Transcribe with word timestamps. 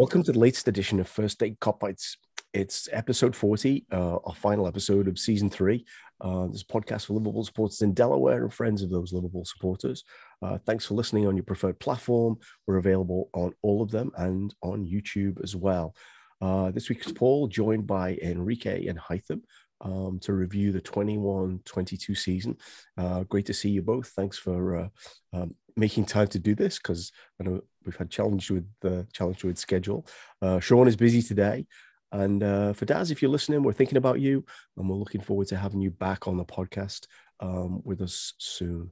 Welcome 0.00 0.22
to 0.22 0.32
the 0.32 0.38
latest 0.38 0.66
edition 0.66 0.98
of 0.98 1.08
First 1.08 1.34
State 1.34 1.60
Kop 1.60 1.78
Bites. 1.78 2.16
It's 2.54 2.88
episode 2.90 3.36
40, 3.36 3.84
uh, 3.92 4.16
our 4.16 4.34
final 4.34 4.66
episode 4.66 5.08
of 5.08 5.18
season 5.18 5.50
three. 5.50 5.84
Uh, 6.22 6.46
this 6.46 6.64
podcast 6.64 7.04
for 7.04 7.12
Liverpool 7.12 7.44
supporters 7.44 7.82
in 7.82 7.92
Delaware 7.92 8.42
and 8.42 8.50
friends 8.50 8.80
of 8.80 8.88
those 8.88 9.12
Liverpool 9.12 9.44
supporters. 9.44 10.04
Uh, 10.40 10.56
thanks 10.64 10.86
for 10.86 10.94
listening 10.94 11.26
on 11.26 11.36
your 11.36 11.44
preferred 11.44 11.78
platform. 11.80 12.38
We're 12.66 12.78
available 12.78 13.28
on 13.34 13.52
all 13.60 13.82
of 13.82 13.90
them 13.90 14.10
and 14.16 14.54
on 14.62 14.86
YouTube 14.86 15.44
as 15.44 15.54
well. 15.54 15.94
Uh, 16.40 16.70
this 16.70 16.88
week's 16.88 17.12
Paul, 17.12 17.46
joined 17.46 17.86
by 17.86 18.16
Enrique 18.22 18.86
and 18.86 18.98
Hytham 18.98 19.42
um, 19.82 20.18
to 20.22 20.32
review 20.32 20.72
the 20.72 20.80
21 20.80 21.60
22 21.66 22.14
season. 22.14 22.56
Uh, 22.96 23.24
great 23.24 23.44
to 23.44 23.52
see 23.52 23.68
you 23.68 23.82
both. 23.82 24.08
Thanks 24.16 24.38
for 24.38 24.76
uh, 24.76 24.88
um, 25.34 25.54
making 25.76 26.06
time 26.06 26.28
to 26.28 26.38
do 26.38 26.54
this 26.54 26.78
because 26.78 27.12
I 27.38 27.44
know 27.44 27.60
we've 27.84 27.96
had 27.96 28.10
challenge 28.10 28.50
with 28.50 28.66
the 28.80 29.06
challenge 29.12 29.44
with 29.44 29.58
schedule. 29.58 30.06
Uh, 30.42 30.60
Sean 30.60 30.88
is 30.88 30.96
busy 30.96 31.22
today, 31.22 31.66
and 32.12 32.42
uh, 32.42 32.72
for 32.72 32.84
Daz, 32.84 33.10
if 33.10 33.22
you're 33.22 33.30
listening, 33.30 33.62
we're 33.62 33.72
thinking 33.72 33.98
about 33.98 34.20
you, 34.20 34.44
and 34.76 34.88
we're 34.88 34.96
looking 34.96 35.20
forward 35.20 35.48
to 35.48 35.56
having 35.56 35.80
you 35.80 35.90
back 35.90 36.26
on 36.26 36.36
the 36.36 36.44
podcast 36.44 37.06
um, 37.40 37.82
with 37.84 38.00
us 38.00 38.34
soon. 38.38 38.90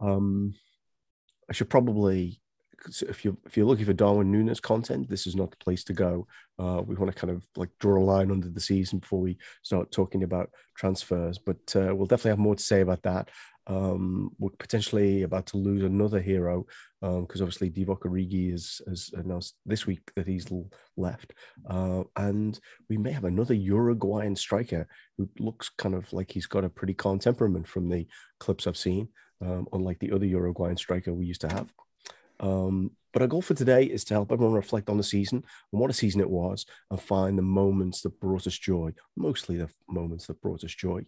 Um, 0.00 0.54
I 1.48 1.52
should 1.52 1.70
probably, 1.70 2.40
if 3.02 3.24
you 3.24 3.36
if 3.44 3.56
you're 3.56 3.66
looking 3.66 3.84
for 3.84 3.92
Darwin 3.92 4.32
Núñez 4.32 4.62
content, 4.62 5.08
this 5.08 5.26
is 5.26 5.34
not 5.34 5.50
the 5.50 5.56
place 5.56 5.84
to 5.84 5.92
go. 5.92 6.26
Uh, 6.58 6.82
we 6.84 6.94
want 6.94 7.12
to 7.12 7.18
kind 7.18 7.32
of 7.32 7.44
like 7.56 7.70
draw 7.80 7.98
a 7.98 8.04
line 8.04 8.30
under 8.30 8.48
the 8.48 8.60
season 8.60 9.00
before 9.00 9.20
we 9.20 9.36
start 9.62 9.90
talking 9.90 10.22
about 10.22 10.50
transfers, 10.76 11.38
but 11.38 11.74
uh, 11.76 11.94
we'll 11.94 12.06
definitely 12.06 12.30
have 12.30 12.38
more 12.38 12.54
to 12.54 12.62
say 12.62 12.80
about 12.80 13.02
that 13.02 13.30
um, 13.66 14.30
we're 14.38 14.50
potentially 14.50 15.22
about 15.22 15.46
to 15.46 15.56
lose 15.56 15.82
another 15.82 16.20
hero 16.20 16.66
because 17.00 17.40
um, 17.40 17.44
obviously 17.44 17.70
Divock 17.70 18.00
Origi 18.00 18.50
has, 18.50 18.80
has 18.86 19.10
announced 19.14 19.56
this 19.64 19.86
week 19.86 20.10
that 20.16 20.26
he's 20.26 20.46
left, 20.96 21.32
uh, 21.68 22.02
and 22.16 22.58
we 22.88 22.96
may 22.96 23.12
have 23.12 23.24
another 23.24 23.54
Uruguayan 23.54 24.36
striker 24.36 24.86
who 25.16 25.28
looks 25.38 25.70
kind 25.70 25.94
of 25.94 26.10
like 26.12 26.30
he's 26.30 26.46
got 26.46 26.64
a 26.64 26.68
pretty 26.68 26.94
calm 26.94 27.18
temperament 27.18 27.66
from 27.66 27.88
the 27.88 28.06
clips 28.38 28.66
I've 28.66 28.76
seen, 28.76 29.08
um, 29.40 29.66
unlike 29.72 29.98
the 29.98 30.12
other 30.12 30.26
Uruguayan 30.26 30.76
striker 30.76 31.12
we 31.12 31.26
used 31.26 31.42
to 31.42 31.48
have. 31.48 31.72
Um, 32.40 32.90
but 33.12 33.22
our 33.22 33.28
goal 33.28 33.42
for 33.42 33.54
today 33.54 33.84
is 33.84 34.04
to 34.04 34.14
help 34.14 34.32
everyone 34.32 34.54
reflect 34.54 34.90
on 34.90 34.96
the 34.96 35.04
season 35.04 35.44
and 35.72 35.80
what 35.80 35.90
a 35.90 35.94
season 35.94 36.20
it 36.20 36.28
was, 36.28 36.66
and 36.90 37.00
find 37.00 37.38
the 37.38 37.42
moments 37.42 38.02
that 38.02 38.18
brought 38.20 38.46
us 38.46 38.58
joy, 38.58 38.92
mostly 39.16 39.56
the 39.56 39.70
moments 39.88 40.26
that 40.26 40.42
brought 40.42 40.64
us 40.64 40.74
joy. 40.74 41.04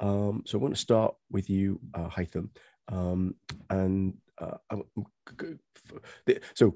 Um, 0.00 0.42
so 0.46 0.58
I 0.58 0.62
want 0.62 0.74
to 0.74 0.80
start 0.80 1.14
with 1.30 1.48
you, 1.50 1.78
uh. 1.94 2.08
Um, 2.88 3.34
and 3.68 4.14
uh, 4.38 4.56
so 6.54 6.74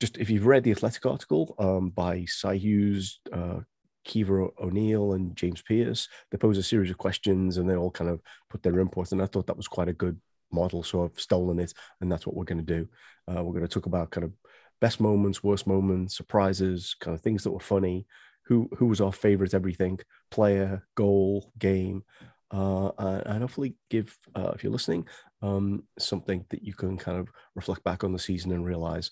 just 0.00 0.18
if 0.18 0.30
you've 0.30 0.46
read 0.46 0.64
the 0.64 0.70
Athletic 0.70 1.06
article 1.06 1.54
um, 1.58 1.90
by 1.90 2.24
Sy 2.26 2.56
Hughes, 2.56 3.20
uh, 3.32 3.60
Caoimhe 4.06 4.50
O'Neill, 4.60 5.14
and 5.14 5.34
James 5.34 5.62
Pearce, 5.62 6.08
they 6.30 6.38
pose 6.38 6.58
a 6.58 6.62
series 6.62 6.90
of 6.90 6.98
questions 6.98 7.56
and 7.56 7.68
they 7.68 7.74
all 7.74 7.90
kind 7.90 8.10
of 8.10 8.20
put 8.50 8.62
their 8.62 8.78
input. 8.80 9.12
And 9.12 9.22
I 9.22 9.26
thought 9.26 9.46
that 9.46 9.56
was 9.56 9.68
quite 9.68 9.88
a 9.88 9.94
good 9.94 10.20
model. 10.52 10.82
So 10.82 11.04
I've 11.04 11.18
stolen 11.18 11.58
it, 11.58 11.72
and 12.00 12.12
that's 12.12 12.26
what 12.26 12.36
we're 12.36 12.44
going 12.44 12.64
to 12.64 12.74
do. 12.74 12.88
Uh, 13.26 13.42
we're 13.42 13.54
going 13.54 13.66
to 13.66 13.68
talk 13.68 13.86
about 13.86 14.10
kind 14.10 14.24
of 14.24 14.32
best 14.80 15.00
moments, 15.00 15.42
worst 15.42 15.66
moments, 15.66 16.16
surprises, 16.16 16.94
kind 17.00 17.14
of 17.14 17.22
things 17.22 17.42
that 17.44 17.52
were 17.52 17.60
funny. 17.60 18.06
Who 18.46 18.68
who 18.76 18.86
was 18.86 19.00
our 19.00 19.12
favorite 19.12 19.54
everything 19.54 20.00
player, 20.30 20.86
goal, 20.96 21.50
game, 21.58 22.04
uh, 22.50 22.90
and 23.26 23.42
hopefully 23.42 23.74
give, 23.90 24.16
uh, 24.34 24.52
if 24.54 24.62
you're 24.62 24.72
listening, 24.72 25.06
um, 25.42 25.82
something 25.98 26.44
that 26.50 26.62
you 26.62 26.74
can 26.74 26.96
kind 26.96 27.18
of 27.18 27.28
reflect 27.54 27.82
back 27.84 28.04
on 28.04 28.12
the 28.12 28.18
season 28.18 28.52
and 28.52 28.64
realize 28.64 29.10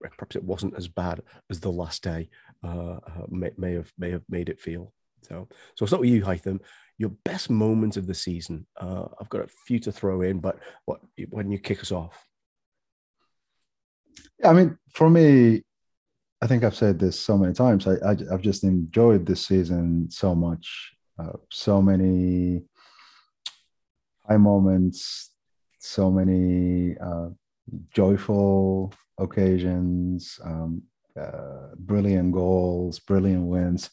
perhaps 0.00 0.36
it 0.36 0.44
wasn't 0.44 0.76
as 0.76 0.88
bad 0.88 1.22
as 1.50 1.60
the 1.60 1.70
last 1.70 2.02
day 2.02 2.28
uh, 2.64 2.96
uh, 2.96 3.26
may, 3.28 3.50
may, 3.56 3.72
have 3.72 3.92
may 3.98 4.10
have 4.10 4.22
made 4.28 4.48
it 4.48 4.60
feel. 4.60 4.92
So, 5.22 5.48
so 5.74 5.82
I'll 5.82 5.86
start 5.88 6.00
with 6.00 6.10
you, 6.10 6.22
Hytham. 6.22 6.60
Your 6.98 7.10
best 7.24 7.50
moment 7.50 7.96
of 7.96 8.06
the 8.06 8.14
season. 8.14 8.66
Uh, 8.80 9.06
I've 9.20 9.28
got 9.28 9.42
a 9.42 9.48
few 9.66 9.78
to 9.80 9.92
throw 9.92 10.22
in, 10.22 10.38
but 10.38 10.58
what 10.84 11.00
when 11.30 11.50
you 11.50 11.58
kick 11.58 11.80
us 11.80 11.92
off? 11.92 12.26
I 14.44 14.52
mean, 14.52 14.78
for 14.94 15.10
me, 15.10 15.62
I 16.40 16.46
think 16.46 16.64
I've 16.64 16.76
said 16.76 16.98
this 16.98 17.18
so 17.18 17.36
many 17.36 17.54
times. 17.54 17.86
I, 17.86 17.94
I 18.04 18.16
have 18.30 18.42
just 18.42 18.64
enjoyed 18.64 19.26
this 19.26 19.46
season 19.46 20.10
so 20.10 20.34
much. 20.34 20.95
Uh, 21.18 21.32
so 21.50 21.80
many 21.80 22.62
high 24.28 24.36
moments, 24.36 25.30
so 25.78 26.10
many 26.10 26.96
uh, 26.98 27.28
joyful 27.94 28.92
occasions, 29.18 30.38
um, 30.44 30.82
uh, 31.18 31.74
brilliant 31.78 32.32
goals, 32.32 32.98
brilliant 32.98 33.46
wins. 33.46 33.90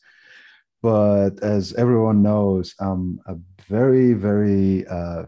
But 0.81 1.41
as 1.41 1.73
everyone 1.75 2.21
knows, 2.21 2.75
I'm 2.79 3.19
a 3.25 3.35
very, 3.69 4.13
very, 4.13 4.85
uh, 4.87 5.23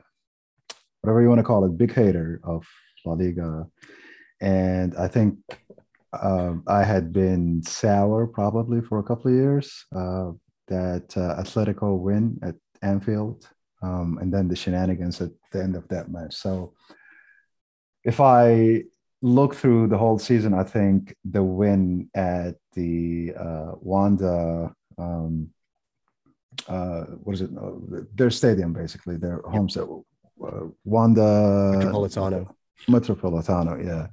whatever 1.01 1.21
you 1.21 1.29
want 1.29 1.39
to 1.39 1.43
call 1.43 1.63
it, 1.63 1.77
big 1.77 1.93
hater 1.93 2.41
of 2.43 2.67
La 3.05 3.13
Liga. 3.13 3.67
And 4.41 4.93
I 4.97 5.07
think 5.07 5.37
um, 6.21 6.63
I 6.67 6.83
had 6.83 7.13
been 7.13 7.63
sour 7.63 8.27
probably 8.27 8.81
for 8.81 8.99
a 8.99 9.03
couple 9.03 9.31
of 9.31 9.37
years. 9.37 9.85
That 10.67 11.15
uh, 11.15 11.41
Atletico 11.41 11.97
win 11.97 12.39
at 12.41 12.55
Anfield 12.81 13.47
um, 13.85 14.17
and 14.21 14.33
then 14.33 14.47
the 14.47 14.55
shenanigans 14.55 15.21
at 15.21 15.31
the 15.51 15.61
end 15.61 15.75
of 15.75 15.87
that 15.89 16.09
match. 16.09 16.35
So 16.35 16.73
if 18.03 18.19
I 18.19 18.83
look 19.21 19.55
through 19.55 19.87
the 19.87 19.97
whole 19.97 20.19
season, 20.19 20.53
I 20.53 20.63
think 20.63 21.15
the 21.23 21.43
win 21.43 22.09
at 22.13 22.55
the 22.73 23.33
uh, 23.37 23.71
Wanda, 23.79 24.73
um, 24.97 25.49
uh, 26.67 27.03
what 27.23 27.33
is 27.33 27.41
it? 27.41 27.51
Their 28.15 28.29
stadium, 28.29 28.73
basically, 28.73 29.17
their 29.17 29.41
yep. 29.43 29.53
home 29.53 29.69
set, 29.69 29.83
uh, 29.83 30.67
Wanda 30.83 31.21
Metropolitano. 31.75 32.53
Metropolitano, 32.87 33.85
yeah. 33.85 34.07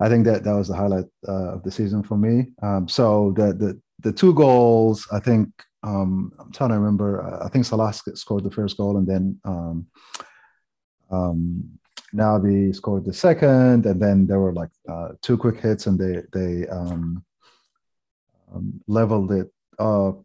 I 0.00 0.08
think 0.08 0.24
that 0.26 0.44
that 0.44 0.54
was 0.54 0.68
the 0.68 0.76
highlight 0.76 1.06
uh, 1.26 1.54
of 1.54 1.62
the 1.64 1.72
season 1.72 2.02
for 2.02 2.16
me. 2.16 2.52
Um, 2.62 2.86
so 2.88 3.32
the 3.36 3.52
the 3.52 3.80
the 4.00 4.12
two 4.12 4.34
goals, 4.34 5.06
I 5.12 5.20
think 5.20 5.48
um, 5.82 6.32
I'm 6.38 6.52
trying 6.52 6.70
to 6.70 6.78
remember. 6.78 7.42
I 7.42 7.48
think 7.48 7.64
Salah 7.64 7.92
scored 7.92 8.44
the 8.44 8.50
first 8.50 8.76
goal, 8.76 8.96
and 8.96 9.06
then 9.06 9.40
um, 9.44 9.86
um, 11.10 11.78
Naby 12.14 12.74
scored 12.74 13.04
the 13.04 13.12
second, 13.12 13.86
and 13.86 14.00
then 14.00 14.26
there 14.26 14.40
were 14.40 14.52
like 14.52 14.70
uh, 14.88 15.10
two 15.22 15.36
quick 15.36 15.60
hits, 15.60 15.86
and 15.86 15.98
they 15.98 16.22
they 16.32 16.66
um, 16.68 17.24
um, 18.54 18.80
leveled 18.86 19.32
it 19.32 19.52
up, 19.78 20.24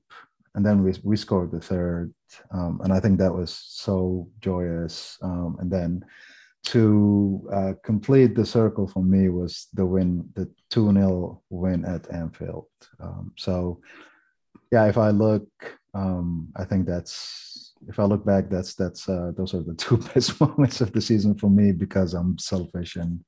and 0.56 0.66
then 0.66 0.84
we 0.84 0.94
we 1.04 1.16
scored 1.16 1.52
the 1.52 1.62
third, 1.62 2.14
um, 2.52 2.82
and 2.84 2.92
I 2.92 3.00
think 3.00 3.20
that 3.20 3.34
was 3.34 3.54
so 3.54 4.30
joyous. 4.40 5.18
And 5.22 5.72
then 5.72 6.04
to 6.66 7.48
uh, 7.52 7.74
complete 7.84 8.36
the 8.36 8.46
circle 8.46 8.88
for 8.88 9.04
me 9.04 9.30
was 9.30 9.68
the 9.74 9.86
win, 9.86 10.30
the 10.36 10.50
two 10.70 10.92
0 10.92 11.42
win 11.50 11.86
at 11.86 12.10
Anfield. 12.12 12.68
Um, 13.00 13.34
so 13.38 13.82
yeah, 14.72 14.86
if 14.86 14.98
I 14.98 15.10
look, 15.10 15.48
um, 15.94 16.50
I 16.56 16.64
think 16.64 16.88
that's 16.88 17.74
if 17.88 18.00
I 18.00 18.04
look 18.04 18.26
back, 18.26 18.50
that's 18.50 18.76
that's 18.76 19.08
uh, 19.10 19.32
those 19.36 19.54
are 19.54 19.64
the 19.64 19.74
two 19.78 19.98
best 19.98 20.40
moments 20.42 20.82
of 20.82 20.92
the 20.94 21.02
season 21.02 21.36
for 21.36 21.50
me 21.50 21.72
because 21.72 22.14
I'm 22.14 22.38
selfish 22.38 22.96
and 22.96 23.24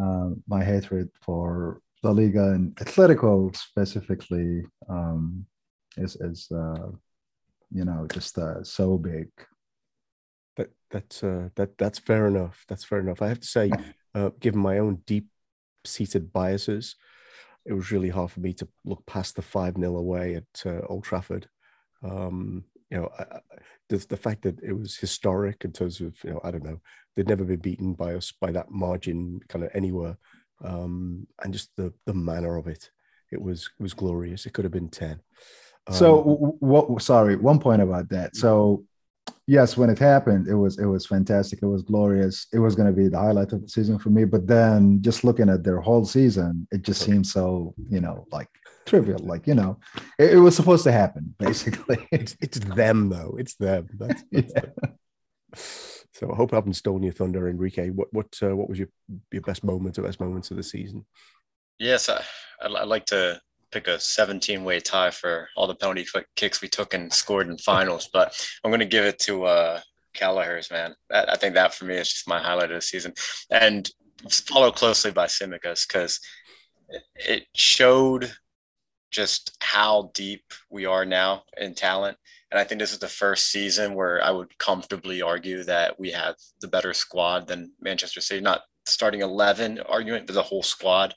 uh, 0.00 0.30
my 0.48 0.64
hatred 0.64 1.08
for 1.22 1.80
La 2.02 2.10
Liga 2.10 2.52
and 2.52 2.74
Atletico 2.76 3.54
specifically 3.56 4.62
um, 4.88 5.46
is 5.96 6.16
is 6.16 6.50
uh, 6.50 6.88
you 7.70 7.84
know 7.84 8.06
just 8.12 8.38
uh, 8.38 8.62
so 8.64 8.98
big. 8.98 9.28
That 10.56 10.70
that's 10.90 11.22
uh, 11.22 11.50
that 11.56 11.78
that's 11.78 11.98
fair 11.98 12.26
enough. 12.26 12.64
That's 12.68 12.84
fair 12.84 13.00
enough. 13.00 13.22
I 13.22 13.28
have 13.28 13.40
to 13.40 13.46
say, 13.46 13.70
uh, 14.14 14.30
given 14.40 14.60
my 14.60 14.78
own 14.78 15.02
deep 15.06 15.26
seated 15.84 16.32
biases, 16.32 16.96
it 17.64 17.72
was 17.72 17.92
really 17.92 18.08
hard 18.08 18.30
for 18.30 18.40
me 18.40 18.52
to 18.54 18.68
look 18.84 19.04
past 19.06 19.36
the 19.36 19.42
5 19.42 19.76
0 19.76 19.96
away 19.96 20.34
at 20.34 20.66
uh, 20.66 20.80
Old 20.88 21.04
Trafford. 21.04 21.48
Um, 22.02 22.64
you 22.90 22.98
know, 22.98 23.10
I, 23.18 23.40
the, 23.88 24.04
the 24.08 24.16
fact 24.16 24.42
that 24.42 24.60
it 24.62 24.72
was 24.72 24.96
historic 24.96 25.64
in 25.64 25.72
terms 25.72 26.00
of, 26.00 26.16
you 26.24 26.30
know, 26.30 26.40
I 26.42 26.50
don't 26.50 26.64
know, 26.64 26.80
they'd 27.14 27.28
never 27.28 27.44
been 27.44 27.60
beaten 27.60 27.94
by 27.94 28.14
us 28.14 28.32
by 28.32 28.50
that 28.52 28.70
margin 28.70 29.40
kind 29.48 29.64
of 29.64 29.70
anywhere. 29.74 30.16
Um, 30.64 31.26
and 31.42 31.52
just 31.52 31.70
the, 31.76 31.92
the 32.06 32.14
manner 32.14 32.56
of 32.56 32.66
it, 32.66 32.90
it 33.30 33.40
was, 33.40 33.70
it 33.78 33.82
was 33.82 33.94
glorious. 33.94 34.46
It 34.46 34.52
could 34.52 34.64
have 34.64 34.72
been 34.72 34.88
10. 34.88 35.20
Um, 35.86 35.94
so, 35.94 36.56
what, 36.60 37.02
sorry, 37.02 37.36
one 37.36 37.58
point 37.58 37.82
about 37.82 38.08
that. 38.10 38.36
So, 38.36 38.84
yes, 39.50 39.76
when 39.76 39.90
it 39.90 39.98
happened, 39.98 40.46
it 40.46 40.54
was 40.54 40.78
it 40.78 40.86
was 40.86 41.06
fantastic. 41.06 41.60
It 41.60 41.66
was 41.66 41.82
glorious. 41.82 42.46
It 42.52 42.60
was 42.60 42.76
going 42.76 42.88
to 42.88 42.96
be 42.96 43.08
the 43.08 43.18
highlight 43.18 43.52
of 43.52 43.62
the 43.62 43.68
season 43.68 43.98
for 43.98 44.10
me. 44.10 44.24
But 44.24 44.46
then, 44.46 45.02
just 45.02 45.24
looking 45.24 45.48
at 45.48 45.64
their 45.64 45.80
whole 45.80 46.04
season, 46.04 46.68
it 46.70 46.82
just 46.82 47.02
okay. 47.02 47.12
seems 47.12 47.32
so 47.32 47.74
you 47.88 48.00
know 48.00 48.26
like 48.30 48.48
trivial. 48.86 49.18
Like 49.18 49.46
you 49.46 49.54
know, 49.54 49.78
it, 50.18 50.34
it 50.34 50.38
was 50.38 50.54
supposed 50.54 50.84
to 50.84 50.92
happen. 50.92 51.34
Basically, 51.38 51.98
it's, 52.12 52.36
it's 52.40 52.60
them 52.60 53.10
though. 53.10 53.36
It's 53.38 53.54
them. 53.56 53.88
That's, 53.98 54.22
that's 54.32 54.52
yeah. 54.54 54.60
them. 54.60 54.96
So 56.12 56.32
I 56.32 56.36
hope 56.36 56.52
I 56.52 56.56
haven't 56.56 56.74
stolen 56.74 57.02
your 57.02 57.12
thunder, 57.12 57.48
Enrique. 57.48 57.90
What 57.90 58.12
what 58.12 58.38
uh, 58.42 58.54
what 58.54 58.68
was 58.68 58.78
your 58.78 58.88
your 59.32 59.42
best 59.42 59.64
moments 59.64 59.98
or 59.98 60.02
best 60.02 60.20
moments 60.20 60.50
of 60.52 60.56
the 60.56 60.62
season? 60.62 61.04
Yes, 61.78 62.08
I, 62.08 62.22
I'd 62.62 62.86
like 62.86 63.06
to 63.06 63.40
pick 63.70 63.88
a 63.88 64.00
17 64.00 64.64
way 64.64 64.80
tie 64.80 65.10
for 65.10 65.48
all 65.56 65.66
the 65.66 65.74
penalty 65.74 66.06
kicks 66.36 66.60
we 66.60 66.68
took 66.68 66.94
and 66.94 67.12
scored 67.12 67.48
in 67.48 67.58
finals, 67.58 68.08
but 68.12 68.34
I'm 68.64 68.70
going 68.70 68.80
to 68.80 68.86
give 68.86 69.04
it 69.04 69.18
to 69.20 69.44
uh, 69.44 69.80
Kelleher's, 70.14 70.70
man. 70.70 70.94
I 71.10 71.36
think 71.36 71.54
that 71.54 71.74
for 71.74 71.84
me 71.84 71.96
is 71.96 72.08
just 72.08 72.28
my 72.28 72.40
highlight 72.40 72.70
of 72.70 72.76
the 72.76 72.82
season. 72.82 73.14
And 73.50 73.90
followed 74.28 74.76
closely 74.76 75.10
by 75.10 75.26
Tsimikas 75.26 75.86
because 75.86 76.20
it 77.14 77.46
showed 77.54 78.32
just 79.10 79.56
how 79.60 80.10
deep 80.14 80.44
we 80.70 80.86
are 80.86 81.04
now 81.04 81.42
in 81.56 81.74
talent. 81.74 82.16
And 82.50 82.58
I 82.58 82.64
think 82.64 82.80
this 82.80 82.92
is 82.92 82.98
the 82.98 83.08
first 83.08 83.50
season 83.50 83.94
where 83.94 84.22
I 84.22 84.30
would 84.30 84.56
comfortably 84.58 85.22
argue 85.22 85.62
that 85.64 85.98
we 85.98 86.10
have 86.10 86.34
the 86.60 86.68
better 86.68 86.92
squad 86.92 87.46
than 87.46 87.72
Manchester 87.80 88.20
City. 88.20 88.40
Not 88.40 88.62
starting 88.86 89.22
11 89.22 89.80
argument, 89.88 90.26
but 90.26 90.34
the 90.34 90.42
whole 90.42 90.62
squad. 90.62 91.14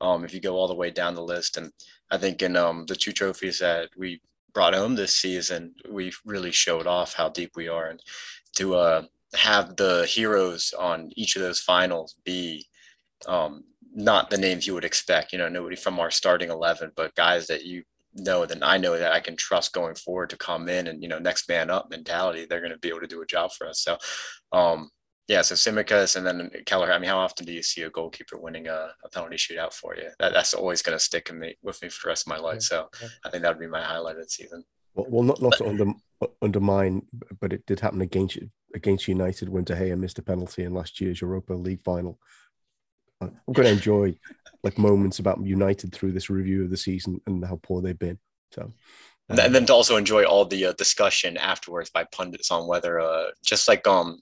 Um, 0.00 0.24
if 0.24 0.34
you 0.34 0.40
go 0.40 0.56
all 0.56 0.68
the 0.68 0.74
way 0.74 0.90
down 0.90 1.14
the 1.14 1.22
list. 1.22 1.56
And 1.56 1.72
I 2.10 2.18
think 2.18 2.42
in 2.42 2.56
um, 2.56 2.84
the 2.86 2.96
two 2.96 3.12
trophies 3.12 3.58
that 3.60 3.90
we 3.96 4.20
brought 4.52 4.74
home 4.74 4.94
this 4.94 5.16
season, 5.16 5.74
we 5.90 6.12
really 6.24 6.52
showed 6.52 6.86
off 6.86 7.14
how 7.14 7.28
deep 7.28 7.52
we 7.56 7.68
are. 7.68 7.88
And 7.88 8.02
to 8.56 8.74
uh, 8.74 9.02
have 9.34 9.76
the 9.76 10.06
heroes 10.08 10.74
on 10.78 11.10
each 11.16 11.36
of 11.36 11.42
those 11.42 11.60
finals 11.60 12.16
be 12.24 12.66
um, 13.26 13.64
not 13.94 14.30
the 14.30 14.38
names 14.38 14.66
you 14.66 14.74
would 14.74 14.84
expect, 14.84 15.32
you 15.32 15.38
know, 15.38 15.48
nobody 15.48 15.76
from 15.76 15.98
our 15.98 16.10
starting 16.10 16.50
11, 16.50 16.92
but 16.96 17.14
guys 17.14 17.46
that 17.46 17.64
you 17.64 17.82
know 18.14 18.46
that 18.46 18.62
I 18.62 18.78
know 18.78 18.96
that 18.98 19.12
I 19.12 19.20
can 19.20 19.36
trust 19.36 19.72
going 19.72 19.94
forward 19.94 20.30
to 20.30 20.36
come 20.36 20.68
in 20.68 20.86
and, 20.86 21.02
you 21.02 21.08
know, 21.08 21.18
next 21.18 21.48
man 21.48 21.70
up 21.70 21.90
mentality, 21.90 22.46
they're 22.46 22.60
going 22.60 22.72
to 22.72 22.78
be 22.78 22.88
able 22.88 23.00
to 23.00 23.06
do 23.06 23.22
a 23.22 23.26
job 23.26 23.52
for 23.52 23.66
us. 23.66 23.80
So, 23.80 23.96
um, 24.52 24.90
yeah, 25.28 25.42
so 25.42 25.54
Tsimikas 25.54 26.16
and 26.16 26.26
then 26.26 26.50
Keller. 26.66 26.92
I 26.92 26.98
mean, 26.98 27.10
how 27.10 27.18
often 27.18 27.46
do 27.46 27.52
you 27.52 27.62
see 27.62 27.82
a 27.82 27.90
goalkeeper 27.90 28.38
winning 28.38 28.68
a, 28.68 28.90
a 29.04 29.08
penalty 29.08 29.36
shootout 29.36 29.72
for 29.72 29.96
you? 29.96 30.08
That, 30.20 30.32
that's 30.32 30.54
always 30.54 30.82
going 30.82 30.96
to 30.96 31.04
stick 31.04 31.30
in 31.30 31.38
me, 31.40 31.56
with 31.62 31.82
me 31.82 31.88
for 31.88 32.06
the 32.06 32.10
rest 32.10 32.26
of 32.26 32.30
my 32.30 32.38
life. 32.38 32.62
So 32.62 32.88
I 33.24 33.30
think 33.30 33.42
that 33.42 33.50
would 33.50 33.60
be 33.60 33.66
my 33.66 33.82
highlight 33.82 34.16
of 34.16 34.22
the 34.22 34.28
season. 34.28 34.64
Well, 34.94 35.06
well 35.08 35.22
not 35.24 35.42
not 35.42 35.54
but, 35.58 35.64
to 35.64 35.68
under, 35.68 35.92
undermine, 36.42 37.02
but 37.40 37.52
it 37.52 37.66
did 37.66 37.80
happen 37.80 38.02
against 38.02 38.38
against 38.74 39.08
United 39.08 39.48
when 39.48 39.64
De 39.64 39.74
Gea 39.74 39.98
missed 39.98 40.18
a 40.18 40.22
penalty 40.22 40.62
in 40.62 40.74
last 40.74 41.00
year's 41.00 41.20
Europa 41.20 41.54
League 41.54 41.82
final. 41.82 42.18
I'm 43.20 43.32
going 43.52 43.66
to 43.66 43.72
enjoy 43.72 44.14
like 44.62 44.78
moments 44.78 45.18
about 45.18 45.42
United 45.42 45.92
through 45.92 46.12
this 46.12 46.28
review 46.28 46.64
of 46.64 46.70
the 46.70 46.76
season 46.76 47.20
and 47.26 47.44
how 47.44 47.58
poor 47.62 47.80
they've 47.80 47.98
been. 47.98 48.18
So, 48.52 48.72
and 49.28 49.54
then 49.54 49.66
to 49.66 49.72
also 49.72 49.96
enjoy 49.96 50.24
all 50.24 50.44
the 50.44 50.66
uh, 50.66 50.72
discussion 50.74 51.36
afterwards 51.36 51.90
by 51.90 52.04
pundits 52.04 52.50
on 52.50 52.68
whether, 52.68 53.00
uh, 53.00 53.28
just 53.44 53.68
like 53.68 53.86
um, 53.86 54.20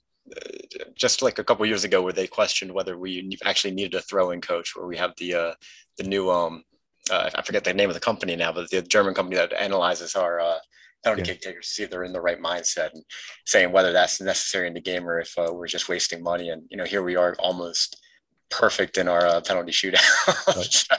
just 0.95 1.21
like 1.21 1.39
a 1.39 1.43
couple 1.43 1.65
years 1.65 1.83
ago, 1.83 2.01
where 2.01 2.13
they 2.13 2.27
questioned 2.27 2.71
whether 2.71 2.97
we 2.97 3.37
actually 3.43 3.73
needed 3.73 3.95
a 3.95 4.01
throwing 4.01 4.41
coach, 4.41 4.75
where 4.75 4.87
we 4.87 4.97
have 4.97 5.13
the 5.17 5.33
uh, 5.33 5.53
the 5.97 6.03
new 6.03 6.29
um, 6.29 6.63
uh, 7.11 7.29
I 7.35 7.41
forget 7.41 7.63
the 7.63 7.73
name 7.73 7.89
of 7.89 7.93
the 7.93 7.99
company 7.99 8.35
now, 8.35 8.51
but 8.51 8.69
the 8.69 8.81
German 8.81 9.13
company 9.13 9.35
that 9.35 9.53
analyzes 9.53 10.15
our 10.15 10.39
uh, 10.39 10.57
penalty 11.03 11.21
yeah. 11.21 11.33
kick 11.33 11.41
takers 11.41 11.67
to 11.67 11.71
see 11.71 11.83
if 11.83 11.91
they're 11.91 12.03
in 12.03 12.13
the 12.13 12.21
right 12.21 12.41
mindset 12.41 12.93
and 12.93 13.03
saying 13.45 13.71
whether 13.71 13.91
that's 13.91 14.19
necessary 14.19 14.67
in 14.67 14.73
the 14.73 14.81
game 14.81 15.07
or 15.07 15.19
if 15.19 15.37
uh, 15.37 15.51
we're 15.53 15.67
just 15.67 15.89
wasting 15.89 16.23
money. 16.23 16.49
And 16.49 16.63
you 16.69 16.77
know, 16.77 16.85
here 16.85 17.03
we 17.03 17.15
are 17.15 17.35
almost 17.39 18.01
perfect 18.49 18.97
in 18.97 19.07
our 19.07 19.25
uh, 19.25 19.41
penalty 19.41 19.71
shootout. 19.71 20.01
Right. 20.55 20.65
so 20.65 20.95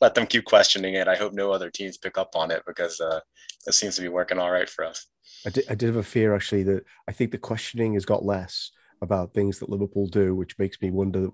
let 0.00 0.14
them 0.14 0.26
keep 0.26 0.44
questioning 0.44 0.94
it. 0.94 1.08
I 1.08 1.16
hope 1.16 1.32
no 1.32 1.50
other 1.50 1.70
teams 1.70 1.96
pick 1.96 2.18
up 2.18 2.34
on 2.34 2.50
it 2.50 2.62
because 2.66 3.00
uh, 3.00 3.20
it 3.68 3.74
seems 3.74 3.96
to 3.96 4.02
be 4.02 4.08
working 4.08 4.38
all 4.38 4.50
right 4.50 4.68
for 4.68 4.84
us. 4.84 5.06
I 5.46 5.50
did, 5.50 5.64
I 5.70 5.74
did 5.74 5.86
have 5.86 5.96
a 5.96 6.02
fear 6.02 6.34
actually 6.34 6.64
that 6.64 6.84
I 7.06 7.12
think 7.12 7.30
the 7.30 7.38
questioning 7.38 7.94
has 7.94 8.04
got 8.04 8.24
less 8.24 8.70
about 9.00 9.32
things 9.32 9.58
that 9.58 9.68
Liverpool 9.68 10.06
do, 10.06 10.34
which 10.34 10.58
makes 10.58 10.80
me 10.80 10.90
wonder 10.90 11.28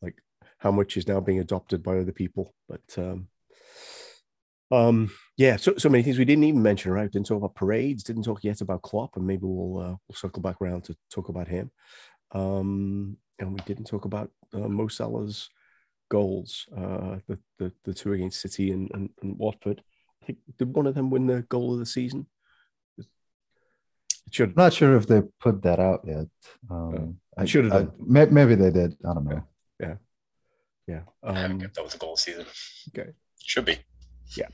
like 0.00 0.16
how 0.58 0.70
much 0.70 0.96
is 0.96 1.08
now 1.08 1.20
being 1.20 1.40
adopted 1.40 1.82
by 1.82 1.98
other 1.98 2.12
people. 2.12 2.54
But 2.68 2.80
um, 2.96 3.28
um, 4.70 5.10
yeah, 5.36 5.56
so 5.56 5.74
so 5.76 5.88
many 5.88 6.02
things 6.02 6.18
we 6.18 6.24
didn't 6.24 6.44
even 6.44 6.62
mention. 6.62 6.92
Right, 6.92 7.10
didn't 7.10 7.26
talk 7.26 7.38
about 7.38 7.54
parades, 7.54 8.04
didn't 8.04 8.22
talk 8.22 8.44
yet 8.44 8.60
about 8.60 8.82
Klopp, 8.82 9.16
and 9.16 9.26
maybe 9.26 9.42
we'll 9.42 9.78
uh, 9.78 9.96
we'll 10.08 10.16
circle 10.16 10.42
back 10.42 10.56
around 10.60 10.84
to 10.84 10.96
talk 11.10 11.28
about 11.28 11.48
him. 11.48 11.70
Um, 12.32 13.16
and 13.38 13.52
we 13.52 13.60
didn't 13.66 13.86
talk 13.86 14.04
about 14.04 14.30
uh, 14.54 14.68
Mo 14.68 14.86
Salah's 14.86 15.50
goals, 16.08 16.66
uh, 16.76 17.16
the, 17.26 17.38
the 17.58 17.72
the 17.84 17.94
two 17.94 18.12
against 18.12 18.40
City 18.40 18.70
and, 18.70 18.90
and, 18.94 19.10
and 19.22 19.36
Watford. 19.36 19.82
I 20.22 20.26
think 20.26 20.38
did 20.58 20.74
one 20.74 20.86
of 20.86 20.94
them 20.94 21.10
win 21.10 21.26
the 21.26 21.42
goal 21.42 21.72
of 21.72 21.78
the 21.78 21.86
season? 21.86 22.26
Should. 24.30 24.50
I'm 24.50 24.54
not 24.56 24.72
sure 24.72 24.96
if 24.96 25.06
they 25.06 25.22
put 25.40 25.62
that 25.62 25.80
out 25.80 26.02
yet. 26.06 26.26
Um, 26.70 27.18
uh, 27.36 27.42
I 27.42 27.44
should 27.46 27.70
have. 27.70 27.90
maybe 27.98 28.54
they 28.54 28.70
did. 28.70 28.96
I 29.04 29.14
don't 29.14 29.24
know. 29.24 29.42
Yeah, 29.80 29.94
yeah. 30.86 31.00
Um, 31.24 31.36
I 31.36 31.48
don't 31.48 31.74
that 31.74 31.84
was 31.84 31.94
a 31.94 31.98
goal 31.98 32.16
season. 32.16 32.46
Okay, 32.88 33.10
should 33.42 33.64
be. 33.64 33.78
Yeah. 34.36 34.46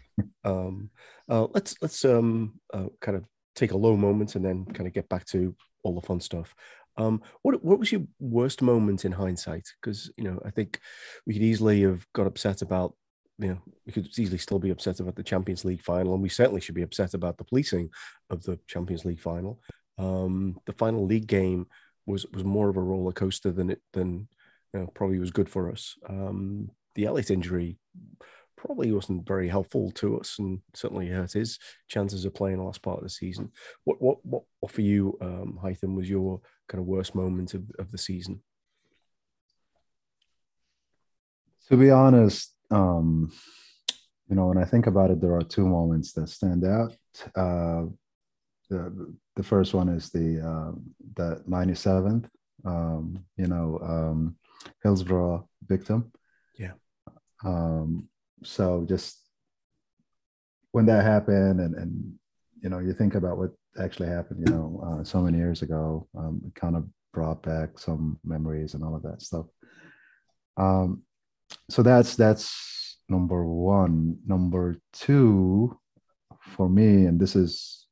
Um, 0.45 0.91
uh, 1.29 1.47
let's 1.53 1.77
let's 1.83 2.05
um 2.07 2.59
uh, 2.73 2.87
kind 3.01 3.19
of 3.19 3.25
take 3.55 3.73
a 3.73 3.77
low 3.77 3.97
moment 3.97 4.35
and 4.35 4.45
then 4.45 4.65
kind 4.65 4.87
of 4.87 4.95
get 4.95 5.09
back 5.09 5.27
to 5.27 5.55
all 5.83 5.95
the 5.95 6.07
fun 6.07 6.21
stuff. 6.21 6.55
Um, 6.97 7.23
what 7.43 7.63
what 7.63 7.79
was 7.79 7.93
your 7.93 8.03
worst 8.19 8.63
moment 8.63 9.05
in 9.05 9.13
hindsight? 9.13 9.69
Because 9.81 10.11
you 10.17 10.25
know, 10.25 10.41
I 10.45 10.51
think 10.51 10.81
we 11.27 11.35
could 11.35 11.43
easily 11.43 11.83
have 11.83 12.07
got 12.15 12.27
upset 12.27 12.63
about 12.63 12.95
you 13.39 13.49
know, 13.49 13.59
we 13.85 13.93
could 13.93 14.07
easily 14.19 14.39
still 14.39 14.59
be 14.59 14.71
upset 14.71 15.01
about 15.01 15.15
the 15.15 15.23
Champions 15.23 15.65
League 15.65 15.83
final, 15.83 16.15
and 16.15 16.23
we 16.23 16.29
certainly 16.29 16.61
should 16.61 16.75
be 16.75 16.83
upset 16.83 17.15
about 17.15 17.37
the 17.37 17.45
policing 17.45 17.91
of 18.31 18.43
the 18.43 18.59
Champions 18.67 19.05
League 19.05 19.21
final. 19.21 19.61
Um, 19.99 20.59
the 20.67 20.73
final 20.73 21.05
league 21.05 21.27
game 21.27 21.67
was 22.07 22.27
was 22.33 22.45
more 22.45 22.69
of 22.69 22.77
a 22.77 22.83
roller 22.83 23.13
coaster 23.13 23.51
than 23.51 23.71
it 23.71 23.81
than 23.93 24.29
you 24.73 24.81
know, 24.81 24.87
probably 24.95 25.19
was 25.19 25.31
good 25.31 25.49
for 25.49 25.71
us. 25.71 25.97
Um, 26.09 26.71
the 26.95 27.05
Elliott 27.05 27.31
injury 27.31 27.79
probably 28.57 28.91
wasn't 28.91 29.27
very 29.27 29.49
helpful 29.49 29.91
to 29.93 30.19
us, 30.19 30.37
and 30.39 30.61
certainly 30.75 31.09
hurt 31.09 31.33
his 31.33 31.59
chances 31.89 32.25
of 32.25 32.35
playing 32.35 32.57
the 32.57 32.65
last 32.65 32.83
part 32.83 32.99
of 32.99 33.05
the 33.05 33.11
season. 33.11 33.53
What 33.85 34.01
what 34.01 34.25
what, 34.25 34.43
what 34.61 34.73
for 34.73 34.83
you, 34.83 35.19
um, 35.21 35.59
Hytham, 35.63 35.95
was 35.95 36.09
your 36.09 36.41
kind 36.69 36.81
of 36.81 36.87
worst 36.87 37.15
moment 37.15 37.55
of, 37.55 37.65
of 37.79 37.91
the 37.91 37.99
season? 37.99 38.43
To 41.69 41.77
be 41.77 41.91
honest, 41.91 42.56
um, 42.71 43.33
you 44.29 44.37
know, 44.37 44.47
when 44.47 44.59
I 44.59 44.65
think 44.65 44.87
about 44.87 45.11
it, 45.11 45.21
there 45.21 45.35
are 45.35 45.43
two 45.43 45.67
moments 45.67 46.13
that 46.13 46.29
stand 46.29 46.65
out. 46.65 46.97
Uh, 47.35 47.87
the 48.69 49.15
the 49.37 49.43
first 49.43 49.75
one 49.75 49.89
is 49.89 50.11
the 50.11 50.41
uh, 50.41 50.73
the 51.15 51.43
97th, 51.49 52.29
um, 52.65 53.25
you 53.37 53.47
know, 53.47 53.79
um, 53.83 54.37
Hillsborough 54.83 55.49
victim. 55.67 56.11
Yeah. 56.59 56.73
Um, 57.45 58.09
so 58.43 58.85
just 58.89 59.19
when 60.73 60.87
that 60.87 61.05
happened, 61.05 61.61
and 61.61 61.75
and 61.75 62.15
you 62.61 62.69
know, 62.69 62.81
you 62.81 62.93
think 62.93 63.15
about 63.15 63.39
what 63.39 63.53
actually 63.81 64.09
happened, 64.09 64.45
you 64.47 64.53
know, 64.53 64.83
uh, 64.85 65.05
so 65.05 65.21
many 65.21 65.39
years 65.39 65.63
ago, 65.63 66.09
um, 66.17 66.41
it 66.47 66.55
kind 66.55 66.77
of 66.77 66.85
brought 67.13 67.43
back 67.43 67.79
some 67.79 68.19
memories 68.25 68.75
and 68.75 68.83
all 68.83 68.97
of 68.97 69.03
that 69.03 69.23
stuff. 69.23 69.47
Um, 70.57 71.03
so 71.69 71.83
that's 71.83 72.17
that's 72.17 72.99
number 73.09 73.45
one. 73.45 74.19
Number 74.27 74.77
two, 74.93 75.77
for 76.41 76.69
me, 76.69 77.07
and 77.07 77.19
this 77.19 77.37
is 77.37 77.87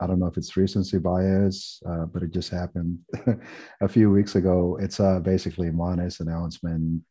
I 0.00 0.06
don't 0.06 0.18
know 0.18 0.26
if 0.26 0.36
it's 0.36 0.56
recency 0.56 0.98
bias, 0.98 1.80
uh, 1.86 2.06
but 2.06 2.22
it 2.22 2.32
just 2.32 2.50
happened 2.50 2.98
a 3.80 3.88
few 3.88 4.10
weeks 4.10 4.34
ago. 4.34 4.76
It's 4.80 4.98
uh, 4.98 5.20
basically 5.20 5.70
Mane's 5.70 6.18
announcement 6.18 7.04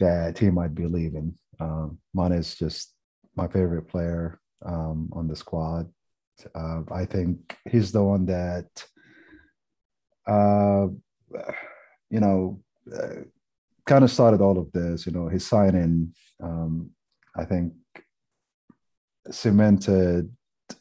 that 0.00 0.38
he 0.38 0.50
might 0.50 0.74
be 0.74 0.86
leaving. 0.86 1.38
Um, 1.60 1.98
is 2.32 2.56
just 2.56 2.92
my 3.36 3.46
favorite 3.48 3.88
player 3.88 4.38
um, 4.66 5.08
on 5.12 5.28
the 5.28 5.36
squad. 5.36 5.88
Uh, 6.54 6.80
I 6.92 7.06
think 7.06 7.56
he's 7.70 7.92
the 7.92 8.02
one 8.02 8.26
that, 8.26 8.66
uh, 10.26 10.88
you 12.10 12.20
know, 12.20 12.60
uh, 12.94 13.22
kind 13.86 14.04
of 14.04 14.10
started 14.10 14.40
all 14.40 14.58
of 14.58 14.70
this. 14.72 15.06
You 15.06 15.12
know, 15.12 15.28
his 15.28 15.46
signing, 15.46 16.14
um, 16.42 16.90
I 17.36 17.44
think, 17.44 17.72
cemented 19.30 20.30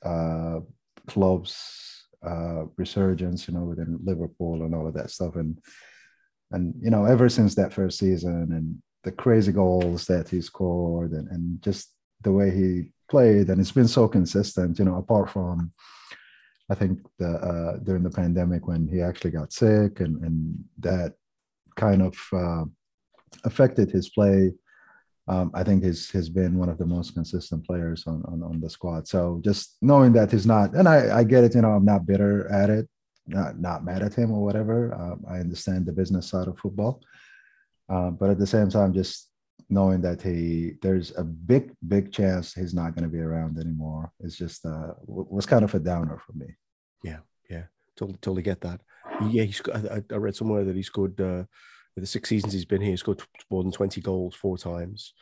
uh, 0.04 0.60
club's 1.08 2.06
uh, 2.26 2.66
resurgence. 2.78 3.48
You 3.48 3.56
know, 3.56 3.64
within 3.64 4.00
Liverpool 4.04 4.64
and 4.64 4.74
all 4.74 4.88
of 4.88 4.94
that 4.96 5.12
stuff, 5.12 5.36
and 5.36 5.58
and 6.52 6.74
you 6.82 6.90
know, 6.90 7.06
ever 7.06 7.30
since 7.30 7.56
that 7.56 7.74
first 7.74 7.98
season 7.98 8.52
and 8.52 8.82
the 9.04 9.12
crazy 9.12 9.52
goals 9.52 10.06
that 10.06 10.30
he 10.30 10.42
scored, 10.42 11.12
and, 11.12 11.28
and 11.30 11.62
just 11.62 11.92
the 12.22 12.32
way 12.32 12.52
he 12.52 12.92
played, 13.10 13.50
and 13.50 13.60
it's 13.60 13.72
been 13.72 13.88
so 13.88 14.08
consistent. 14.08 14.80
You 14.80 14.86
know, 14.86 14.98
apart 14.98 15.30
from 15.30 15.72
I 16.70 16.76
think 16.76 17.00
the 17.20 17.30
uh, 17.30 17.78
during 17.78 18.04
the 18.04 18.10
pandemic 18.10 18.68
when 18.68 18.88
he 18.88 19.02
actually 19.02 19.32
got 19.32 19.52
sick, 19.52 20.00
and 20.00 20.24
and 20.24 20.64
that 20.80 21.14
kind 21.76 22.02
of 22.02 22.16
uh, 22.32 22.64
affected 23.44 23.92
his 23.92 24.10
play. 24.10 24.54
Um, 25.28 25.52
I 25.54 25.64
think 25.64 25.84
he's 25.84 26.12
has 26.12 26.30
been 26.30 26.58
one 26.58 26.70
of 26.70 26.78
the 26.78 26.86
most 26.86 27.14
consistent 27.14 27.66
players 27.66 28.06
on, 28.08 28.24
on, 28.28 28.44
on 28.44 28.60
the 28.60 28.70
squad. 28.70 29.08
So 29.08 29.40
just 29.44 29.78
knowing 29.82 30.12
that 30.14 30.32
he's 30.32 30.46
not, 30.46 30.74
and 30.76 30.88
I, 30.88 31.20
I 31.20 31.24
get 31.24 31.46
it, 31.46 31.56
you 31.56 31.62
know, 31.62 31.72
I'm 31.72 31.86
not 31.86 32.06
bitter 32.06 32.52
at 32.52 32.70
it, 32.70 32.90
not 33.26 33.58
not 33.60 33.86
mad 33.86 34.04
at 34.04 34.14
him 34.14 34.32
or 34.32 34.44
whatever. 34.44 34.94
Um, 34.94 35.24
I 35.30 35.38
understand 35.38 35.86
the 35.86 35.94
business 35.94 36.28
side 36.28 36.48
of 36.48 36.60
football, 36.60 37.02
uh, 37.90 38.10
but 38.10 38.32
at 38.32 38.38
the 38.38 38.48
same 38.48 38.70
time, 38.70 38.94
just 38.94 39.30
knowing 39.70 40.02
that 40.02 40.22
he 40.22 40.74
there's 40.82 41.18
a 41.18 41.24
big 41.24 41.74
big 41.88 42.12
chance 42.12 42.54
he's 42.54 42.74
not 42.74 42.96
going 42.96 43.04
to 43.04 43.10
be 43.10 43.20
around 43.20 43.58
anymore 43.58 44.12
it's 44.20 44.36
just 44.36 44.66
uh 44.66 44.94
was 45.06 45.46
kind 45.46 45.64
of 45.64 45.74
a 45.74 45.80
downer 45.80 46.20
for 46.26 46.34
me 46.34 46.48
yeah 47.04 47.20
yeah 47.50 47.64
totally 47.96 48.18
totally 48.22 48.42
get 48.42 48.62
that 48.62 48.82
yeah 49.32 49.44
he's 49.44 49.62
I, 49.74 50.02
I 50.12 50.16
read 50.16 50.36
somewhere 50.36 50.64
that 50.64 50.76
he 50.76 50.84
scored 50.84 51.20
uh 51.20 51.44
the 52.02 52.08
six 52.08 52.30
seasons 52.30 52.54
he's 52.54 52.66
been 52.66 52.82
here 52.82 52.92
he 52.92 52.98
scored 52.98 53.22
more 53.50 53.64
than 53.64 53.72
20 53.72 54.02
goals 54.02 54.36
four 54.36 54.58
times 54.58 55.14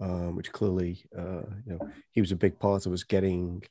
um, 0.00 0.36
which 0.36 0.52
clearly 0.52 1.04
uh 1.16 1.42
you 1.64 1.72
know 1.72 1.90
he 2.10 2.20
was 2.20 2.32
a 2.32 2.36
big 2.36 2.58
part 2.58 2.86
of 2.86 2.92
us 2.92 3.02
getting 3.02 3.62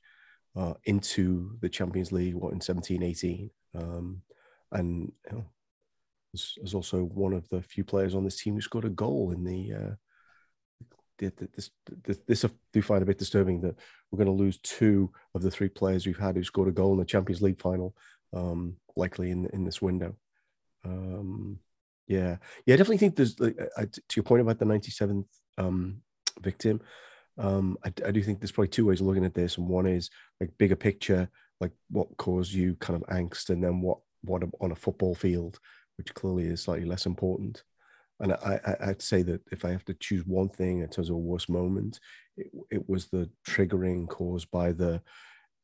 uh 0.55 0.73
into 0.85 1.57
the 1.61 1.69
champions 1.69 2.11
league 2.11 2.35
what 2.35 2.53
in 2.53 2.61
17 2.61 3.03
18 3.03 3.49
um 3.75 4.21
and 4.71 5.11
you 5.29 5.37
know, 5.37 5.45
was 6.61 6.73
also 6.73 7.03
one 7.03 7.33
of 7.33 7.47
the 7.49 7.61
few 7.61 7.83
players 7.83 8.15
on 8.15 8.23
this 8.23 8.41
team 8.41 8.55
who 8.55 8.61
scored 8.61 8.85
a 8.85 8.89
goal 8.89 9.31
in 9.31 9.43
the. 9.43 9.73
Uh, 9.73 9.95
this, 11.17 11.71
this, 12.03 12.19
this 12.27 12.43
I 12.43 12.49
do 12.73 12.81
find 12.81 13.01
a 13.01 13.05
bit 13.05 13.17
disturbing 13.17 13.61
that 13.61 13.75
we're 14.11 14.17
going 14.17 14.37
to 14.37 14.43
lose 14.43 14.59
two 14.59 15.09
of 15.33 15.41
the 15.41 15.49
three 15.49 15.69
players 15.69 16.05
we've 16.05 16.17
had 16.17 16.35
who 16.35 16.43
scored 16.43 16.67
a 16.67 16.73
goal 16.73 16.91
in 16.91 16.99
the 16.99 17.05
Champions 17.05 17.41
League 17.41 17.61
final, 17.61 17.95
um, 18.33 18.75
likely 18.97 19.31
in 19.31 19.45
in 19.53 19.63
this 19.63 19.81
window. 19.81 20.17
Um, 20.83 21.59
yeah, 22.07 22.37
yeah, 22.65 22.73
I 22.73 22.77
definitely 22.77 22.97
think 22.97 23.15
there's 23.15 23.39
like, 23.39 23.57
I, 23.77 23.85
to 23.85 24.15
your 24.15 24.23
point 24.23 24.41
about 24.41 24.59
the 24.59 24.65
97th 24.65 25.25
um, 25.57 26.01
victim. 26.41 26.81
Um, 27.37 27.77
I, 27.83 27.91
I 28.05 28.11
do 28.11 28.21
think 28.21 28.39
there's 28.39 28.51
probably 28.51 28.69
two 28.69 28.85
ways 28.85 29.01
of 29.01 29.07
looking 29.07 29.25
at 29.25 29.33
this, 29.33 29.57
and 29.57 29.67
one 29.67 29.87
is 29.87 30.09
like 30.39 30.57
bigger 30.57 30.75
picture, 30.75 31.29
like 31.59 31.71
what 31.89 32.15
caused 32.17 32.53
you 32.53 32.75
kind 32.75 33.01
of 33.01 33.07
angst, 33.09 33.49
and 33.49 33.63
then 33.63 33.81
what 33.81 33.99
what 34.23 34.43
on 34.59 34.71
a 34.71 34.75
football 34.75 35.13
field 35.13 35.59
which 35.97 36.13
clearly 36.13 36.45
is 36.45 36.61
slightly 36.61 36.85
less 36.85 37.05
important. 37.05 37.63
And 38.19 38.33
I, 38.33 38.59
I, 38.81 38.87
would 38.87 39.01
say 39.01 39.23
that 39.23 39.41
if 39.51 39.65
I 39.65 39.71
have 39.71 39.83
to 39.85 39.93
choose 39.93 40.25
one 40.25 40.47
thing 40.47 40.79
in 40.79 40.87
terms 40.87 41.09
of 41.09 41.15
a 41.15 41.19
worst 41.19 41.49
moment, 41.49 41.99
it, 42.37 42.47
it 42.71 42.89
was 42.89 43.07
the 43.07 43.29
triggering 43.47 44.07
caused 44.07 44.49
by 44.51 44.71
the 44.71 45.01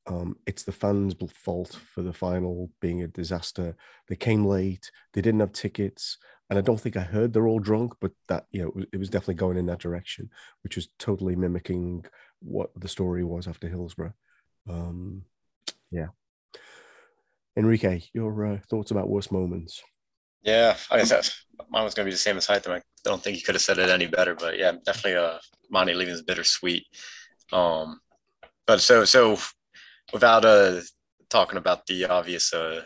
um, 0.08 0.36
it's 0.48 0.64
the 0.64 0.72
fans' 0.72 1.16
fault 1.34 1.78
for 1.94 2.02
the 2.02 2.14
final 2.14 2.72
being 2.80 3.04
a 3.04 3.08
disaster. 3.08 3.76
They 4.08 4.16
came 4.16 4.46
late, 4.46 4.92
they 5.14 5.22
didn't 5.22 5.42
have 5.42 5.52
tickets, 5.52 6.18
and 6.50 6.58
I 6.58 6.62
don't 6.62 6.80
think 6.80 6.98
I 6.98 7.02
heard 7.02 7.34
they're 7.34 7.48
all 7.48 7.60
drunk, 7.60 7.94
but 8.02 8.12
that 8.28 8.46
you 8.52 8.64
know 8.64 8.84
it 8.92 8.98
was 8.98 9.10
definitely 9.10 9.36
going 9.36 9.58
in 9.58 9.68
that 9.68 9.80
direction, 9.80 10.30
which 10.64 10.76
was 10.76 10.90
totally 10.98 11.36
mimicking 11.36 12.06
what 12.40 12.72
the 12.76 12.88
story 12.88 13.24
was 13.24 13.48
after 13.48 13.70
Hillsborough. 13.70 14.14
Um, 14.68 15.24
yeah, 15.92 16.08
Enrique, 17.56 18.02
your 18.14 18.46
uh, 18.46 18.58
thoughts 18.70 18.92
about 18.92 19.10
worst 19.10 19.32
moments? 19.32 19.82
Yeah, 20.44 20.76
I 20.90 20.98
guess 20.98 21.46
mine 21.70 21.84
was 21.84 21.94
going 21.94 22.06
to 22.06 22.10
be 22.10 22.14
the 22.14 22.18
same 22.18 22.38
as 22.38 22.48
Hytham. 22.48 22.72
I 22.72 22.82
don't 23.04 23.22
think 23.22 23.36
he 23.38 23.44
could 23.44 23.56
have 23.56 23.62
said 23.62 23.78
it 23.78 23.90
any 23.90 24.08
better, 24.08 24.34
but 24.34 24.58
yeah, 24.58 24.72
definitely 24.86 25.18
uh, 25.18 25.38
Monty 25.70 25.94
leaving 25.94 26.14
is 26.14 26.24
bittersweet. 26.24 26.86
Um, 27.54 28.00
but 28.66 28.82
so 28.82 29.06
so 29.06 29.38
without 30.14 30.46
uh 30.46 30.82
talking 31.30 31.58
about 31.58 31.86
the 31.86 32.06
obvious 32.06 32.54
uh 32.54 32.82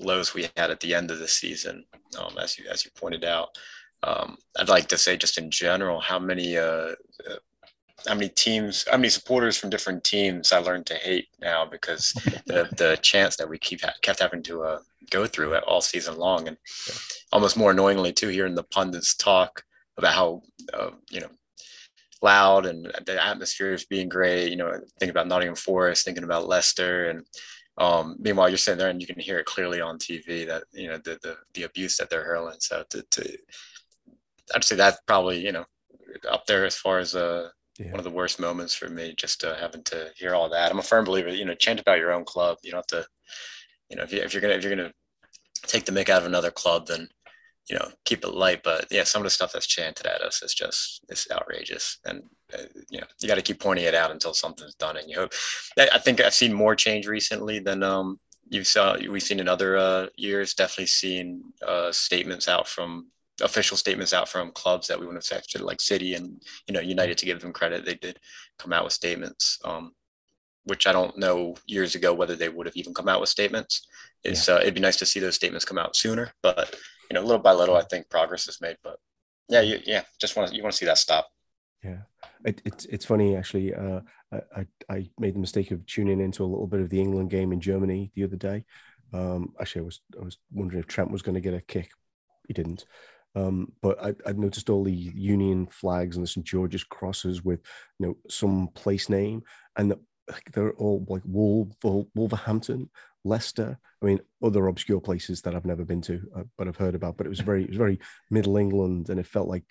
lows 0.00 0.34
we 0.34 0.48
had 0.56 0.70
at 0.70 0.80
the 0.80 0.94
end 0.94 1.10
of 1.10 1.18
the 1.18 1.28
season, 1.28 1.84
um, 2.18 2.36
as 2.38 2.58
you 2.58 2.66
as 2.70 2.84
you 2.84 2.90
pointed 2.96 3.24
out, 3.24 3.48
um, 4.02 4.36
I'd 4.58 4.68
like 4.68 4.88
to 4.88 4.98
say 4.98 5.16
just 5.16 5.38
in 5.38 5.50
general 5.50 6.00
how 6.00 6.18
many 6.18 6.56
uh, 6.56 6.94
uh 7.28 7.36
how 8.06 8.14
many 8.14 8.28
teams, 8.28 8.86
how 8.90 8.98
many 8.98 9.08
supporters 9.08 9.56
from 9.56 9.70
different 9.70 10.04
teams 10.04 10.52
I 10.52 10.58
learned 10.58 10.86
to 10.86 10.94
hate 10.94 11.28
now 11.40 11.64
because 11.64 12.12
the 12.46 12.68
the 12.76 12.98
chance 13.02 13.36
that 13.36 13.48
we 13.48 13.58
keep 13.58 13.80
kept 14.02 14.20
having 14.20 14.42
to 14.44 14.62
uh, 14.62 14.78
go 15.10 15.26
through 15.26 15.54
it 15.54 15.64
all 15.64 15.80
season 15.80 16.16
long, 16.18 16.48
and 16.48 16.56
almost 17.32 17.56
more 17.56 17.70
annoyingly 17.70 18.12
too, 18.12 18.28
hearing 18.28 18.54
the 18.54 18.62
pundits 18.64 19.16
talk 19.16 19.62
about 19.96 20.14
how 20.14 20.42
uh, 20.74 20.90
you 21.10 21.20
know 21.20 21.30
loud 22.22 22.66
and 22.66 22.84
the 23.06 23.24
atmosphere 23.24 23.72
is 23.72 23.84
being 23.86 24.08
great. 24.08 24.50
You 24.50 24.56
know, 24.56 24.72
thinking 24.98 25.10
about 25.10 25.28
Nottingham 25.28 25.56
Forest, 25.56 26.04
thinking 26.04 26.24
about 26.24 26.48
Leicester, 26.48 27.10
and 27.10 27.24
um, 27.78 28.16
meanwhile 28.18 28.48
you're 28.48 28.58
sitting 28.58 28.78
there 28.78 28.88
and 28.88 29.00
you 29.00 29.06
can 29.06 29.20
hear 29.20 29.38
it 29.38 29.46
clearly 29.46 29.80
on 29.80 29.98
TV 29.98 30.46
that 30.46 30.64
you 30.72 30.88
know 30.88 30.98
the 30.98 31.18
the, 31.22 31.36
the 31.54 31.62
abuse 31.64 31.96
that 31.96 32.10
they're 32.10 32.24
hurling. 32.24 32.56
So 32.60 32.84
to, 32.90 33.02
to 33.02 33.38
I'd 34.54 34.64
say 34.64 34.76
that's 34.76 35.00
probably 35.06 35.44
you 35.44 35.52
know 35.52 35.64
up 36.30 36.46
there 36.46 36.64
as 36.64 36.76
far 36.76 36.98
as 36.98 37.14
uh 37.14 37.48
yeah. 37.78 37.90
one 37.90 38.00
of 38.00 38.04
the 38.04 38.10
worst 38.10 38.40
moments 38.40 38.74
for 38.74 38.88
me 38.88 39.14
just 39.16 39.44
uh, 39.44 39.54
having 39.56 39.82
to 39.84 40.10
hear 40.16 40.34
all 40.34 40.48
that 40.48 40.70
i'm 40.70 40.78
a 40.78 40.82
firm 40.82 41.04
believer 41.04 41.28
you 41.28 41.44
know 41.44 41.54
chant 41.54 41.80
about 41.80 41.98
your 41.98 42.12
own 42.12 42.24
club 42.24 42.56
you 42.62 42.70
don't 42.70 42.78
have 42.90 43.02
to 43.02 43.06
you 43.90 43.96
know 43.96 44.02
if, 44.02 44.12
you, 44.12 44.20
if 44.20 44.32
you're 44.32 44.40
gonna 44.40 44.54
if 44.54 44.64
you're 44.64 44.74
gonna 44.74 44.92
take 45.66 45.84
the 45.84 45.92
mick 45.92 46.08
out 46.08 46.22
of 46.22 46.26
another 46.26 46.50
club 46.50 46.86
then 46.86 47.08
you 47.68 47.76
know 47.76 47.88
keep 48.04 48.24
it 48.24 48.34
light 48.34 48.62
but 48.62 48.86
yeah 48.90 49.04
some 49.04 49.20
of 49.20 49.24
the 49.24 49.30
stuff 49.30 49.52
that's 49.52 49.66
chanted 49.66 50.06
at 50.06 50.22
us 50.22 50.42
is 50.42 50.54
just 50.54 51.04
it's 51.08 51.28
outrageous 51.30 51.98
and 52.06 52.22
uh, 52.54 52.62
you 52.90 53.00
know 53.00 53.06
you 53.20 53.28
got 53.28 53.34
to 53.34 53.42
keep 53.42 53.60
pointing 53.60 53.84
it 53.84 53.94
out 53.94 54.10
until 54.10 54.32
something's 54.32 54.74
done 54.76 54.96
and 54.96 55.08
you 55.10 55.16
hope 55.16 55.32
i 55.78 55.98
think 55.98 56.20
i've 56.20 56.34
seen 56.34 56.52
more 56.52 56.76
change 56.76 57.06
recently 57.06 57.58
than 57.58 57.82
um 57.82 58.18
you 58.48 58.62
saw 58.62 58.96
we've 59.10 59.22
seen 59.22 59.40
in 59.40 59.48
other 59.48 59.76
uh, 59.76 60.06
years 60.16 60.54
definitely 60.54 60.86
seen 60.86 61.42
uh, 61.66 61.90
statements 61.90 62.48
out 62.48 62.68
from 62.68 63.06
official 63.42 63.76
statements 63.76 64.12
out 64.12 64.28
from 64.28 64.52
clubs 64.52 64.86
that 64.86 64.98
we 64.98 65.06
wouldn't 65.06 65.24
have 65.24 65.38
expected, 65.38 65.60
like 65.60 65.80
City 65.80 66.14
and 66.14 66.42
you 66.66 66.74
know 66.74 66.80
United. 66.80 67.18
To 67.18 67.26
give 67.26 67.40
them 67.40 67.52
credit, 67.52 67.84
they 67.84 67.94
did 67.94 68.18
come 68.58 68.72
out 68.72 68.84
with 68.84 68.92
statements, 68.92 69.58
um, 69.64 69.92
which 70.64 70.86
I 70.86 70.92
don't 70.92 71.18
know 71.18 71.56
years 71.66 71.94
ago 71.94 72.14
whether 72.14 72.36
they 72.36 72.48
would 72.48 72.66
have 72.66 72.76
even 72.76 72.94
come 72.94 73.08
out 73.08 73.20
with 73.20 73.28
statements. 73.28 73.86
It's 74.24 74.48
yeah. 74.48 74.54
uh, 74.54 74.58
it'd 74.58 74.74
be 74.74 74.80
nice 74.80 74.96
to 74.96 75.06
see 75.06 75.20
those 75.20 75.34
statements 75.34 75.64
come 75.64 75.78
out 75.78 75.96
sooner, 75.96 76.32
but 76.42 76.74
you 77.10 77.14
know, 77.14 77.22
little 77.22 77.42
by 77.42 77.52
little, 77.52 77.76
I 77.76 77.82
think 77.82 78.08
progress 78.08 78.48
is 78.48 78.60
made. 78.60 78.76
But 78.82 78.98
yeah, 79.48 79.60
you, 79.60 79.80
yeah, 79.84 80.02
just 80.20 80.36
want 80.36 80.50
to 80.50 80.56
you 80.56 80.62
want 80.62 80.72
to 80.72 80.78
see 80.78 80.86
that 80.86 80.98
stop. 80.98 81.28
Yeah, 81.82 81.98
it, 82.44 82.62
it's 82.64 82.84
it's 82.86 83.04
funny 83.04 83.36
actually. 83.36 83.74
Uh, 83.74 84.00
I 84.32 84.66
I 84.88 85.08
made 85.18 85.34
the 85.34 85.40
mistake 85.40 85.70
of 85.70 85.84
tuning 85.86 86.20
into 86.20 86.44
a 86.44 86.46
little 86.46 86.66
bit 86.66 86.80
of 86.80 86.90
the 86.90 87.00
England 87.00 87.30
game 87.30 87.52
in 87.52 87.60
Germany 87.60 88.10
the 88.14 88.24
other 88.24 88.36
day. 88.36 88.64
Um, 89.12 89.54
actually, 89.60 89.82
I 89.82 89.84
was 89.84 90.00
I 90.20 90.24
was 90.24 90.38
wondering 90.52 90.80
if 90.80 90.86
Trent 90.86 91.10
was 91.10 91.22
going 91.22 91.36
to 91.36 91.40
get 91.40 91.54
a 91.54 91.60
kick. 91.60 91.90
He 92.46 92.54
didn't. 92.54 92.86
Um, 93.34 93.72
but 93.82 94.02
I, 94.02 94.14
I, 94.26 94.32
noticed 94.32 94.70
all 94.70 94.82
the 94.82 94.90
Union 94.90 95.66
flags 95.66 96.16
and 96.16 96.22
the 96.22 96.28
St 96.28 96.46
George's 96.46 96.84
crosses 96.84 97.44
with 97.44 97.60
you 97.98 98.06
know 98.06 98.16
some 98.30 98.68
place 98.68 99.10
name, 99.10 99.42
and 99.76 99.90
the, 99.90 100.00
they're 100.54 100.72
all 100.72 101.04
like 101.06 101.22
Wolver, 101.26 102.08
Wolverhampton, 102.14 102.88
Leicester. 103.26 103.78
I 104.02 104.06
mean, 104.06 104.20
other 104.42 104.68
obscure 104.68 105.00
places 105.00 105.42
that 105.42 105.54
I've 105.54 105.64
never 105.66 105.84
been 105.84 106.02
to, 106.02 106.20
uh, 106.36 106.42
but 106.56 106.68
I've 106.68 106.76
heard 106.76 106.94
about. 106.94 107.16
But 107.16 107.26
it 107.26 107.30
was 107.30 107.40
very, 107.40 107.64
it 107.64 107.70
was 107.70 107.78
very 107.78 107.98
Middle 108.30 108.56
England, 108.56 109.10
and 109.10 109.18
it 109.18 109.26
felt 109.26 109.48
like 109.48 109.64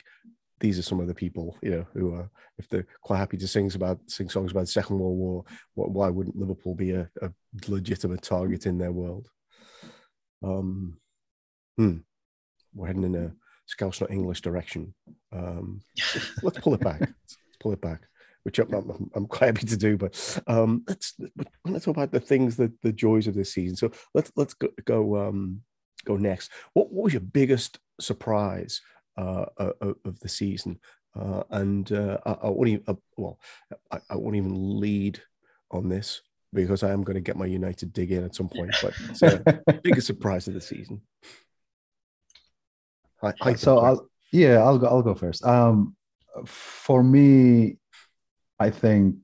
these 0.60 0.80
are 0.80 0.84
some 0.84 1.00
of 1.00 1.08
the 1.08 1.14
people, 1.14 1.58
you 1.62 1.72
know, 1.72 1.86
who 1.94 2.14
are 2.14 2.30
if 2.58 2.70
they're 2.70 2.88
quite 3.02 3.18
happy 3.18 3.38
to 3.38 3.48
sing 3.48 3.72
about 3.76 4.00
sing 4.08 4.30
songs 4.30 4.52
about 4.52 4.62
the 4.62 4.68
Second 4.68 5.00
World 5.00 5.18
War. 5.18 5.44
What, 5.74 5.92
why 5.92 6.10
wouldn't 6.10 6.38
Liverpool 6.38 6.76
be 6.76 6.92
a, 6.92 7.10
a 7.22 7.32
legitimate 7.68 8.22
target 8.22 8.66
in 8.66 8.78
their 8.78 8.92
world? 8.92 9.30
Um, 10.44 10.98
hmm. 11.78 11.98
We're 12.74 12.88
heading 12.88 13.04
in 13.04 13.16
a 13.16 13.34
Scouse 13.68 14.02
not 14.02 14.12
English 14.12 14.42
direction. 14.42 14.94
Um, 15.32 15.82
let's 16.44 16.60
pull 16.60 16.74
it 16.74 16.82
back. 16.82 17.00
Let's 17.02 17.38
pull 17.60 17.74
it 17.74 17.82
back, 17.82 18.02
which 18.46 18.60
I'm, 18.60 18.72
I'm, 18.72 19.12
I'm, 19.16 19.26
quite 19.26 19.48
happy 19.56 19.66
to 19.66 19.78
do. 19.78 19.98
But 19.98 20.40
um, 20.48 20.84
let's 20.88 21.16
let's 21.66 21.86
talk 21.86 21.98
about 21.98 22.12
the 22.12 22.20
things 22.20 22.56
that 22.58 22.80
the 22.82 22.94
joys 22.94 23.28
of 23.28 23.34
this 23.34 23.52
season. 23.52 23.76
So 23.76 23.92
let's 24.14 24.32
let's 24.36 24.54
go 24.54 24.70
go, 24.86 25.18
um, 25.18 25.62
go 26.06 26.16
next. 26.16 26.52
What, 26.74 26.94
what 26.94 27.06
was 27.06 27.14
your 27.14 27.22
biggest 27.22 27.80
surprise 28.00 28.82
uh, 29.18 29.46
of, 29.58 29.96
of 30.06 30.20
the 30.20 30.30
season? 30.30 30.80
Uh, 31.20 31.44
and 31.50 31.92
uh, 31.92 32.20
I, 32.26 32.32
I, 32.44 32.50
won't 32.50 32.68
even 32.68 32.84
uh, 32.88 32.94
well, 33.18 33.40
I, 33.92 34.00
I, 34.10 34.16
won't 34.16 34.36
even 34.36 34.80
lead 34.80 35.20
on 35.72 35.88
this 35.90 36.22
because 36.54 36.84
I 36.84 36.92
am 36.92 37.04
going 37.04 37.16
to 37.16 37.22
get 37.22 37.38
my 37.38 37.46
United 37.46 37.94
dig 37.94 38.12
in 38.12 38.26
at 38.26 38.36
some 38.36 38.50
point. 38.50 38.76
But 38.82 38.94
it's 39.10 39.22
a 39.24 39.80
biggest 39.82 40.08
surprise 40.08 40.48
of 40.48 40.54
the 40.54 40.62
season. 40.62 41.02
I, 43.24 43.34
I 43.42 43.54
so 43.56 43.80
I'll 43.80 44.10
yeah 44.32 44.58
I'll 44.58 44.78
go 44.78 44.88
I'll 44.88 45.02
go 45.02 45.16
first. 45.16 45.44
Um, 45.46 45.96
for 46.46 47.02
me, 47.02 47.78
I 48.60 48.70
think 48.70 49.18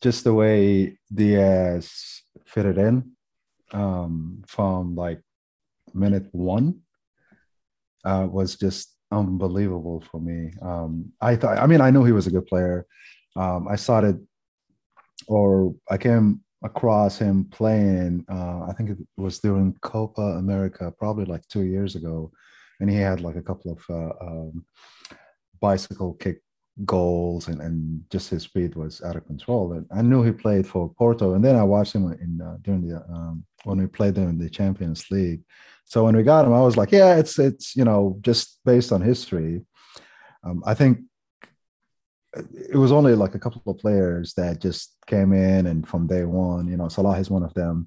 just 0.00 0.24
the 0.24 0.34
way 0.34 0.98
Diaz 1.12 2.22
fitted 2.44 2.78
in 2.78 3.12
um, 3.72 4.42
from 4.46 4.94
like 4.94 5.20
minute 5.94 6.28
one 6.32 6.80
uh, 8.04 8.26
was 8.30 8.56
just 8.56 8.94
unbelievable 9.10 10.02
for 10.10 10.20
me. 10.20 10.52
Um, 10.62 11.12
I 11.20 11.36
thought, 11.36 11.58
I 11.58 11.66
mean, 11.66 11.80
I 11.80 11.90
knew 11.90 12.04
he 12.04 12.12
was 12.12 12.26
a 12.26 12.30
good 12.30 12.46
player. 12.46 12.86
Um, 13.36 13.68
I 13.68 13.76
started, 13.76 14.24
or 15.26 15.74
I 15.90 15.96
came 15.96 16.40
across 16.62 17.18
him 17.18 17.44
playing. 17.44 18.24
Uh, 18.30 18.66
I 18.68 18.74
think 18.76 18.90
it 18.90 18.98
was 19.16 19.38
during 19.38 19.74
Copa 19.82 20.22
America, 20.38 20.92
probably 20.98 21.24
like 21.24 21.46
two 21.48 21.62
years 21.62 21.96
ago, 21.96 22.32
and 22.80 22.90
he 22.90 22.96
had 22.96 23.20
like 23.20 23.36
a 23.36 23.42
couple 23.42 23.72
of 23.72 23.80
uh, 23.90 24.24
um, 24.24 24.64
bicycle 25.60 26.14
kick 26.14 26.40
goals, 26.84 27.48
and, 27.48 27.60
and 27.60 28.02
just 28.10 28.30
his 28.30 28.42
speed 28.42 28.74
was 28.74 29.02
out 29.02 29.16
of 29.16 29.26
control. 29.26 29.72
And 29.72 29.86
I 29.90 30.02
knew 30.02 30.22
he 30.22 30.32
played 30.32 30.66
for 30.66 30.92
Porto, 30.94 31.34
and 31.34 31.44
then 31.44 31.56
I 31.56 31.62
watched 31.62 31.94
him 31.94 32.12
in 32.12 32.40
uh, 32.40 32.56
during 32.62 32.86
the 32.86 32.96
um, 33.08 33.44
when 33.64 33.78
we 33.78 33.86
played 33.86 34.14
them 34.14 34.28
in 34.28 34.38
the 34.38 34.50
Champions 34.50 35.10
League. 35.10 35.42
So 35.84 36.04
when 36.04 36.16
we 36.16 36.22
got 36.22 36.44
him, 36.44 36.52
I 36.52 36.60
was 36.60 36.76
like, 36.76 36.92
yeah, 36.92 37.16
it's 37.16 37.38
it's 37.38 37.76
you 37.76 37.84
know 37.84 38.18
just 38.20 38.60
based 38.64 38.92
on 38.92 39.00
history. 39.00 39.62
Um, 40.44 40.62
I 40.66 40.74
think 40.74 41.00
it 42.34 42.76
was 42.76 42.92
only 42.92 43.14
like 43.14 43.34
a 43.34 43.38
couple 43.38 43.62
of 43.66 43.78
players 43.78 44.34
that 44.34 44.60
just 44.60 44.94
came 45.06 45.32
in 45.32 45.66
and 45.66 45.88
from 45.88 46.06
day 46.06 46.24
one, 46.24 46.68
you 46.68 46.76
know, 46.76 46.88
Salah 46.88 47.18
is 47.18 47.30
one 47.30 47.42
of 47.42 47.54
them. 47.54 47.86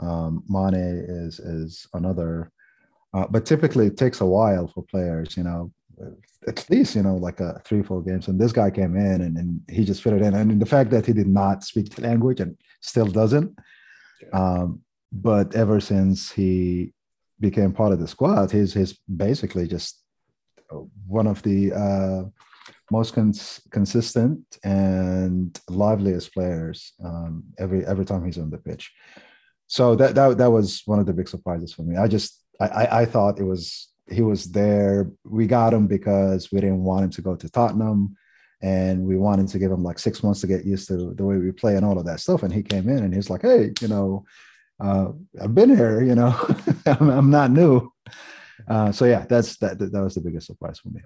Um, 0.00 0.44
Mane 0.48 0.74
is 0.74 1.38
is 1.38 1.86
another. 1.94 2.50
Uh, 3.14 3.26
but 3.28 3.44
typically 3.44 3.88
it 3.88 3.98
takes 3.98 4.22
a 4.22 4.26
while 4.26 4.66
for 4.66 4.82
players, 4.84 5.36
you 5.36 5.42
know, 5.42 5.70
at 6.46 6.68
least, 6.70 6.96
you 6.96 7.02
know, 7.02 7.16
like 7.16 7.40
a 7.40 7.60
three, 7.64 7.82
four 7.82 8.02
games. 8.02 8.28
And 8.28 8.40
this 8.40 8.52
guy 8.52 8.70
came 8.70 8.96
in 8.96 9.20
and, 9.22 9.36
and 9.36 9.60
he 9.70 9.84
just 9.84 10.02
fit 10.02 10.14
it 10.14 10.22
in. 10.22 10.34
And 10.34 10.60
the 10.60 10.66
fact 10.66 10.90
that 10.90 11.06
he 11.06 11.12
did 11.12 11.28
not 11.28 11.64
speak 11.64 11.94
the 11.94 12.02
language 12.02 12.40
and 12.40 12.56
still 12.80 13.06
doesn't. 13.06 13.56
Um, 14.32 14.80
but 15.12 15.54
ever 15.54 15.80
since 15.80 16.32
he 16.32 16.92
became 17.38 17.72
part 17.72 17.92
of 17.92 18.00
the 18.00 18.08
squad, 18.08 18.50
he's, 18.50 18.74
he's 18.74 18.98
basically 19.08 19.66
just 19.66 20.02
one 21.06 21.26
of 21.26 21.42
the 21.42 21.72
uh, 21.72 22.22
most 22.90 23.14
cons- 23.14 23.60
consistent 23.70 24.40
and 24.64 25.60
liveliest 25.68 26.32
players 26.32 26.92
um, 27.04 27.44
every 27.58 27.84
every 27.86 28.04
time 28.04 28.24
he's 28.24 28.38
on 28.38 28.50
the 28.50 28.58
pitch. 28.58 28.92
So 29.66 29.94
that 29.96 30.14
that 30.14 30.38
that 30.38 30.50
was 30.50 30.82
one 30.86 30.98
of 30.98 31.06
the 31.06 31.12
big 31.12 31.28
surprises 31.28 31.72
for 31.72 31.82
me. 31.82 31.96
I 31.96 32.06
just 32.08 32.42
I, 32.60 33.02
I 33.02 33.04
thought 33.04 33.40
it 33.40 33.44
was 33.44 33.88
he 34.10 34.22
was 34.22 34.50
there. 34.50 35.10
We 35.24 35.46
got 35.46 35.74
him 35.74 35.86
because 35.86 36.50
we 36.50 36.60
didn't 36.60 36.82
want 36.82 37.04
him 37.04 37.10
to 37.10 37.22
go 37.22 37.36
to 37.36 37.48
Tottenham, 37.48 38.16
and 38.60 39.04
we 39.04 39.16
wanted 39.16 39.48
to 39.48 39.58
give 39.58 39.70
him 39.70 39.82
like 39.82 39.98
six 39.98 40.22
months 40.22 40.40
to 40.40 40.46
get 40.46 40.64
used 40.64 40.88
to 40.88 41.14
the 41.14 41.24
way 41.24 41.36
we 41.38 41.52
play 41.52 41.76
and 41.76 41.84
all 41.84 41.98
of 41.98 42.06
that 42.06 42.20
stuff. 42.20 42.42
And 42.42 42.52
he 42.52 42.62
came 42.62 42.88
in 42.88 43.04
and 43.04 43.14
he's 43.14 43.30
like, 43.30 43.42
"Hey, 43.42 43.72
you 43.80 43.88
know, 43.88 44.24
uh, 44.80 45.08
I've 45.40 45.54
been 45.54 45.74
here. 45.74 46.02
You 46.02 46.14
know, 46.14 46.34
I'm, 46.86 47.10
I'm, 47.10 47.30
not 47.30 47.50
new." 47.50 47.92
Uh, 48.68 48.92
so 48.92 49.04
yeah, 49.04 49.24
that's 49.28 49.56
that. 49.58 49.78
That 49.78 49.92
was 49.92 50.14
the 50.14 50.20
biggest 50.20 50.46
surprise 50.46 50.78
for 50.78 50.88
me. 50.88 51.00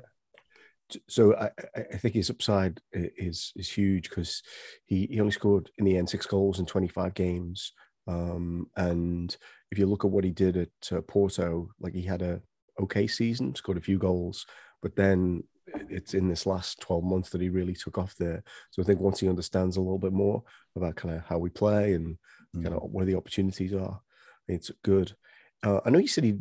So 1.09 1.35
I, 1.35 1.51
I 1.77 1.99
think 1.99 2.15
his 2.15 2.31
upside 2.31 2.81
is 2.93 3.53
is 3.57 3.71
huge 3.71 4.09
because 4.09 4.43
he, 4.85 5.07
he 5.11 5.21
only 5.21 5.33
scored 5.33 5.71
in 5.79 5.85
the 5.85 5.97
end 5.97 6.09
six 6.09 6.27
goals 6.27 6.61
in 6.61 6.67
25 6.67 7.15
games. 7.15 7.73
Um, 8.09 8.69
and 8.77 9.37
if 9.73 9.79
you 9.79 9.87
look 9.87 10.05
at 10.05 10.11
what 10.11 10.25
he 10.25 10.31
did 10.31 10.57
at 10.57 10.93
uh, 10.93 11.01
Porto, 11.01 11.71
like 11.81 11.93
he 11.93 12.03
had 12.03 12.23
a 12.23 12.41
okay 12.81 13.07
season, 13.07 13.55
scored 13.55 13.79
a 13.79 13.83
few 13.83 13.99
goals, 13.99 14.47
but 14.83 14.97
then 14.97 15.43
it's 15.91 16.15
in 16.15 16.29
this 16.29 16.47
last 16.47 16.81
12 16.81 17.05
months 17.05 17.31
that 17.31 17.41
he 17.41 17.49
really 17.49 17.75
took 17.75 17.99
off 17.99 18.15
there. 18.17 18.43
So 18.71 18.83
I 18.83 18.85
think 18.85 19.01
once 19.01 19.21
he 19.21 19.29
understands 19.29 19.77
a 19.77 19.81
little 19.81 19.99
bit 19.99 20.13
more 20.13 20.43
about 20.77 20.97
kind 20.97 21.15
of 21.15 21.23
how 21.23 21.39
we 21.39 21.51
play 21.51 21.95
and 21.95 22.17
mm. 22.55 22.63
kind 22.63 22.75
of 22.75 22.91
where 22.91 23.05
the 23.05 23.17
opportunities 23.17 23.75
are, 23.75 24.01
it's 24.49 24.71
good. 24.85 25.15
Uh, 25.63 25.81
I 25.85 25.91
know 25.91 25.99
you 25.99 26.09
said 26.09 26.25
he 26.25 26.35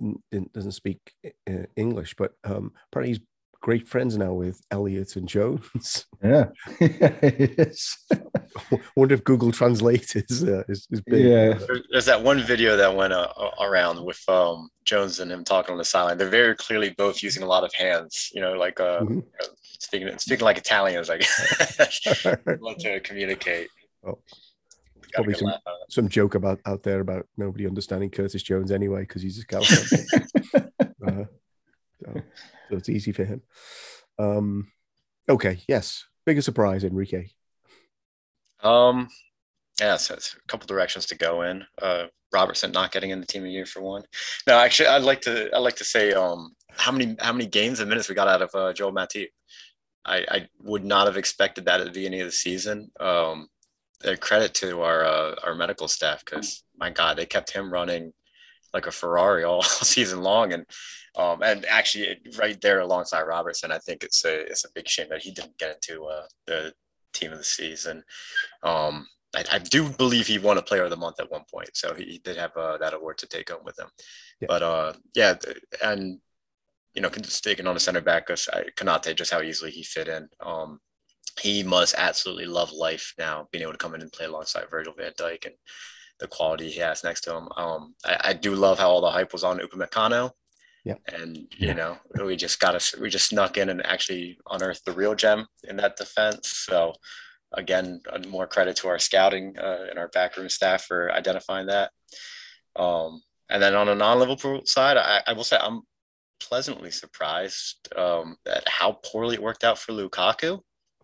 doesn't 0.54 0.74
speak 0.74 1.00
uh, 1.26 1.66
English, 1.76 2.16
but 2.18 2.34
um, 2.44 2.72
apparently 2.92 3.14
he's 3.18 3.26
great 3.66 3.88
friends 3.88 4.16
now 4.16 4.32
with 4.32 4.62
Elliott 4.70 5.16
and 5.16 5.28
Jones. 5.28 6.06
Yeah, 6.24 6.46
yes. 6.80 8.04
wonder 8.96 9.14
if 9.14 9.24
Google 9.26 9.52
Translate 9.52 10.16
is 10.16 10.44
uh, 10.44 10.64
is, 10.68 10.88
is 10.90 11.02
big. 11.02 11.24
Yeah, 11.24 11.60
there's 11.92 12.06
that 12.06 12.24
one 12.24 12.42
video 12.42 12.76
that 12.78 12.96
went 12.96 13.14
uh, 13.14 13.28
around 13.62 14.04
with 14.04 14.28
um, 14.28 14.70
Jones 14.86 15.20
and 15.20 15.32
him 15.32 15.44
talking 15.44 15.74
on 15.74 15.78
the 15.78 15.86
sideline. 15.86 16.18
They're 16.18 16.30
very 16.30 16.56
clearly 16.56 16.96
both 16.98 17.22
using 17.22 17.44
a 17.44 17.46
lot 17.46 17.64
of 17.64 17.72
hands. 17.76 18.32
You 18.34 18.42
know, 18.42 18.54
like 18.54 18.80
uh, 18.80 19.02
mm-hmm. 19.02 19.14
you 19.14 19.24
know, 19.40 19.48
speaking 19.62 20.18
speaking 20.18 20.46
like 20.46 20.58
Italians, 20.58 21.10
like 21.10 21.28
love 22.60 22.78
to 22.78 23.00
communicate. 23.02 23.68
Oh. 24.04 24.18
Probably 25.14 25.36
some, 25.36 25.54
some 25.90 26.10
joke 26.10 26.34
about 26.34 26.60
out 26.66 26.82
there 26.82 27.02
about 27.02 27.28
nobody 27.38 27.68
understanding 27.68 28.10
Curtis 28.10 28.42
Jones 28.42 28.72
anyway 28.72 29.02
because 29.02 29.22
he's 29.22 29.38
a 29.38 29.46
Californian. 29.46 30.32
uh, 31.08 31.24
so 32.04 32.24
so 32.70 32.78
it's 32.78 32.90
easy 32.90 33.12
for 33.12 33.26
him. 33.26 33.42
Um, 34.18 34.72
okay, 35.30 35.60
yes, 35.68 36.06
biggest 36.26 36.46
surprise, 36.46 36.84
Enrique. 36.84 37.28
Um, 38.64 39.10
yeah, 39.80 39.98
so 39.98 40.16
it's 40.16 40.36
a 40.36 40.48
couple 40.48 40.68
directions 40.68 41.06
to 41.08 41.18
go 41.18 41.42
in. 41.44 41.66
Uh, 41.82 42.06
Robertson 42.34 42.72
not 42.72 42.92
getting 42.92 43.12
in 43.12 43.20
the 43.20 43.28
team 43.28 43.44
of 43.44 43.50
year 43.50 43.66
for 43.66 43.82
one. 43.82 44.04
No, 44.48 44.58
actually, 44.58 44.88
I'd 44.88 45.04
like 45.04 45.22
to 45.22 45.50
I'd 45.56 45.60
like 45.60 45.78
to 45.78 45.86
say 45.86 46.12
um 46.14 46.54
how 46.72 46.92
many 46.92 47.16
how 47.20 47.32
many 47.32 47.46
games 47.46 47.80
and 47.80 47.90
minutes 47.90 48.10
we 48.10 48.16
got 48.16 48.28
out 48.28 48.42
of 48.42 48.50
uh, 48.54 48.74
Joel 48.74 48.94
Matip. 48.94 49.30
I, 50.04 50.26
I 50.30 50.48
would 50.62 50.86
not 50.86 51.08
have 51.08 51.18
expected 51.18 51.66
that 51.66 51.80
at 51.80 51.86
the 51.86 51.92
beginning 51.92 52.22
of 52.22 52.28
the 52.28 52.32
season. 52.32 52.92
Um, 53.00 53.48
credit 54.20 54.54
to 54.56 54.82
our 54.82 55.04
uh, 55.06 55.36
our 55.44 55.56
medical 55.56 55.88
staff 55.88 56.24
because 56.24 56.64
my 56.78 56.90
God, 56.90 57.18
they 57.18 57.26
kept 57.26 57.52
him 57.52 57.72
running 57.72 58.14
like 58.76 58.86
a 58.86 58.92
Ferrari 58.92 59.44
all 59.50 59.64
season 59.64 60.22
long, 60.22 60.54
and 60.54 60.66
um, 61.18 61.42
and 61.42 61.66
actually, 61.66 62.18
right 62.38 62.60
there 62.62 62.82
alongside 62.82 63.24
Robertson, 63.24 63.72
I 63.72 63.80
think 63.80 64.04
it's 64.04 64.24
a 64.26 64.42
it's 64.42 64.66
a 64.66 64.72
big 64.76 64.88
shame 64.88 65.08
that 65.10 65.24
he 65.24 65.32
didn't 65.32 65.58
get 65.58 65.74
into 65.76 66.06
uh, 66.06 66.28
the 66.46 66.74
team 67.14 67.32
of 67.32 67.40
the 67.40 67.44
season. 67.44 68.04
Um, 68.62 69.08
I, 69.34 69.46
I, 69.54 69.60
do 69.60 69.90
believe 69.90 70.28
he 70.28 70.38
won 70.38 70.58
a 70.58 70.62
Player 70.62 70.84
of 70.84 70.90
the 70.90 70.98
Month 70.98 71.20
at 71.20 71.32
one 71.32 71.44
point, 71.52 71.70
so 71.74 71.94
he, 71.94 72.20
did 72.24 72.38
have 72.38 72.56
uh, 72.58 72.78
that 72.78 72.94
award 72.94 73.18
to 73.20 73.28
take 73.28 73.50
home 73.50 73.64
with 73.64 73.80
him. 73.80 73.88
Yeah. 74.42 74.48
But 74.50 74.64
uh, 74.64 74.94
yeah, 75.16 75.36
and 75.82 76.20
you 76.94 77.02
know, 77.02 77.10
just 77.10 77.44
taking 77.44 77.68
on 77.68 77.76
a 77.76 77.80
center 77.80 78.02
back, 78.02 78.28
because 78.28 78.50
Konate, 78.78 79.16
just 79.16 79.32
how 79.32 79.42
easily 79.42 79.72
he 79.72 79.84
fit 79.84 80.08
in. 80.08 80.28
Um, 80.42 80.80
he 81.42 81.64
must 81.64 81.96
absolutely 81.98 82.46
love 82.46 82.72
life 82.72 83.14
now, 83.18 83.48
being 83.52 83.64
able 83.64 83.74
to 83.74 83.78
come 83.78 83.96
in 83.96 84.02
and 84.02 84.12
play 84.12 84.26
alongside 84.26 84.70
Virgil 84.70 84.94
Van 84.98 85.12
Dijk 85.14 85.46
and 85.46 85.56
the 86.20 86.28
quality 86.28 86.70
he 86.70 86.80
has 86.80 87.04
next 87.04 87.22
to 87.22 87.36
him. 87.36 87.50
Um, 87.58 87.96
I, 88.06 88.18
I 88.24 88.34
do 88.34 88.56
love 88.56 88.80
how 88.80 88.90
all 88.90 89.02
the 89.02 89.12
hype 89.12 89.34
was 89.34 89.44
on 89.44 89.60
Upamecano 89.60 90.32
yeah. 90.86 90.96
And 91.12 91.36
you 91.58 91.70
yeah. 91.70 91.74
know, 91.74 91.98
we 92.24 92.36
just 92.36 92.60
got 92.60 92.76
us 92.76 92.96
we 92.98 93.10
just 93.10 93.30
snuck 93.30 93.58
in 93.58 93.70
and 93.70 93.86
actually 93.86 94.38
unearthed 94.52 94.86
the 94.86 94.92
real 94.92 95.16
gem 95.16 95.48
in 95.68 95.76
that 95.78 95.98
defense. 95.98 96.50
So 96.70 96.94
again, 97.54 98.02
uh, 98.12 98.20
more 98.30 98.46
credit 98.46 98.76
to 98.78 98.88
our 98.88 99.00
scouting 99.00 99.56
uh, 99.58 99.88
and 99.90 99.98
our 99.98 100.10
backroom 100.10 100.48
staff 100.48 100.84
for 100.86 101.12
identifying 101.12 101.68
that. 101.68 101.92
Um, 102.76 103.22
and 103.50 103.62
then 103.62 103.74
on 103.74 103.90
a 103.90 103.96
non-Liverpool 103.96 104.62
side, 104.66 104.98
I, 104.98 105.22
I 105.26 105.34
will 105.34 105.44
say 105.44 105.58
I'm 105.60 105.82
pleasantly 106.40 106.92
surprised 106.92 107.92
um, 107.98 108.38
at 108.46 108.68
how 108.68 109.00
poorly 109.04 109.36
it 109.36 109.42
worked 109.42 109.64
out 109.64 109.80
for 109.80 109.92
Lukaku. 109.92 110.60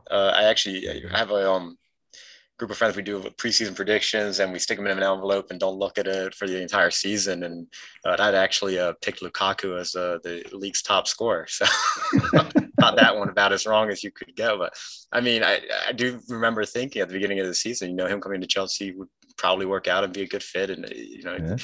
Uh, 0.09 0.31
I 0.35 0.43
actually 0.43 0.87
I 0.89 1.17
have 1.17 1.31
a 1.31 1.49
um, 1.51 1.77
group 2.61 2.69
of 2.69 2.77
friends, 2.77 2.95
we 2.95 3.01
do 3.01 3.19
preseason 3.37 3.75
predictions 3.75 4.39
and 4.39 4.53
we 4.53 4.59
stick 4.59 4.77
them 4.77 4.85
in 4.85 4.95
an 4.95 5.01
envelope 5.03 5.49
and 5.49 5.59
don't 5.59 5.79
look 5.79 5.97
at 5.97 6.05
it 6.05 6.35
for 6.35 6.47
the 6.47 6.61
entire 6.61 6.91
season. 6.91 7.41
And 7.41 7.65
uh, 8.05 8.17
I'd 8.19 8.35
actually 8.35 8.77
uh, 8.77 8.93
picked 9.01 9.21
Lukaku 9.23 9.79
as 9.79 9.95
uh, 9.95 10.19
the 10.23 10.47
league's 10.53 10.83
top 10.83 11.07
scorer. 11.07 11.47
So 11.57 11.65
not 12.79 12.95
that 12.97 13.17
one 13.17 13.29
about 13.29 13.51
as 13.51 13.65
wrong 13.65 13.89
as 13.89 14.03
you 14.03 14.11
could 14.11 14.35
go. 14.35 14.59
But 14.59 14.73
I 15.11 15.21
mean, 15.21 15.43
I, 15.43 15.59
I 15.87 15.91
do 15.91 16.19
remember 16.29 16.63
thinking 16.63 17.01
at 17.01 17.07
the 17.07 17.15
beginning 17.15 17.39
of 17.39 17.47
the 17.47 17.55
season, 17.55 17.89
you 17.89 17.95
know, 17.95 18.05
him 18.05 18.21
coming 18.21 18.41
to 18.41 18.47
Chelsea 18.47 18.91
would 18.91 19.09
probably 19.37 19.65
work 19.65 19.87
out 19.87 20.03
and 20.03 20.13
be 20.13 20.21
a 20.21 20.27
good 20.27 20.43
fit. 20.43 20.69
And, 20.69 20.87
you 20.95 21.23
know, 21.23 21.37
yeah. 21.41 21.57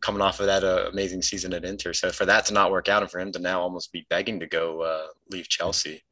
coming 0.00 0.22
off 0.22 0.40
of 0.40 0.46
that 0.46 0.64
uh, 0.64 0.88
amazing 0.90 1.22
season 1.22 1.52
at 1.54 1.64
Inter. 1.64 1.92
So 1.92 2.10
for 2.10 2.26
that 2.26 2.46
to 2.46 2.52
not 2.52 2.72
work 2.72 2.88
out 2.88 3.02
and 3.02 3.10
for 3.10 3.20
him 3.20 3.30
to 3.30 3.38
now 3.38 3.60
almost 3.60 3.92
be 3.92 4.06
begging 4.10 4.40
to 4.40 4.46
go 4.46 4.82
uh, 4.82 5.06
leave 5.30 5.48
Chelsea 5.48 6.02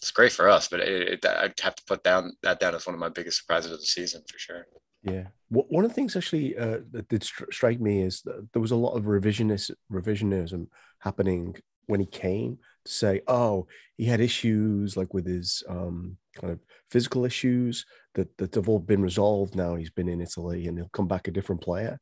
it's 0.00 0.10
great 0.10 0.32
for 0.32 0.48
us, 0.48 0.68
but 0.68 0.80
it, 0.80 1.24
it, 1.24 1.26
I'd 1.26 1.58
have 1.60 1.76
to 1.76 1.84
put 1.86 2.02
down 2.02 2.32
that 2.42 2.60
down 2.60 2.74
as 2.74 2.86
one 2.86 2.94
of 2.94 3.00
my 3.00 3.08
biggest 3.08 3.38
surprises 3.38 3.72
of 3.72 3.80
the 3.80 3.86
season 3.86 4.22
for 4.30 4.38
sure. 4.38 4.66
Yeah, 5.02 5.24
one 5.48 5.84
of 5.84 5.90
the 5.90 5.94
things 5.94 6.16
actually 6.16 6.56
uh, 6.56 6.78
that 6.92 7.08
did 7.08 7.22
strike 7.24 7.80
me 7.80 8.02
is 8.02 8.22
that 8.22 8.48
there 8.52 8.62
was 8.62 8.70
a 8.70 8.76
lot 8.76 8.96
of 8.96 9.04
revisionist 9.04 9.70
revisionism 9.92 10.66
happening 11.00 11.56
when 11.86 12.00
he 12.00 12.06
came 12.06 12.58
to 12.84 12.92
say, 12.92 13.20
"Oh, 13.26 13.66
he 13.98 14.06
had 14.06 14.20
issues 14.20 14.96
like 14.96 15.12
with 15.12 15.26
his 15.26 15.62
um, 15.68 16.16
kind 16.34 16.52
of 16.52 16.60
physical 16.90 17.26
issues 17.26 17.84
that 18.14 18.36
that 18.38 18.54
have 18.54 18.68
all 18.68 18.78
been 18.78 19.02
resolved 19.02 19.54
now. 19.54 19.74
He's 19.74 19.90
been 19.90 20.08
in 20.08 20.22
Italy 20.22 20.66
and 20.66 20.78
he'll 20.78 20.88
come 20.88 21.08
back 21.08 21.28
a 21.28 21.30
different 21.30 21.60
player." 21.60 21.98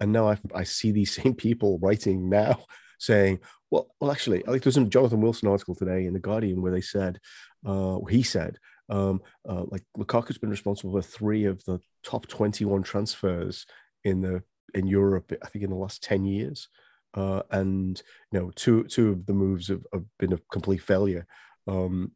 And 0.00 0.12
now 0.12 0.30
I, 0.30 0.38
I 0.54 0.64
see 0.64 0.90
these 0.90 1.14
same 1.22 1.34
people 1.34 1.78
writing 1.80 2.28
now 2.28 2.64
saying, 2.98 3.40
well, 3.70 3.88
well, 4.00 4.10
actually, 4.10 4.42
I 4.46 4.50
think 4.50 4.62
there 4.62 4.70
was 4.70 4.76
a 4.76 4.84
Jonathan 4.84 5.20
Wilson 5.20 5.48
article 5.48 5.74
today 5.74 6.06
in 6.06 6.12
the 6.12 6.20
Guardian 6.20 6.62
where 6.62 6.72
they 6.72 6.80
said, 6.80 7.18
uh, 7.66 7.98
he 8.08 8.22
said, 8.22 8.58
um, 8.88 9.20
uh, 9.48 9.64
like 9.68 9.82
Lukaku's 9.96 10.38
been 10.38 10.50
responsible 10.50 10.92
for 10.92 11.02
three 11.02 11.44
of 11.44 11.62
the 11.64 11.78
top 12.02 12.26
21 12.26 12.82
transfers 12.82 13.66
in 14.04 14.20
the 14.20 14.42
in 14.74 14.86
Europe, 14.86 15.32
I 15.42 15.48
think 15.48 15.64
in 15.64 15.70
the 15.70 15.76
last 15.76 16.02
10 16.02 16.24
years. 16.24 16.68
Uh, 17.14 17.42
and 17.50 18.02
you 18.32 18.38
know, 18.38 18.50
two 18.54 18.84
two 18.84 19.10
of 19.10 19.26
the 19.26 19.32
moves 19.32 19.68
have, 19.68 19.84
have 19.92 20.04
been 20.18 20.32
a 20.34 20.38
complete 20.52 20.82
failure. 20.82 21.26
Um, 21.66 22.12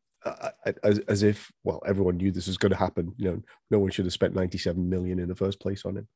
as, 0.85 0.99
as 1.09 1.23
if 1.23 1.51
well, 1.65 1.83
everyone 1.87 2.17
knew 2.17 2.31
this 2.31 2.47
was 2.47 2.59
going 2.59 2.71
to 2.71 2.79
happen. 2.79 3.13
You 3.17 3.31
know, 3.31 3.43
no 3.71 3.79
one 3.79 3.91
should 3.91 4.05
have 4.05 4.13
spent 4.13 4.35
97 4.35 4.89
million 4.89 5.19
in 5.19 5.29
the 5.29 5.35
first 5.35 5.61
place 5.61 5.85
on 5.85 5.97
him. 5.97 6.09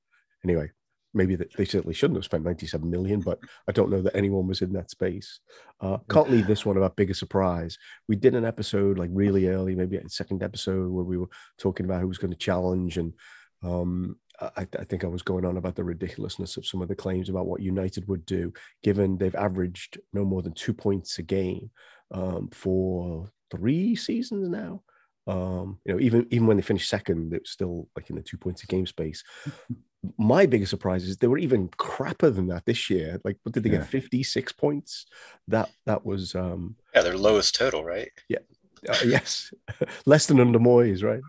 Anyway, 0.44 0.70
maybe 1.16 1.35
they 1.35 1.64
certainly 1.64 1.94
shouldn't 1.94 2.18
have 2.18 2.24
spent 2.24 2.44
97 2.44 2.88
million, 2.88 3.20
but 3.20 3.38
I 3.68 3.72
don't 3.72 3.90
know 3.90 4.02
that 4.02 4.14
anyone 4.14 4.46
was 4.46 4.62
in 4.62 4.72
that 4.74 4.90
space. 4.90 5.40
Uh, 5.81 5.98
can't 6.11 6.31
leave 6.31 6.46
this 6.46 6.64
one 6.64 6.76
about 6.76 6.96
bigger 6.96 7.14
surprise. 7.14 7.79
We 8.09 8.16
did 8.16 8.35
an 8.35 8.44
episode 8.44 8.98
like 8.98 9.11
really 9.12 9.48
early, 9.48 9.74
maybe 9.74 9.96
a 9.96 10.09
second 10.09 10.42
episode 10.42 10.90
where 10.90 11.05
we 11.05 11.16
were 11.16 11.31
talking 11.59 11.87
about 11.87 12.00
who 12.00 12.09
was 12.09 12.18
going 12.18 12.33
to 12.33 12.38
challenge. 12.38 12.98
And 12.98 13.14
um, 13.62 14.16
I, 14.40 14.66
I, 14.79 14.85
think 14.85 15.05
I 15.05 15.09
was 15.09 15.22
going 15.22 15.44
on 15.44 15.57
about 15.57 15.74
the 15.74 15.85
ridiculousness 15.85 16.57
of 16.57 16.66
some 16.66 16.83
of 16.83 16.88
the 16.88 16.94
claims 16.94 17.29
about 17.29 17.46
what 17.46 17.62
United 17.62 18.07
would 18.09 18.26
do, 18.26 18.52
given 18.83 19.16
they've 19.16 19.35
averaged 19.35 19.98
no 20.12 20.24
more 20.24 20.42
than 20.42 20.52
two 20.52 20.74
points 20.74 21.18
a 21.18 21.22
game 21.22 21.70
um, 22.11 22.48
for 22.52 23.31
three 23.50 23.96
seasons 23.96 24.48
now. 24.48 24.83
Um, 25.26 25.78
you 25.84 25.92
know, 25.94 26.00
even 26.00 26.26
even 26.30 26.46
when 26.46 26.56
they 26.56 26.62
finished 26.62 26.88
second, 26.88 27.32
it 27.34 27.42
was 27.42 27.50
still 27.50 27.88
like 27.96 28.10
in 28.10 28.16
the 28.16 28.22
two 28.22 28.36
points 28.36 28.62
a 28.62 28.66
game 28.66 28.86
space. 28.86 29.24
My 30.18 30.46
biggest 30.46 30.70
surprise 30.70 31.02
is 31.04 31.16
they 31.16 31.26
were 31.26 31.38
even 31.38 31.68
crapper 31.70 32.32
than 32.32 32.46
that 32.48 32.64
this 32.64 32.88
year. 32.88 33.20
Like, 33.24 33.38
what 33.42 33.52
did 33.52 33.64
they 33.64 33.70
Yeah. 33.70 33.78
get? 33.78 33.86
Fifty 33.88 34.22
six 34.22 34.52
points. 34.52 35.06
That 35.48 35.68
that 35.84 36.04
was 36.06 36.34
um, 36.36 36.76
Yeah, 36.94 37.02
their 37.02 37.16
lowest 37.18 37.54
total, 37.56 37.84
right? 37.84 38.10
uh, 38.88 38.94
yes, 39.04 39.52
less 40.06 40.26
than 40.26 40.38
under 40.38 40.60
Moyes, 40.60 41.02
right? 41.02 41.22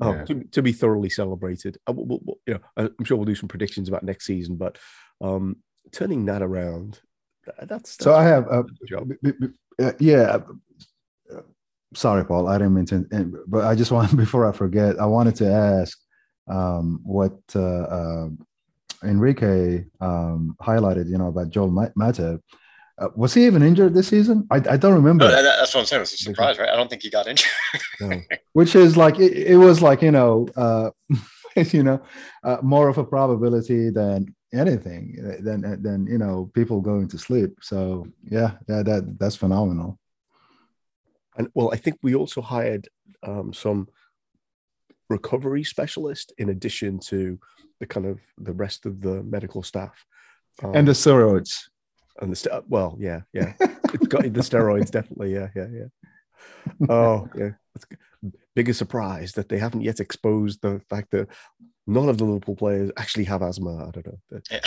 Oh, 0.00 0.12
Yeah. 0.12 0.24
to, 0.24 0.44
to 0.44 0.62
be 0.62 0.72
thoroughly 0.72 1.08
celebrated. 1.08 1.78
Uh, 1.88 1.92
we'll- 1.94 2.20
we'll- 2.22 2.40
you 2.46 2.54
know, 2.54 2.60
I'm 2.98 3.04
sure 3.04 3.16
we'll 3.16 3.24
do 3.24 3.34
some 3.34 3.48
predictions 3.48 3.88
about 3.88 4.02
next 4.02 4.26
season, 4.26 4.56
but 4.56 4.76
um, 5.22 5.56
turning 5.92 6.26
that 6.26 6.42
around, 6.42 7.00
tha- 7.46 7.66
that's, 7.66 7.96
So 7.98 8.12
I 8.12 8.24
have, 8.24 8.46
uh, 8.50 8.64
job. 8.86 9.08
b- 9.08 9.16
b- 9.22 9.32
b- 9.40 9.54
uh, 9.84 9.92
yeah. 10.00 10.40
Sorry, 11.94 12.24
Paul. 12.24 12.48
I 12.48 12.58
didn't 12.58 12.74
mean 12.74 12.86
to, 12.86 13.44
but 13.46 13.64
I 13.64 13.74
just 13.74 13.90
want 13.90 14.16
before 14.24 14.48
I 14.48 14.52
forget, 14.52 14.98
I 14.98 15.06
wanted 15.06 15.36
to 15.36 15.50
ask 15.50 15.98
um, 16.48 17.00
what 17.02 17.38
uh, 17.54 17.60
uh, 17.60 18.28
Enrique 19.02 19.84
um, 20.00 20.56
highlighted. 20.62 21.08
You 21.08 21.18
know 21.18 21.28
about 21.28 21.50
Joel 21.50 21.70
Ma- 21.70 21.88
Matip. 21.98 22.40
Uh, 22.96 23.08
was 23.16 23.34
he 23.34 23.44
even 23.44 23.62
injured 23.62 23.92
this 23.92 24.06
season? 24.06 24.46
I, 24.52 24.56
I 24.56 24.76
don't 24.76 24.94
remember. 24.94 25.24
No, 25.24 25.30
that, 25.30 25.42
that's 25.42 25.74
what 25.74 25.80
I'm 25.80 25.86
saying. 25.86 26.02
It's 26.02 26.14
a 26.14 26.16
surprise, 26.16 26.58
right? 26.58 26.68
I 26.68 26.76
don't 26.76 26.88
think 26.88 27.02
he 27.02 27.10
got 27.10 27.26
injured. 27.26 27.50
No. 28.00 28.20
which 28.52 28.74
is 28.74 28.96
like 28.96 29.18
it, 29.18 29.32
it 29.32 29.56
was 29.56 29.82
like 29.82 30.02
you 30.02 30.10
know 30.10 30.48
uh 30.56 30.90
you 31.56 31.82
know 31.82 32.00
uh, 32.42 32.58
more 32.62 32.88
of 32.88 32.98
a 32.98 33.04
probability 33.04 33.90
than 33.90 34.34
anything 34.52 35.16
than 35.40 35.60
than 35.82 36.06
you 36.06 36.18
know 36.18 36.50
people 36.54 36.80
going 36.80 37.08
to 37.08 37.18
sleep 37.18 37.50
so 37.60 38.06
yeah 38.24 38.52
yeah 38.68 38.82
that 38.82 39.16
that's 39.18 39.36
phenomenal 39.36 39.98
And 41.36 41.48
well, 41.54 41.70
I 41.72 41.76
think 41.76 41.98
we 42.02 42.14
also 42.14 42.40
hired 42.40 42.88
um, 43.22 43.52
some 43.52 43.88
recovery 45.10 45.64
specialist 45.64 46.32
in 46.38 46.48
addition 46.48 46.98
to 46.98 47.38
the 47.80 47.86
kind 47.86 48.06
of 48.06 48.20
the 48.38 48.52
rest 48.52 48.86
of 48.86 49.00
the 49.00 49.22
medical 49.22 49.62
staff. 49.62 50.04
Um, 50.62 50.74
and 50.74 50.88
the 50.88 50.92
steroids 50.92 51.64
and 52.20 52.30
the 52.30 52.36
st- 52.36 52.68
well, 52.68 52.96
yeah, 53.00 53.22
yeah, 53.32 53.54
it's 53.60 54.06
got 54.06 54.22
the 54.22 54.40
steroids 54.40 54.90
definitely, 54.90 55.32
yeah, 55.32 55.48
yeah, 55.54 55.66
yeah. 55.72 56.86
Oh, 56.88 57.28
yeah. 57.36 57.50
Biggest 58.54 58.78
surprise 58.78 59.32
that 59.32 59.48
they 59.48 59.58
haven't 59.58 59.82
yet 59.82 60.00
exposed 60.00 60.62
the 60.62 60.80
fact 60.88 61.10
that 61.10 61.28
none 61.86 62.08
of 62.08 62.18
the 62.18 62.24
Liverpool 62.24 62.56
players 62.56 62.90
actually 62.96 63.24
have 63.24 63.42
asthma. 63.42 63.88
I 63.88 63.90
don't 63.90 64.06
know. 64.06 64.40
Yeah. 64.50 64.60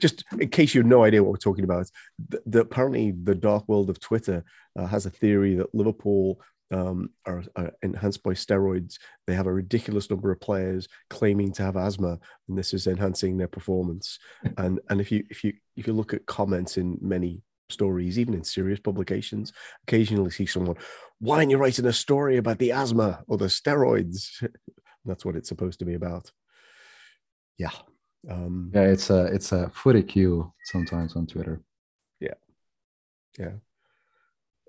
Just 0.00 0.24
in 0.38 0.48
case 0.48 0.74
you 0.74 0.80
have 0.80 0.88
no 0.88 1.04
idea 1.04 1.22
what 1.22 1.32
we're 1.32 1.38
talking 1.38 1.64
about, 1.64 1.90
the, 2.28 2.42
the, 2.46 2.60
apparently 2.60 3.12
the 3.12 3.34
dark 3.34 3.68
world 3.68 3.90
of 3.90 4.00
Twitter 4.00 4.44
uh, 4.78 4.86
has 4.86 5.06
a 5.06 5.10
theory 5.10 5.54
that 5.56 5.74
Liverpool 5.74 6.40
um, 6.70 7.10
are, 7.26 7.44
are 7.56 7.72
enhanced 7.82 8.22
by 8.22 8.32
steroids. 8.32 8.98
They 9.26 9.34
have 9.34 9.46
a 9.46 9.52
ridiculous 9.52 10.10
number 10.10 10.30
of 10.30 10.40
players 10.40 10.88
claiming 11.10 11.52
to 11.52 11.62
have 11.62 11.76
asthma, 11.76 12.18
and 12.48 12.58
this 12.58 12.74
is 12.74 12.86
enhancing 12.86 13.36
their 13.36 13.48
performance. 13.48 14.18
and 14.56 14.80
and 14.88 15.00
if 15.00 15.12
you 15.12 15.24
if 15.30 15.44
you 15.44 15.52
if 15.76 15.86
you 15.86 15.92
look 15.92 16.14
at 16.14 16.26
comments 16.26 16.76
in 16.76 16.98
many 17.00 17.42
stories, 17.68 18.18
even 18.18 18.34
in 18.34 18.44
serious 18.44 18.80
publications, 18.80 19.52
occasionally 19.86 20.30
see 20.30 20.46
someone, 20.46 20.76
"Why 21.18 21.38
aren't 21.38 21.50
you 21.50 21.58
writing 21.58 21.86
a 21.86 21.92
story 21.92 22.36
about 22.36 22.58
the 22.58 22.72
asthma 22.72 23.22
or 23.26 23.38
the 23.38 23.46
steroids?" 23.46 24.46
That's 25.06 25.24
what 25.24 25.36
it's 25.36 25.48
supposed 25.48 25.78
to 25.78 25.84
be 25.84 25.94
about. 25.94 26.30
Yeah. 27.58 27.70
Um, 28.28 28.72
yeah 28.74 28.82
it's 28.82 29.08
a 29.10 29.26
it's 29.26 29.52
a 29.52 29.70
footy 29.70 30.02
queue 30.02 30.52
sometimes 30.64 31.14
on 31.14 31.28
twitter 31.28 31.62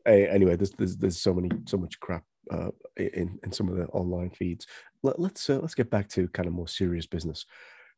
a- 0.08 0.30
anyway, 0.30 0.56
there's, 0.56 0.72
there's 0.72 0.98
there's 0.98 1.22
so 1.22 1.34
many 1.34 1.50
so 1.66 1.78
much 1.78 2.00
crap 2.00 2.24
uh, 2.50 2.72
in 2.96 3.40
in 3.44 3.52
some 3.52 3.70
of 3.70 3.76
the 3.76 3.86
online 3.88 4.32
feeds. 4.32 4.66
Let, 5.04 5.20
let's 5.20 5.50
uh, 5.50 5.60
let's 5.60 5.76
get 5.76 5.92
back 5.92 6.08
to 6.10 6.28
kind 6.30 6.48
of 6.48 6.54
more 6.54 6.68
serious 6.68 7.06
business. 7.06 7.46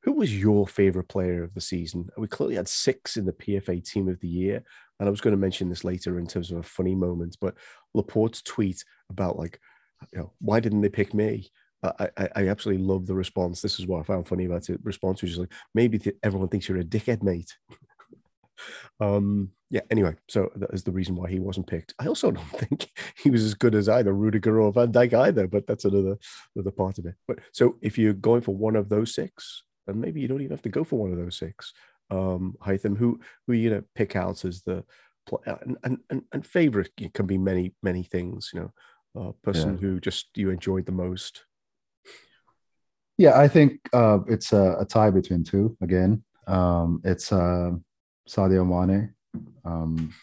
Who 0.03 0.13
was 0.13 0.37
your 0.37 0.65
favorite 0.65 1.09
player 1.09 1.43
of 1.43 1.53
the 1.53 1.61
season? 1.61 2.09
We 2.17 2.27
clearly 2.27 2.55
had 2.55 2.69
six 2.69 3.17
in 3.17 3.25
the 3.25 3.33
PFA 3.33 3.83
Team 3.83 4.07
of 4.07 4.19
the 4.21 4.29
Year, 4.29 4.63
and 4.99 5.07
I 5.07 5.11
was 5.11 5.21
going 5.21 5.33
to 5.35 5.37
mention 5.37 5.69
this 5.69 5.83
later 5.83 6.19
in 6.19 6.27
terms 6.27 6.51
of 6.51 6.57
a 6.57 6.63
funny 6.63 6.95
moment. 6.95 7.37
But 7.39 7.55
Laporte's 7.93 8.41
tweet 8.41 8.83
about 9.09 9.37
like, 9.37 9.59
you 10.13 10.19
know, 10.19 10.33
why 10.39 10.61
didn't 10.61 10.81
they 10.81 10.89
pick 10.89 11.13
me? 11.13 11.51
I, 11.81 12.09
I, 12.17 12.29
I 12.35 12.47
absolutely 12.49 12.83
love 12.83 13.05
the 13.07 13.15
response. 13.15 13.61
This 13.61 13.79
is 13.79 13.87
what 13.87 13.99
I 13.99 14.03
found 14.03 14.27
funny 14.27 14.45
about 14.45 14.69
it. 14.69 14.79
Response 14.83 15.21
was 15.21 15.31
just 15.31 15.39
like, 15.39 15.53
maybe 15.73 15.97
th- 15.97 16.15
everyone 16.23 16.49
thinks 16.49 16.67
you're 16.67 16.79
a 16.79 16.83
dickhead, 16.83 17.23
mate. 17.23 17.55
um, 18.99 19.51
yeah. 19.69 19.81
Anyway, 19.89 20.15
so 20.27 20.51
that 20.55 20.73
is 20.73 20.83
the 20.83 20.91
reason 20.91 21.15
why 21.15 21.29
he 21.29 21.39
wasn't 21.39 21.67
picked. 21.67 21.93
I 21.99 22.07
also 22.07 22.31
don't 22.31 22.49
think 22.51 22.89
he 23.17 23.29
was 23.29 23.43
as 23.43 23.53
good 23.53 23.75
as 23.75 23.87
either 23.87 24.13
Rudiger 24.13 24.59
or 24.61 24.73
Van 24.73 24.91
Dijk 24.91 25.13
either, 25.13 25.47
but 25.47 25.67
that's 25.67 25.85
another 25.85 26.17
another 26.55 26.71
part 26.71 26.97
of 26.97 27.05
it. 27.05 27.15
But 27.27 27.39
so 27.53 27.77
if 27.81 27.97
you're 27.97 28.13
going 28.13 28.41
for 28.41 28.55
one 28.55 28.75
of 28.75 28.89
those 28.89 29.13
six, 29.13 29.63
then 29.87 29.99
maybe 29.99 30.21
you 30.21 30.27
don't 30.27 30.41
even 30.41 30.51
have 30.51 30.61
to 30.63 30.69
go 30.69 30.83
for 30.83 30.99
one 30.99 31.11
of 31.11 31.17
those 31.17 31.37
six. 31.37 31.73
Um, 32.11 32.55
Hytham, 32.61 32.97
who 32.97 33.19
who 33.45 33.53
are 33.53 33.55
you 33.55 33.69
gonna 33.69 33.83
pick 33.95 34.15
out 34.15 34.43
as 34.43 34.63
the 34.63 34.83
pl- 35.27 35.43
and 35.45 35.77
and 35.83 35.97
and, 36.09 36.23
and 36.33 36.45
favorite 36.45 36.91
can 37.13 37.25
be 37.27 37.37
many 37.37 37.73
many 37.83 38.03
things. 38.03 38.49
You 38.53 38.59
know, 38.61 38.71
uh, 39.21 39.31
person 39.43 39.75
Yeah. 39.75 39.81
who 39.81 39.99
just 39.99 40.29
you 40.35 40.49
enjoyed 40.49 40.85
the 40.85 40.91
most. 40.91 41.45
Yeah 43.19 43.37
i 43.37 43.47
think 43.47 43.71
uh 43.93 44.19
it's 44.27 44.53
a, 44.53 44.65
a 44.79 44.85
tie 44.85 45.11
between 45.19 45.43
two 45.43 45.65
again 45.81 46.23
um 46.47 47.01
it's 47.03 47.27
uh 47.31 47.71
sadio 48.33 48.63
mane 48.65 49.13
um 49.65 50.13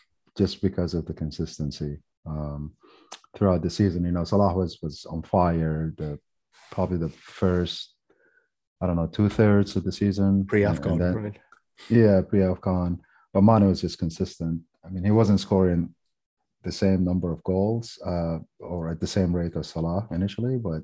just 0.40 0.62
because 0.62 0.92
of 0.94 1.04
the 1.06 1.12
consistency 1.12 1.98
um 2.26 2.72
throughout 3.34 3.62
the 3.62 3.70
season 3.70 4.04
you 4.04 4.12
know 4.12 4.24
salah 4.24 4.54
was 4.54 4.78
was 4.82 5.06
on 5.14 5.22
fire 5.22 5.92
the 5.98 6.18
probably 6.72 6.96
the 6.96 7.14
first 7.38 7.94
i 8.80 8.86
don't 8.86 8.96
know 8.96 9.10
two-thirds 9.18 9.76
of 9.76 9.84
the 9.84 9.92
season 9.92 10.46
Pre 10.46 10.62
AFCON, 10.62 10.98
right? 11.24 11.36
yeah, 11.90 12.22
pre 12.28 12.40
AFCON. 12.40 12.98
But 13.32 13.42
Mane 13.42 13.68
was 13.68 13.82
just 13.82 13.98
consistent. 13.98 14.62
I 14.84 14.88
mean, 14.88 15.04
he 15.04 15.10
wasn't 15.10 15.40
scoring 15.40 15.94
the 16.64 16.72
same 16.72 17.04
number 17.04 17.30
of 17.30 17.42
goals 17.44 17.98
uh, 18.06 18.38
or 18.60 18.88
at 18.88 18.98
the 18.98 19.06
same 19.06 19.36
rate 19.36 19.54
as 19.56 19.68
Salah 19.68 20.08
initially, 20.10 20.56
but 20.56 20.80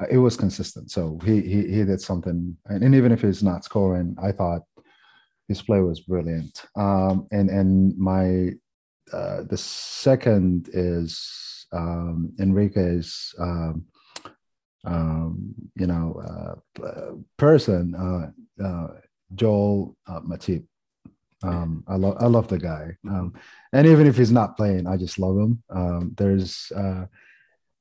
uh, 0.00 0.06
it 0.10 0.18
was 0.18 0.36
consistent. 0.36 0.90
So 0.90 1.18
he 1.24 1.40
he 1.40 1.68
he 1.68 1.84
did 1.84 2.00
something, 2.00 2.56
and, 2.66 2.84
and 2.84 2.94
even 2.94 3.12
if 3.12 3.22
he's 3.22 3.42
not 3.42 3.64
scoring, 3.64 4.16
I 4.22 4.32
thought 4.32 4.62
his 5.48 5.62
play 5.62 5.80
was 5.80 6.00
brilliant. 6.00 6.64
Um, 6.76 7.26
and 7.30 7.50
and 7.50 7.96
my 7.98 8.50
uh, 9.12 9.42
the 9.48 9.58
second 9.58 10.70
is 10.72 11.66
um, 11.72 12.32
Enrique's. 12.38 13.34
Um, 13.38 13.86
um, 14.86 15.54
you 15.76 15.86
know, 15.86 16.20
uh, 16.78 16.84
uh, 16.84 17.12
person, 17.36 17.94
uh, 17.94 18.64
uh, 18.64 18.88
Joel 19.34 19.96
uh, 20.06 20.20
Matip. 20.20 20.64
Um, 21.42 21.84
I 21.86 21.96
love 21.96 22.16
I 22.20 22.26
love 22.26 22.48
the 22.48 22.58
guy, 22.58 22.96
um, 23.08 23.34
and 23.72 23.86
even 23.86 24.06
if 24.06 24.16
he's 24.16 24.32
not 24.32 24.56
playing, 24.56 24.86
I 24.86 24.96
just 24.96 25.18
love 25.18 25.36
him. 25.36 25.62
Um, 25.68 26.14
there's 26.16 26.72
uh, 26.74 27.04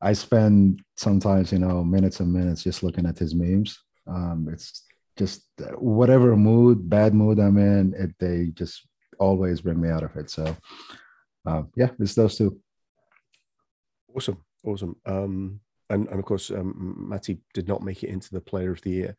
I 0.04 0.14
spend 0.14 0.82
sometimes 0.98 1.52
you 1.54 1.60
know 1.60 1.84
minutes 1.84 2.20
and 2.22 2.32
minutes 2.34 2.64
just 2.64 2.84
looking 2.84 3.08
at 3.08 3.20
his 3.20 3.36
memes. 3.36 3.80
Um, 4.08 4.50
it's 4.54 4.84
just 5.18 5.44
uh, 5.62 5.72
whatever 5.80 6.36
mood, 6.36 6.90
bad 6.90 7.14
mood 7.14 7.40
I'm 7.40 7.58
in, 7.58 7.94
it, 7.98 8.12
they 8.20 8.48
just 8.54 8.88
always 9.20 9.62
bring 9.62 9.80
me 9.82 9.90
out 9.90 10.04
of 10.04 10.16
it. 10.18 10.30
So 10.30 10.56
uh, 11.48 11.64
yeah, 11.78 11.92
it's 12.00 12.16
those 12.16 12.38
two. 12.38 12.60
Awesome, 14.16 14.44
awesome. 14.64 14.96
Um, 15.06 15.60
and 15.90 16.08
and 16.10 16.20
of 16.20 16.26
course, 16.26 16.52
um, 16.52 17.08
Matty 17.10 17.40
did 17.54 17.68
not 17.68 17.82
make 17.84 18.04
it 18.04 18.10
into 18.10 18.32
the 18.32 18.42
Player 18.42 18.72
of 18.72 18.82
the 18.82 18.92
Year 18.92 19.18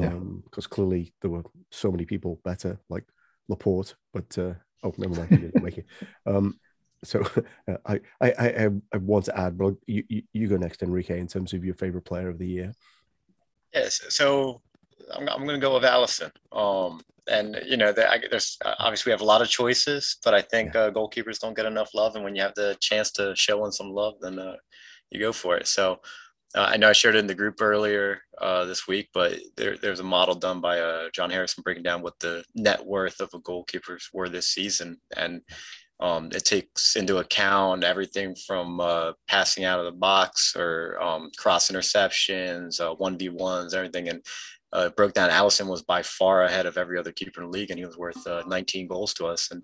Yeah. 0.00 0.08
um, 0.08 0.42
because 0.44 0.66
clearly 0.66 1.14
there 1.20 1.30
were 1.30 1.44
so 1.70 1.90
many 1.90 2.04
people 2.06 2.40
better, 2.44 2.80
like 2.88 3.04
Laporte. 3.48 3.94
But 4.12 4.38
uh, 4.38 4.54
oh, 4.82 4.94
never 4.98 5.14
mind, 5.14 5.30
he 5.30 5.38
didn't 5.38 5.62
make 5.62 5.78
it. 5.78 5.86
Um, 6.26 6.58
so 7.04 7.22
uh, 7.68 7.76
I, 7.86 8.00
I 8.20 8.30
I 8.30 8.68
I 8.92 8.96
want 8.98 9.26
to 9.26 9.38
add, 9.38 9.58
but 9.58 9.74
you, 9.86 10.04
you 10.08 10.22
you 10.32 10.48
go 10.48 10.56
next, 10.56 10.82
Enrique, 10.82 11.18
in 11.18 11.26
terms 11.26 11.52
of 11.52 11.64
your 11.64 11.74
favorite 11.74 12.04
Player 12.04 12.28
of 12.28 12.38
the 12.38 12.46
Year. 12.46 12.72
Yes. 13.72 14.00
So 14.08 14.60
I'm, 15.14 15.28
I'm 15.28 15.44
going 15.44 15.60
to 15.60 15.64
go 15.64 15.74
with 15.74 15.84
Alisson. 15.84 16.32
Um, 16.52 17.00
and 17.30 17.60
you 17.64 17.76
know, 17.76 17.92
the, 17.92 18.10
I, 18.10 18.20
there's 18.30 18.58
obviously 18.64 19.10
we 19.10 19.12
have 19.12 19.20
a 19.20 19.24
lot 19.24 19.42
of 19.42 19.48
choices, 19.48 20.16
but 20.24 20.34
I 20.34 20.42
think 20.42 20.74
uh, 20.74 20.90
goalkeepers 20.90 21.38
don't 21.38 21.54
get 21.54 21.66
enough 21.66 21.94
love, 21.94 22.16
and 22.16 22.24
when 22.24 22.34
you 22.34 22.42
have 22.42 22.54
the 22.54 22.76
chance 22.80 23.10
to 23.12 23.34
show 23.36 23.64
in 23.66 23.72
some 23.72 23.90
love, 23.90 24.14
then 24.20 24.38
uh, 24.38 24.56
you 25.10 25.20
go 25.20 25.32
for 25.32 25.56
it. 25.56 25.68
So 25.68 26.00
uh, 26.54 26.68
I 26.68 26.76
know 26.76 26.88
I 26.88 26.92
shared 26.92 27.14
it 27.14 27.18
in 27.18 27.26
the 27.28 27.34
group 27.34 27.60
earlier 27.60 28.22
uh, 28.40 28.64
this 28.64 28.88
week, 28.88 29.10
but 29.14 29.38
there, 29.56 29.76
there's 29.76 30.00
a 30.00 30.04
model 30.04 30.34
done 30.34 30.60
by 30.60 30.80
uh, 30.80 31.08
John 31.12 31.30
Harrison 31.30 31.62
breaking 31.62 31.84
down 31.84 32.02
what 32.02 32.18
the 32.18 32.44
net 32.56 32.84
worth 32.84 33.20
of 33.20 33.30
a 33.34 33.38
goalkeeper's 33.38 34.08
were 34.12 34.28
this 34.28 34.48
season, 34.48 35.00
and 35.16 35.42
um, 36.00 36.30
it 36.32 36.44
takes 36.44 36.96
into 36.96 37.18
account 37.18 37.84
everything 37.84 38.34
from 38.46 38.80
uh, 38.80 39.12
passing 39.28 39.64
out 39.64 39.78
of 39.78 39.84
the 39.84 39.98
box 39.98 40.56
or 40.56 41.00
um, 41.00 41.30
cross 41.36 41.70
interceptions, 41.70 42.80
uh, 42.80 42.94
one 42.94 43.18
v 43.18 43.28
ones, 43.28 43.74
everything, 43.74 44.08
and 44.08 44.24
uh, 44.72 44.88
broke 44.90 45.12
down. 45.12 45.30
Alisson 45.30 45.66
was 45.66 45.82
by 45.82 46.02
far 46.02 46.44
ahead 46.44 46.64
of 46.64 46.78
every 46.78 46.98
other 46.98 47.12
keeper 47.12 47.42
in 47.42 47.50
the 47.50 47.58
league, 47.58 47.70
and 47.70 47.78
he 47.78 47.84
was 47.84 47.98
worth 47.98 48.26
uh, 48.26 48.42
19 48.46 48.86
goals 48.86 49.12
to 49.14 49.26
us. 49.26 49.50
And 49.50 49.62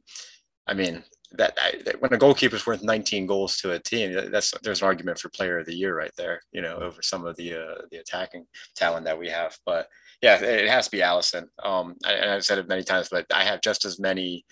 I 0.67 0.75
mean, 0.75 1.03
that, 1.33 1.57
that, 1.85 2.01
when 2.03 2.13
a 2.13 2.19
goalkeeper's 2.19 2.67
worth 2.67 2.83
19 2.83 3.27
goals 3.27 3.57
to 3.59 3.73
a 3.73 3.79
team, 3.79 4.31
that's 4.31 4.53
there's 4.63 4.83
an 4.83 4.89
argument 4.89 5.19
for 5.19 5.31
player 5.31 5.59
of 5.59 5.67
the 5.67 5.75
year 5.75 5.97
right 5.97 6.13
there, 6.19 6.41
you 6.53 6.61
know, 6.61 6.77
over 6.77 7.01
some 7.01 7.27
of 7.27 7.37
the 7.37 7.55
uh, 7.55 7.83
the 7.91 7.99
attacking 7.99 8.47
talent 8.75 9.07
that 9.07 9.19
we 9.19 9.29
have. 9.31 9.57
But 9.65 9.89
yeah, 10.21 10.37
it 10.43 10.69
has 10.69 10.87
to 10.87 10.91
be 10.91 10.99
Alisson. 10.99 11.47
Um, 11.63 11.97
and 12.07 12.31
I've 12.31 12.45
said 12.45 12.59
it 12.59 12.69
many 12.69 12.83
times, 12.83 13.09
but 13.09 13.27
I 13.33 13.45
have 13.45 13.61
just 13.63 13.85
as 13.85 13.99
many 13.99 14.45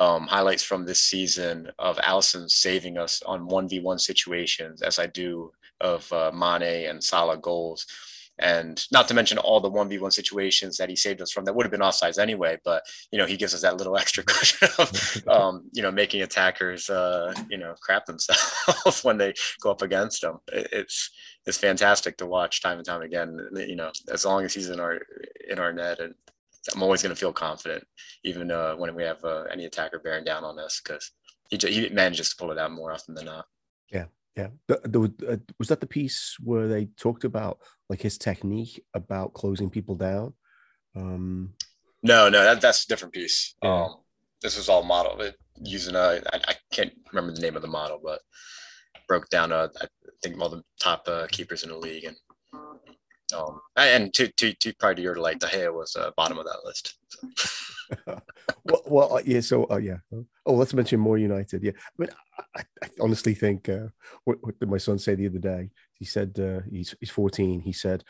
um, 0.00 0.26
highlights 0.26 0.62
from 0.62 0.84
this 0.84 1.02
season 1.02 1.70
of 1.78 1.96
Alisson 1.98 2.50
saving 2.50 2.98
us 2.98 3.22
on 3.26 3.48
1v1 3.48 4.00
situations 4.00 4.82
as 4.82 4.98
I 4.98 5.06
do 5.06 5.52
of 5.80 6.10
uh, 6.12 6.32
Mane 6.32 6.88
and 6.88 7.02
Salah 7.02 7.36
goals. 7.36 7.86
And 8.40 8.84
not 8.90 9.06
to 9.08 9.14
mention 9.14 9.38
all 9.38 9.60
the 9.60 9.70
1v1 9.70 10.12
situations 10.12 10.76
that 10.78 10.88
he 10.88 10.96
saved 10.96 11.22
us 11.22 11.30
from 11.30 11.44
that 11.44 11.54
would 11.54 11.64
have 11.64 11.70
been 11.70 11.80
offsides 11.80 12.18
anyway 12.18 12.58
but 12.64 12.82
you 13.12 13.18
know 13.18 13.26
he 13.26 13.36
gives 13.36 13.54
us 13.54 13.62
that 13.62 13.76
little 13.76 13.96
extra 14.02 14.24
cushion 14.24 14.68
of 14.78 15.22
um, 15.28 15.70
you 15.72 15.82
know 15.82 15.92
making 15.92 16.22
attackers 16.22 16.90
uh, 16.90 17.32
you 17.48 17.56
know 17.56 17.74
crap 17.80 18.06
themselves 18.06 19.02
when 19.04 19.18
they 19.18 19.32
go 19.60 19.70
up 19.70 19.82
against 19.82 20.22
them. 20.22 20.38
It's 20.52 21.10
it's 21.46 21.58
fantastic 21.58 22.16
to 22.16 22.26
watch 22.26 22.60
time 22.60 22.78
and 22.78 22.86
time 22.86 23.02
again 23.02 23.38
you 23.54 23.76
know 23.76 23.92
as 24.10 24.24
long 24.24 24.44
as 24.44 24.52
he's 24.52 24.70
in 24.70 24.80
our 24.80 24.98
in 25.48 25.60
our 25.60 25.72
net 25.72 26.00
and 26.00 26.14
i'm 26.74 26.82
always 26.82 27.02
going 27.02 27.14
to 27.14 27.18
feel 27.18 27.32
confident 27.32 27.84
even 28.24 28.50
uh, 28.50 28.74
when 28.74 28.94
we 28.94 29.02
have 29.02 29.22
uh, 29.24 29.44
any 29.52 29.64
attacker 29.64 29.98
bearing 29.98 30.24
down 30.24 30.44
on 30.44 30.58
us 30.58 30.80
because 30.82 31.12
he, 31.50 31.58
he 31.68 31.88
manages 31.90 32.30
to 32.30 32.36
pull 32.36 32.50
it 32.50 32.58
out 32.58 32.72
more 32.72 32.92
often 32.92 33.14
than 33.14 33.26
not 33.26 33.44
yeah 33.90 34.06
yeah, 34.36 34.48
the, 34.66 34.80
the, 34.84 35.32
uh, 35.32 35.36
was 35.60 35.68
that 35.68 35.80
the 35.80 35.86
piece 35.86 36.36
where 36.42 36.66
they 36.66 36.86
talked 36.96 37.22
about 37.22 37.58
like 37.88 38.02
his 38.02 38.18
technique 38.18 38.82
about 38.92 39.32
closing 39.32 39.70
people 39.70 39.94
down? 39.94 40.34
Um, 40.96 41.52
no, 42.02 42.28
no, 42.28 42.42
that, 42.42 42.60
that's 42.60 42.84
a 42.84 42.88
different 42.88 43.14
piece. 43.14 43.54
Yeah. 43.62 43.84
Um, 43.84 43.96
this 44.42 44.56
was 44.56 44.68
all 44.68 44.82
model 44.82 45.20
it, 45.20 45.36
using 45.62 45.94
a 45.94 46.20
I, 46.32 46.40
I 46.48 46.54
can't 46.72 46.92
remember 47.12 47.32
the 47.32 47.40
name 47.40 47.54
of 47.54 47.62
the 47.62 47.68
model, 47.68 48.00
but 48.02 48.20
broke 49.06 49.28
down 49.30 49.52
uh, 49.52 49.68
I 49.80 49.86
think 50.22 50.40
all 50.40 50.48
the 50.48 50.62
top 50.80 51.04
uh, 51.06 51.26
keepers 51.30 51.62
in 51.62 51.70
the 51.70 51.78
league 51.78 52.04
and 52.04 52.16
um, 53.32 53.60
and 53.76 54.12
to 54.14 54.28
to 54.28 54.52
to 54.54 54.74
probably 54.74 54.96
to 54.96 55.02
your 55.02 55.14
delight, 55.14 55.40
De 55.40 55.46
Gea 55.46 55.72
was 55.72 55.96
uh, 55.96 56.10
bottom 56.16 56.38
of 56.38 56.44
that 56.44 56.64
list. 56.64 56.94
So. 57.08 57.28
well, 58.64 58.82
well, 58.86 59.16
uh, 59.16 59.22
yeah. 59.24 59.40
So, 59.40 59.66
uh, 59.70 59.76
yeah. 59.76 59.98
Oh, 60.46 60.54
let's 60.54 60.74
mention 60.74 61.00
more 61.00 61.18
United. 61.18 61.62
Yeah, 61.62 61.72
I 61.76 61.92
mean, 61.98 62.10
I, 62.56 62.62
I 62.82 62.88
honestly 63.00 63.34
think 63.34 63.68
uh, 63.68 63.88
what, 64.24 64.38
what, 64.42 64.58
did 64.58 64.68
my 64.68 64.78
son 64.78 64.98
say 64.98 65.14
the 65.14 65.26
other 65.26 65.38
day? 65.38 65.70
He 65.94 66.04
said 66.04 66.38
uh, 66.38 66.60
he's 66.70 66.94
he's 67.00 67.10
14. 67.10 67.60
He 67.60 67.72
said 67.72 68.04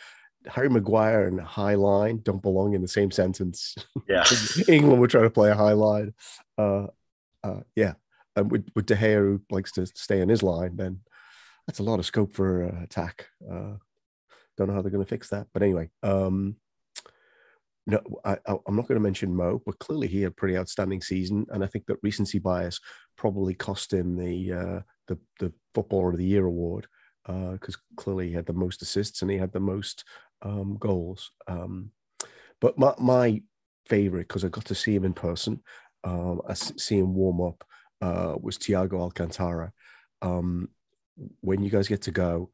Harry 0.46 0.68
Maguire 0.68 1.28
and 1.28 1.40
High 1.40 1.74
Line 1.74 2.20
don't 2.22 2.42
belong 2.42 2.74
in 2.74 2.82
the 2.82 2.88
same 2.88 3.10
sentence. 3.10 3.74
Yeah, 4.08 4.24
England 4.68 5.00
would 5.00 5.10
try 5.10 5.22
to 5.22 5.30
play 5.30 5.50
a 5.50 5.54
high 5.54 5.72
line. 5.72 6.14
Uh, 6.58 6.86
uh, 7.42 7.60
yeah, 7.76 7.94
and 8.36 8.50
with 8.50 8.68
with 8.74 8.86
De 8.86 8.96
Gea 8.96 9.16
who 9.16 9.40
likes 9.50 9.72
to 9.72 9.86
stay 9.86 10.22
on 10.22 10.28
his 10.28 10.42
line, 10.42 10.76
then 10.76 11.00
that's 11.66 11.78
a 11.78 11.84
lot 11.84 11.98
of 11.98 12.06
scope 12.06 12.34
for 12.34 12.64
uh, 12.64 12.82
attack. 12.82 13.26
Uh, 13.50 13.74
don't 14.56 14.68
know 14.68 14.74
how 14.74 14.82
they're 14.82 14.90
going 14.90 15.04
to 15.04 15.08
fix 15.08 15.28
that, 15.30 15.46
but 15.52 15.62
anyway. 15.62 15.90
Um, 16.02 16.56
no, 17.86 18.00
I, 18.24 18.38
am 18.46 18.76
not 18.76 18.88
going 18.88 18.94
to 18.94 19.00
mention 19.00 19.36
Mo, 19.36 19.60
but 19.66 19.78
clearly 19.78 20.08
he 20.08 20.22
had 20.22 20.32
a 20.32 20.34
pretty 20.34 20.56
outstanding 20.56 21.02
season, 21.02 21.44
and 21.50 21.62
I 21.62 21.66
think 21.66 21.84
that 21.86 21.98
recency 22.02 22.38
bias 22.38 22.80
probably 23.18 23.52
cost 23.52 23.92
him 23.92 24.16
the 24.16 24.52
uh, 24.52 24.80
the 25.06 25.18
the 25.38 25.52
Footballer 25.74 26.12
of 26.12 26.16
the 26.16 26.24
Year 26.24 26.46
award 26.46 26.86
because 27.26 27.74
uh, 27.74 27.94
clearly 27.96 28.28
he 28.28 28.34
had 28.34 28.46
the 28.46 28.52
most 28.52 28.82
assists 28.82 29.22
and 29.22 29.30
he 29.30 29.38
had 29.38 29.52
the 29.52 29.60
most 29.60 30.04
um, 30.42 30.76
goals. 30.78 31.30
Um, 31.48 31.90
but 32.60 32.78
my, 32.78 32.94
my 32.98 33.42
favorite, 33.86 34.28
because 34.28 34.44
I 34.44 34.48
got 34.48 34.66
to 34.66 34.74
see 34.74 34.94
him 34.94 35.04
in 35.04 35.14
person, 35.14 35.62
um, 36.04 36.42
I 36.48 36.54
see 36.54 36.98
him 36.98 37.14
warm 37.14 37.40
up, 37.40 37.64
uh, 38.00 38.34
was 38.38 38.58
Thiago 38.58 39.00
Alcantara. 39.00 39.72
Um, 40.22 40.68
when 41.40 41.62
you 41.62 41.70
guys 41.70 41.88
get 41.88 42.02
to 42.02 42.10
go, 42.10 42.50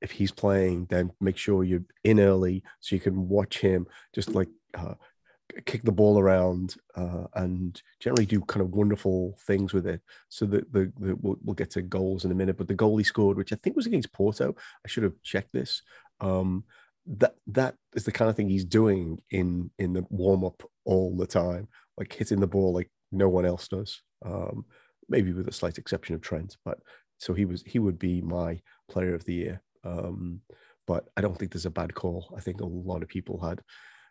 if 0.00 0.10
he's 0.10 0.32
playing, 0.32 0.86
then 0.90 1.12
make 1.20 1.36
sure 1.36 1.64
you're 1.64 1.84
in 2.04 2.20
early 2.20 2.62
so 2.80 2.94
you 2.94 3.00
can 3.00 3.28
watch 3.28 3.58
him 3.58 3.86
just 4.14 4.34
like 4.34 4.48
uh, 4.74 4.94
kick 5.66 5.82
the 5.82 5.92
ball 5.92 6.18
around 6.18 6.76
uh, 6.96 7.24
and 7.34 7.80
generally 8.00 8.26
do 8.26 8.40
kind 8.42 8.62
of 8.62 8.70
wonderful 8.70 9.38
things 9.46 9.72
with 9.72 9.86
it. 9.86 10.00
So 10.28 10.46
that 10.46 10.72
the, 10.72 10.92
the 10.98 11.16
we'll, 11.20 11.36
we'll, 11.42 11.54
get 11.54 11.70
to 11.72 11.82
goals 11.82 12.24
in 12.24 12.32
a 12.32 12.34
minute, 12.34 12.56
but 12.56 12.68
the 12.68 12.74
goal 12.74 12.96
he 12.96 13.04
scored, 13.04 13.36
which 13.36 13.52
I 13.52 13.56
think 13.56 13.76
was 13.76 13.86
against 13.86 14.12
Porto, 14.12 14.54
I 14.84 14.88
should 14.88 15.04
have 15.04 15.20
checked 15.22 15.52
this. 15.52 15.82
Um, 16.20 16.64
that 17.06 17.36
that 17.46 17.74
is 17.94 18.04
the 18.04 18.12
kind 18.12 18.28
of 18.28 18.36
thing 18.36 18.50
he's 18.50 18.66
doing 18.66 19.18
in 19.30 19.70
in 19.78 19.94
the 19.94 20.04
warm 20.10 20.44
up 20.44 20.62
all 20.84 21.16
the 21.16 21.26
time, 21.26 21.68
like 21.96 22.12
hitting 22.12 22.40
the 22.40 22.46
ball 22.46 22.74
like 22.74 22.90
no 23.12 23.28
one 23.28 23.46
else 23.46 23.68
does. 23.68 24.02
Um, 24.24 24.66
maybe 25.08 25.32
with 25.32 25.48
a 25.48 25.52
slight 25.52 25.78
exception 25.78 26.14
of 26.14 26.20
Trent, 26.20 26.56
but 26.64 26.78
so 27.16 27.32
he 27.32 27.46
was 27.46 27.62
he 27.66 27.78
would 27.78 27.98
be 27.98 28.20
my 28.20 28.60
player 28.88 29.14
of 29.14 29.24
the 29.24 29.34
year. 29.34 29.62
Um, 29.88 30.40
but 30.86 31.08
I 31.16 31.20
don't 31.20 31.38
think 31.38 31.52
there's 31.52 31.66
a 31.66 31.70
bad 31.70 31.94
call. 31.94 32.34
I 32.36 32.40
think 32.40 32.60
a 32.60 32.66
lot 32.66 33.02
of 33.02 33.08
people 33.08 33.40
had 33.40 33.60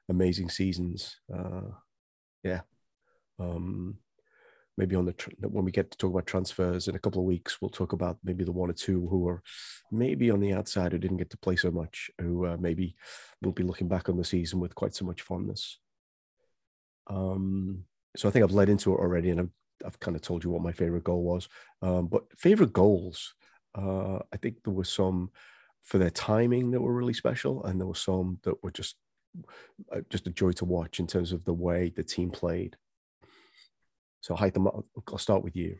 amazing 0.10 0.50
seasons. 0.50 1.18
Uh, 1.34 1.72
yeah. 2.44 2.62
Um, 3.40 3.98
maybe 4.78 4.96
on 4.96 5.06
the 5.06 5.14
tr- 5.14 5.32
when 5.42 5.66
we 5.66 5.72
get 5.72 5.90
to 5.92 5.98
talk 5.98 6.12
about 6.12 6.28
transfers 6.28 6.88
in 6.88 6.96
a 6.96 7.00
couple 7.00 7.22
of 7.22 7.26
weeks, 7.28 7.60
we'll 7.60 7.70
talk 7.70 7.94
about 7.94 8.18
maybe 8.24 8.44
the 8.44 8.52
one 8.52 8.70
or 8.70 8.74
two 8.74 9.08
who 9.08 9.28
are 9.28 9.42
maybe 9.92 10.30
on 10.30 10.40
the 10.40 10.54
outside 10.54 10.92
who 10.92 11.00
didn't 11.00 11.18
get 11.18 11.32
to 11.32 11.38
play 11.38 11.56
so 11.56 11.72
much, 11.72 12.12
who 12.22 12.46
uh, 12.46 12.58
maybe 12.60 12.96
will 13.42 13.52
be 13.52 13.64
looking 13.64 13.88
back 13.88 14.08
on 14.08 14.18
the 14.18 14.24
season 14.24 14.60
with 14.60 14.76
quite 14.76 14.94
so 14.94 15.06
much 15.06 15.24
fondness. 15.24 15.80
Um, 17.08 17.86
so 18.16 18.28
I 18.28 18.32
think 18.32 18.44
I've 18.44 18.52
led 18.52 18.70
into 18.70 18.94
it 18.94 19.00
already, 19.00 19.32
and 19.32 19.40
I've, 19.40 19.52
I've 19.86 20.00
kind 20.00 20.16
of 20.16 20.22
told 20.22 20.44
you 20.44 20.52
what 20.52 20.62
my 20.62 20.72
favorite 20.72 21.04
goal 21.04 21.24
was. 21.24 21.48
Um, 21.82 22.08
but 22.08 22.24
favorite 22.38 22.74
goals, 22.74 23.34
uh, 23.76 24.20
I 24.32 24.38
think 24.38 24.58
there 24.64 24.74
were 24.74 24.84
some 24.84 25.32
for 25.88 25.98
their 25.98 26.12
timing 26.12 26.72
that 26.72 26.82
were 26.82 26.94
really 26.94 27.14
special, 27.14 27.64
and 27.64 27.80
there 27.80 27.88
were 27.88 27.96
some 27.96 28.40
that 28.44 28.62
were 28.62 28.72
just 28.72 28.98
uh, 29.92 30.02
just 30.10 30.28
a 30.28 30.32
joy 30.32 30.52
to 30.52 30.66
watch 30.66 31.00
in 31.00 31.08
terms 31.08 31.32
of 31.32 31.44
the 31.46 31.54
way 31.54 31.92
the 31.96 32.04
team 32.04 32.30
played. 32.30 32.76
So, 34.22 34.36
Haitham, 34.36 34.84
I'll 35.08 35.18
start 35.18 35.44
with 35.44 35.56
you. 35.56 35.78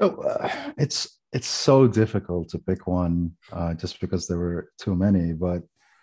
So 0.00 0.22
uh, 0.22 0.50
it's 0.78 1.18
it's 1.32 1.46
so 1.46 1.86
difficult 1.86 2.48
to 2.50 2.58
pick 2.58 2.86
one 2.86 3.32
uh, 3.52 3.74
just 3.74 4.00
because 4.00 4.26
there 4.26 4.38
were 4.38 4.70
too 4.78 4.96
many. 4.96 5.34
But 5.34 5.62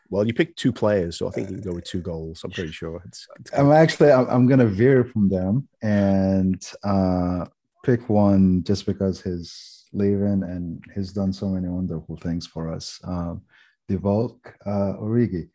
well, 0.10 0.28
you 0.28 0.36
picked 0.36 0.60
two 0.60 0.72
players, 0.72 1.18
so 1.18 1.28
I 1.28 1.32
think 1.32 1.50
you 1.50 1.56
can 1.56 1.64
go 1.64 1.74
with 1.74 1.86
two 1.86 2.02
goals. 2.02 2.44
I'm 2.44 2.52
pretty 2.52 2.74
sure. 2.74 3.02
It's, 3.06 3.28
it's 3.40 3.52
I'm 3.54 3.72
actually 3.72 4.12
I'm, 4.12 4.28
I'm 4.30 4.46
going 4.46 4.60
to 4.60 4.68
veer 4.68 5.04
from 5.04 5.30
them 5.30 5.68
and 5.82 6.64
uh, 6.84 7.46
pick 7.84 8.08
one 8.08 8.64
just 8.64 8.86
because 8.86 9.20
his 9.22 9.75
leaving 9.96 10.44
and 10.44 10.84
he's 10.94 11.12
done 11.12 11.34
so 11.34 11.48
many 11.48 11.68
wonderful 11.68 12.18
things 12.18 12.46
for 12.46 12.72
us. 12.72 13.00
Um, 13.04 13.42
Divock 13.90 14.38
uh, 14.66 15.00
Origi. 15.00 15.50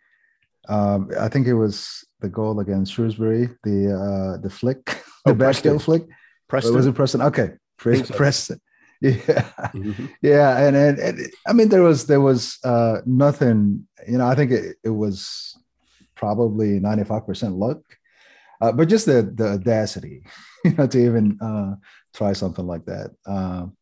Um, 0.69 1.11
I 1.19 1.29
think 1.29 1.47
it 1.47 1.55
was 1.55 2.05
the 2.21 2.29
goal 2.29 2.61
against 2.61 2.93
Shrewsbury, 2.93 3.49
the 3.65 3.93
uh, 3.93 4.41
the 4.41 4.51
flick, 4.51 4.85
the 5.25 5.33
oh, 5.33 5.35
backtail 5.35 5.81
flick. 5.81 6.05
Preston. 6.49 6.75
was 6.75 6.87
it 6.87 6.95
Preston? 6.95 7.23
Okay, 7.23 7.53
Pre- 7.79 8.03
Preston. 8.03 8.61
Yeah, 9.03 9.49
mm-hmm. 9.73 10.07
yeah, 10.21 10.59
and, 10.59 10.77
and, 10.77 10.99
and, 10.99 11.33
I 11.49 11.55
mean 11.55 11.71
there 11.71 11.83
was 11.83 12.07
there 12.07 12.21
was 12.21 12.59
uh, 12.63 12.99
nothing. 13.07 13.89
You 14.07 14.19
know, 14.19 14.27
I 14.27 14.35
think 14.35 14.51
it, 14.51 14.77
it 14.85 14.91
was 14.91 15.57
probably 16.15 16.81
ninety 16.81 17.05
five 17.05 17.25
percent 17.25 17.55
luck, 17.55 17.79
uh, 18.61 18.73
but 18.73 18.91
just 18.91 19.07
the 19.07 19.23
the 19.35 19.55
audacity, 19.55 20.23
you 20.67 20.75
know, 20.75 20.87
to 20.87 20.99
even 20.99 21.41
uh, 21.41 21.77
try 22.13 22.35
something 22.35 22.67
like 22.67 22.85
that. 22.85 23.13
Um, 23.25 23.75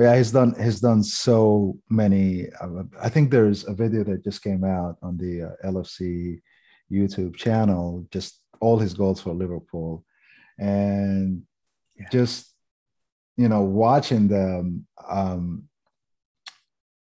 but 0.00 0.06
yeah, 0.06 0.16
he's 0.16 0.32
done 0.32 0.54
he's 0.58 0.80
done 0.80 1.02
so 1.02 1.76
many. 1.90 2.46
Uh, 2.58 2.84
I 3.02 3.10
think 3.10 3.30
there's 3.30 3.68
a 3.68 3.74
video 3.74 4.02
that 4.04 4.24
just 4.24 4.42
came 4.42 4.64
out 4.64 4.96
on 5.02 5.18
the 5.18 5.42
uh, 5.42 5.68
LFC 5.70 6.40
YouTube 6.90 7.36
channel, 7.36 8.06
just 8.10 8.40
all 8.60 8.78
his 8.78 8.94
goals 8.94 9.20
for 9.20 9.34
Liverpool, 9.34 10.02
and 10.58 11.42
yeah. 11.98 12.08
just 12.10 12.54
you 13.36 13.50
know 13.50 13.60
watching 13.60 14.26
them. 14.26 14.86
Um, 15.06 15.68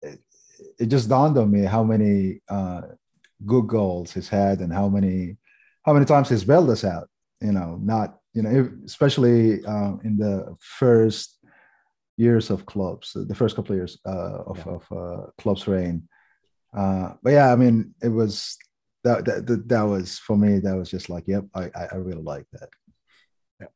it, 0.04 0.20
it, 0.78 0.86
just 0.86 1.10
dawned 1.10 1.36
on 1.40 1.50
me 1.50 1.62
how 1.62 1.84
many 1.84 2.42
uh, 2.48 2.82
good 3.44 3.66
goals 3.66 4.14
he's 4.14 4.30
had 4.30 4.60
and 4.60 4.72
how 4.72 4.88
many 4.88 5.38
how 5.82 5.94
many 5.94 6.06
times 6.06 6.30
he's 6.30 6.44
bailed 6.44 6.70
us 6.70 6.84
out. 6.84 7.10
You 7.42 7.54
know, 7.54 7.80
not 7.82 8.20
you 8.36 8.44
know, 8.44 8.70
especially 8.86 9.66
uh, 9.66 9.94
in 10.04 10.16
the 10.16 10.56
first 10.60 11.40
years 12.18 12.50
of 12.50 12.66
Klopp's, 12.66 13.14
the 13.14 13.36
first 13.36 13.56
couple 13.56 13.74
of 13.74 13.78
years 13.78 14.00
uh, 14.06 14.44
of, 14.46 14.58
yeah. 14.58 14.74
of 14.74 14.92
uh, 14.92 15.26
Klopp's 15.40 15.68
reign. 15.68 16.08
Uh, 16.76 17.14
but 17.22 17.32
yeah, 17.32 17.52
I 17.52 17.56
mean, 17.56 17.94
it 18.02 18.10
was 18.10 18.58
that, 19.04 19.26
that 19.26 19.68
that 19.68 19.84
was 19.84 20.20
for 20.20 20.38
me. 20.38 20.60
That 20.60 20.76
was 20.76 20.90
just 20.90 21.10
like, 21.10 21.28
yep, 21.28 21.46
I 21.54 21.70
I 21.76 21.96
really 21.96 22.24
like 22.24 22.46
that. 22.54 22.70
Yeah, 23.60 23.68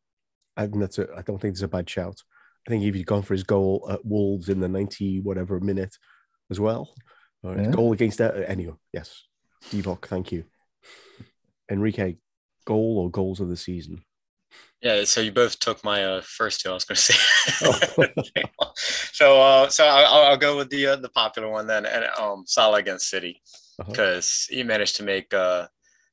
I 0.55 0.63
think 0.63 0.79
that's 0.79 0.97
a. 0.97 1.07
I 1.15 1.21
don't 1.21 1.39
think 1.39 1.53
it's 1.53 1.61
a 1.61 1.67
bad 1.67 1.89
shout. 1.89 2.21
I 2.67 2.69
think 2.69 2.83
if 2.83 2.95
you'd 2.95 3.05
gone 3.05 3.21
for 3.21 3.33
his 3.33 3.43
goal 3.43 3.87
at 3.89 4.03
Wolves 4.05 4.49
in 4.49 4.59
the 4.59 4.67
ninety 4.67 5.19
whatever 5.19 5.59
minute 5.59 5.95
as 6.49 6.59
well, 6.59 6.93
uh, 7.45 7.55
yeah. 7.55 7.71
goal 7.71 7.93
against 7.93 8.17
that. 8.17 8.49
Anyway, 8.49 8.75
yes, 8.93 9.23
Divock, 9.65 10.07
thank 10.07 10.31
you. 10.31 10.45
Enrique, 11.69 12.15
goal 12.65 12.99
or 12.99 13.11
goals 13.11 13.39
of 13.39 13.49
the 13.49 13.57
season? 13.57 14.03
Yeah, 14.81 15.03
so 15.05 15.21
you 15.21 15.31
both 15.31 15.59
took 15.59 15.83
my 15.83 16.05
uh, 16.05 16.21
first 16.21 16.61
two. 16.61 16.69
I 16.69 16.73
was 16.73 16.85
going 16.85 16.97
to 16.97 17.01
say. 17.01 17.15
Oh. 17.63 18.73
so, 18.75 19.41
uh, 19.41 19.69
so 19.69 19.85
I'll, 19.85 20.23
I'll, 20.23 20.37
go 20.37 20.55
with 20.55 20.69
the 20.69 20.87
uh, 20.87 20.95
the 20.97 21.09
popular 21.09 21.49
one 21.49 21.65
then, 21.65 21.85
and 21.87 22.05
um, 22.19 22.43
Salah 22.45 22.77
against 22.77 23.09
City, 23.09 23.41
because 23.87 24.47
uh-huh. 24.49 24.57
he 24.57 24.63
managed 24.63 24.95
to 24.97 25.03
make 25.03 25.33
uh, 25.33 25.67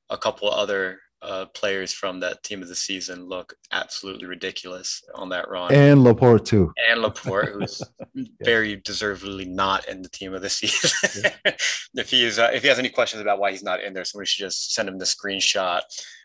a 0.08 0.16
couple 0.16 0.50
other 0.50 1.00
uh, 1.24 1.46
players 1.46 1.92
from 1.92 2.20
that 2.20 2.42
team 2.42 2.62
of 2.62 2.68
the 2.68 2.74
season 2.74 3.26
look 3.26 3.54
absolutely 3.72 4.26
ridiculous 4.26 5.02
on 5.14 5.28
that 5.30 5.48
run. 5.48 5.72
And 5.72 6.04
Laporte 6.04 6.44
too. 6.44 6.72
And 6.88 7.00
Laporte, 7.00 7.48
who's 7.50 7.82
yeah. 8.14 8.24
very 8.42 8.76
deservedly 8.76 9.46
not 9.46 9.88
in 9.88 10.02
the 10.02 10.08
team 10.08 10.34
of 10.34 10.42
the 10.42 10.50
season. 10.50 11.30
Yeah. 11.44 11.52
if 11.94 12.10
he 12.10 12.24
is, 12.24 12.38
uh, 12.38 12.50
if 12.52 12.62
he 12.62 12.68
has 12.68 12.78
any 12.78 12.90
questions 12.90 13.22
about 13.22 13.38
why 13.38 13.50
he's 13.52 13.62
not 13.62 13.82
in 13.82 13.94
there, 13.94 14.04
somebody 14.04 14.26
should 14.26 14.44
just 14.44 14.74
send 14.74 14.88
him 14.88 14.98
the 14.98 15.04
screenshot 15.04 15.80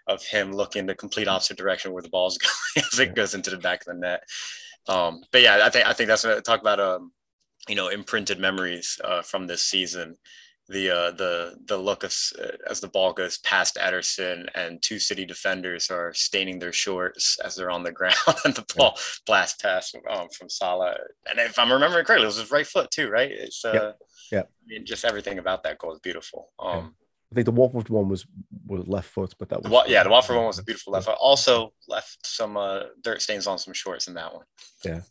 of 0.10 0.24
him 0.24 0.52
looking 0.52 0.86
the 0.86 0.96
complete 0.96 1.28
opposite 1.28 1.58
direction 1.58 1.94
where 1.94 2.04
the 2.04 2.10
ball's 2.10 2.38
going 2.76 2.86
as 2.92 3.00
it 3.00 3.16
goes 3.16 3.34
into 3.34 3.50
the 3.50 3.58
back 3.58 3.82
of 3.82 3.88
the 3.88 4.00
net. 4.00 4.24
Um, 4.88 5.24
but 5.32 5.42
yeah, 5.42 5.62
I 5.64 5.70
think 5.70 5.88
I 5.88 5.94
think 5.94 6.08
that's 6.08 6.24
what 6.24 6.38
I 6.38 6.42
talk 6.42 6.62
about 6.62 6.80
um, 6.80 7.12
you 7.68 7.76
know, 7.76 7.90
imprinted 7.90 8.40
memories 8.40 9.00
uh, 9.04 9.22
from 9.22 9.48
this 9.48 9.64
season 9.64 10.18
the 10.70 10.90
uh, 10.90 11.12
the 11.12 11.58
the 11.66 11.78
look 11.78 12.04
of 12.04 12.16
uh, 12.40 12.52
as 12.70 12.80
the 12.80 12.88
ball 12.88 13.12
goes 13.12 13.40
past 13.40 13.78
Ederson 13.82 14.48
and 14.54 14.82
two 14.82 15.00
City 15.00 15.26
defenders 15.26 15.90
are 15.90 16.14
staining 16.14 16.60
their 16.60 16.72
shorts 16.72 17.40
as 17.44 17.56
they're 17.56 17.72
on 17.72 17.84
the 17.84 17.92
ground 18.00 18.16
and 18.46 18.54
the 18.54 18.66
ball 18.76 18.94
yeah. 18.96 19.02
blast 19.26 19.62
past 19.62 19.98
um, 20.10 20.30
from 20.30 20.48
Salah 20.48 20.96
and 21.30 21.40
if 21.40 21.58
I'm 21.58 21.72
remembering 21.72 22.06
correctly, 22.06 22.24
it 22.24 22.28
was 22.28 22.38
his 22.38 22.52
right 22.52 22.68
foot 22.68 22.92
too, 22.92 23.10
right? 23.10 23.32
It's 23.32 23.66
uh, 23.66 23.72
yeah. 23.74 23.92
yeah. 24.32 24.42
I 24.42 24.66
mean, 24.68 24.86
just 24.86 25.06
everything 25.06 25.40
about 25.40 25.64
that 25.64 25.80
goal 25.80 25.94
is 25.94 26.00
beautiful. 26.00 26.52
Um, 26.60 26.78
yeah. 26.78 26.99
I 27.32 27.36
think 27.36 27.46
the 27.46 27.52
Watford 27.52 27.90
one 27.90 28.10
was 28.10 28.26
was 28.66 28.88
left 28.88 29.10
foot, 29.10 29.34
but 29.38 29.50
that 29.50 29.62
was 29.64 29.88
yeah, 29.88 30.04
the 30.04 30.10
Watford 30.10 30.36
one 30.36 30.48
was 30.48 30.58
a 30.58 30.64
beautiful 30.64 30.94
left 30.94 31.06
foot. 31.06 31.18
Also 31.20 31.74
left 31.88 32.26
some 32.26 32.58
uh, 32.58 32.84
dirt 33.02 33.22
stains 33.22 33.46
on 33.46 33.60
some 33.60 33.74
shorts 33.74 34.08
in 34.08 34.16
that 34.16 34.34
one. 34.34 34.46
Yeah, 34.84 35.02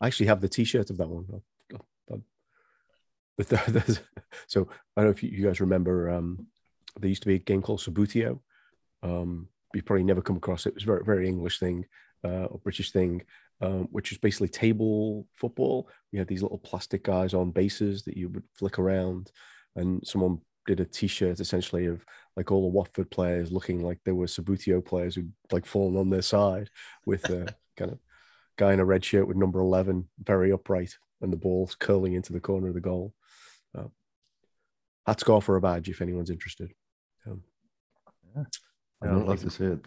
I 0.00 0.08
actually 0.08 0.26
have 0.26 0.40
the 0.40 0.48
T-shirt 0.48 0.90
of 0.90 0.96
that 0.96 1.08
one. 1.08 1.26
But 3.38 3.48
the, 3.48 4.00
so 4.48 4.68
I 4.96 5.00
don't 5.00 5.06
know 5.06 5.10
if 5.10 5.22
you, 5.22 5.46
guys 5.46 5.60
remember. 5.60 6.10
Um, 6.10 6.48
there 6.98 7.08
used 7.08 7.22
to 7.22 7.28
be 7.28 7.36
a 7.36 7.38
game 7.38 7.62
called 7.62 7.80
Subbuteo. 7.80 8.40
Um, 9.04 9.48
you 9.72 9.82
probably 9.82 10.02
never 10.02 10.22
come 10.22 10.36
across 10.36 10.66
it. 10.66 10.70
It 10.70 10.74
was 10.74 10.82
a 10.82 10.86
very 10.86 11.04
very 11.04 11.28
English 11.28 11.60
thing 11.60 11.86
uh, 12.24 12.46
or 12.46 12.58
British 12.58 12.90
thing, 12.90 13.22
um, 13.60 13.86
which 13.92 14.10
is 14.10 14.18
basically 14.18 14.48
table 14.48 15.28
football. 15.36 15.88
We 16.12 16.18
had 16.18 16.26
these 16.26 16.42
little 16.42 16.58
plastic 16.58 17.04
guys 17.04 17.32
on 17.32 17.52
bases 17.52 18.02
that 18.04 18.16
you 18.16 18.28
would 18.28 18.42
flick 18.54 18.80
around, 18.80 19.30
and 19.76 20.04
someone 20.04 20.40
did 20.68 20.80
a 20.80 20.84
T-shirt 20.84 21.40
essentially 21.40 21.86
of 21.86 22.04
like 22.36 22.52
all 22.52 22.60
the 22.60 22.68
Watford 22.68 23.10
players 23.10 23.50
looking 23.50 23.82
like 23.82 23.98
they 24.04 24.12
were 24.12 24.26
Subbuteo 24.26 24.84
players 24.84 25.14
who'd 25.14 25.32
like 25.50 25.64
fallen 25.64 25.96
on 25.96 26.10
their 26.10 26.22
side 26.22 26.68
with 27.06 27.24
a 27.30 27.52
kind 27.78 27.90
of 27.90 27.98
guy 28.58 28.74
in 28.74 28.80
a 28.80 28.84
red 28.84 29.02
shirt 29.02 29.26
with 29.26 29.38
number 29.38 29.60
eleven, 29.60 30.06
very 30.22 30.52
upright, 30.52 30.94
and 31.22 31.32
the 31.32 31.38
ball's 31.38 31.74
curling 31.74 32.12
into 32.12 32.34
the 32.34 32.40
corner 32.40 32.68
of 32.68 32.74
the 32.74 32.80
goal. 32.82 33.14
Uh, 33.76 33.88
hats 35.06 35.26
off 35.26 35.46
for 35.46 35.56
a 35.56 35.60
badge 35.60 35.88
if 35.88 36.02
anyone's 36.02 36.30
interested. 36.30 36.70
Um, 37.26 37.42
yeah, 38.36 38.44
I'd 39.02 39.10
love 39.10 39.40
to 39.40 39.50
see 39.50 39.64
it. 39.64 39.80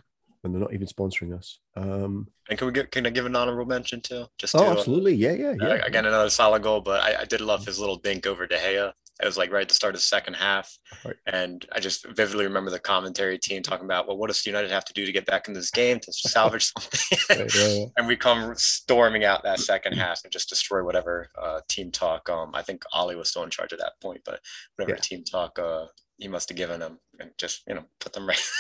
And 0.44 0.52
they're 0.56 0.62
not 0.62 0.74
even 0.74 0.88
sponsoring 0.88 1.38
us. 1.38 1.60
Um, 1.76 2.28
and 2.50 2.58
can 2.58 2.66
we 2.66 2.74
get 2.74 2.90
can 2.90 3.06
I 3.06 3.12
give 3.12 3.28
an 3.28 3.36
honorable 3.36 3.66
mention 3.66 4.02
too? 4.02 4.26
Just 4.40 4.56
oh, 4.56 4.64
to, 4.64 4.72
absolutely, 4.72 5.14
yeah, 5.14 5.34
yeah, 5.34 5.54
yeah. 5.62 5.68
Uh, 5.68 5.86
again, 5.86 6.08
another 6.08 6.32
solid 6.32 6.64
goal, 6.64 6.82
but 6.82 7.00
I, 7.02 7.22
I 7.22 7.26
did 7.26 7.42
love 7.42 7.64
his 7.64 7.78
little 7.78 7.98
dink 7.98 8.26
over 8.26 8.48
De 8.48 8.58
Gea. 8.58 8.92
It 9.22 9.26
was 9.26 9.38
like 9.38 9.52
right 9.52 9.62
at 9.62 9.70
the 9.70 9.76
start 9.76 9.96
of 9.96 10.02
the 10.02 10.06
second 10.06 10.36
half. 10.36 10.78
Right. 11.06 11.16
And 11.28 11.66
I 11.72 11.80
just 11.80 12.06
vividly 12.16 12.46
remember 12.46 12.72
the 12.72 12.80
commentary 12.80 13.38
team 13.38 13.62
talking 13.62 13.86
about, 13.86 14.08
well, 14.08 14.18
what 14.18 14.28
does 14.28 14.46
United 14.46 14.72
have 14.72 14.86
to 14.86 14.94
do 14.94 15.06
to 15.06 15.12
get 15.12 15.26
back 15.26 15.48
in 15.48 15.54
this 15.54 15.72
game 15.72 16.00
to 16.00 16.12
salvage 16.12 16.72
something? 16.78 17.40
right, 17.40 17.88
and 17.98 18.08
we 18.08 18.16
come 18.16 18.54
storming 18.56 19.24
out 19.24 19.44
that 19.44 19.60
second 19.60 19.94
half 19.94 20.22
and 20.24 20.34
just 20.34 20.50
destroy 20.50 20.84
whatever 20.84 21.30
uh, 21.42 21.62
team 21.68 21.92
talk. 21.92 22.30
Um, 22.30 22.52
I 22.54 22.62
think 22.62 22.84
Ole 22.94 23.16
was 23.16 23.30
still 23.30 23.44
in 23.44 23.50
charge 23.50 23.74
at 23.74 23.80
that 23.80 23.94
point, 24.02 24.22
but 24.26 24.40
whatever 24.76 24.96
yeah. 24.96 25.02
team 25.02 25.24
talk 25.24 25.58
uh, 25.60 25.86
he 26.18 26.28
must 26.28 26.50
have 26.50 26.58
given 26.58 26.80
them 26.80 27.00
and 27.20 27.32
just, 27.38 27.64
you 27.68 27.74
know, 27.74 27.84
put 28.00 28.14
them 28.14 28.28
right, 28.28 28.52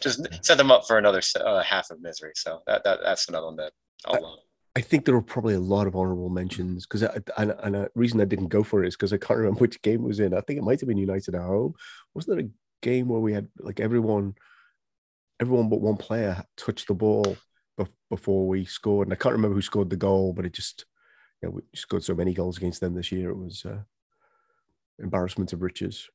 just 0.00 0.26
set 0.44 0.58
them 0.58 0.70
up 0.70 0.86
for 0.86 0.98
another 0.98 1.20
uh, 1.40 1.62
half 1.62 1.90
of 1.90 2.00
misery. 2.00 2.32
So 2.34 2.62
that, 2.66 2.84
that 2.84 3.00
that's 3.02 3.28
another 3.28 3.46
one 3.46 3.56
that 3.56 3.72
I'll 4.06 4.22
love. 4.22 4.38
I 4.76 4.80
think 4.80 5.04
there 5.04 5.14
were 5.14 5.22
probably 5.22 5.54
a 5.54 5.60
lot 5.60 5.86
of 5.86 5.94
honorable 5.94 6.30
mentions 6.30 6.84
because 6.84 7.02
and, 7.02 7.54
and 7.62 7.76
a 7.76 7.90
reason 7.94 8.20
I 8.20 8.24
didn't 8.24 8.48
go 8.48 8.64
for 8.64 8.82
it 8.82 8.88
is 8.88 8.96
because 8.96 9.12
I 9.12 9.18
can't 9.18 9.38
remember 9.38 9.60
which 9.60 9.82
game 9.82 10.00
it 10.00 10.08
was 10.08 10.20
in. 10.20 10.34
I 10.34 10.40
think 10.40 10.58
it 10.58 10.64
might 10.64 10.80
have 10.80 10.88
been 10.88 10.98
United 10.98 11.34
at 11.34 11.42
home. 11.42 11.74
Wasn't 12.12 12.36
there 12.36 12.46
a 12.46 12.50
game 12.82 13.08
where 13.08 13.20
we 13.20 13.32
had 13.32 13.48
like 13.58 13.78
everyone, 13.78 14.34
everyone 15.40 15.68
but 15.68 15.80
one 15.80 15.96
player 15.96 16.44
touched 16.56 16.88
the 16.88 16.94
ball 16.94 17.36
before 18.10 18.48
we 18.48 18.64
scored? 18.64 19.06
And 19.06 19.12
I 19.12 19.16
can't 19.16 19.34
remember 19.34 19.54
who 19.54 19.62
scored 19.62 19.90
the 19.90 19.96
goal, 19.96 20.32
but 20.32 20.44
it 20.44 20.52
just, 20.52 20.86
you 21.40 21.48
know, 21.48 21.54
we 21.54 21.62
scored 21.74 22.02
so 22.02 22.14
many 22.14 22.34
goals 22.34 22.56
against 22.56 22.80
them 22.80 22.94
this 22.94 23.12
year. 23.12 23.30
It 23.30 23.38
was 23.38 23.64
uh, 23.64 23.82
embarrassment 24.98 25.52
of 25.52 25.62
riches. 25.62 26.08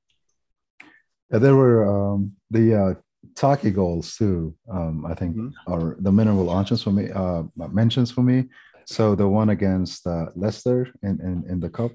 Yeah, 1.31 1.39
there 1.39 1.55
were 1.55 2.13
um, 2.13 2.33
the 2.51 2.75
uh, 2.75 2.93
Taki 3.35 3.71
goals 3.71 4.15
too. 4.15 4.55
Um, 4.71 5.05
I 5.05 5.13
think 5.13 5.35
mm-hmm. 5.35 5.73
are 5.73 5.95
the 5.99 6.11
mineral 6.11 6.53
mentions 6.53 6.83
for 6.83 6.91
me. 6.91 7.11
Uh, 7.11 7.43
mentions 7.55 8.11
for 8.11 8.21
me. 8.21 8.45
So 8.85 9.15
the 9.15 9.27
one 9.27 9.49
against 9.49 10.07
uh, 10.07 10.27
Leicester 10.35 10.87
in, 11.03 11.19
in 11.21 11.45
in 11.49 11.59
the 11.59 11.69
cup. 11.69 11.91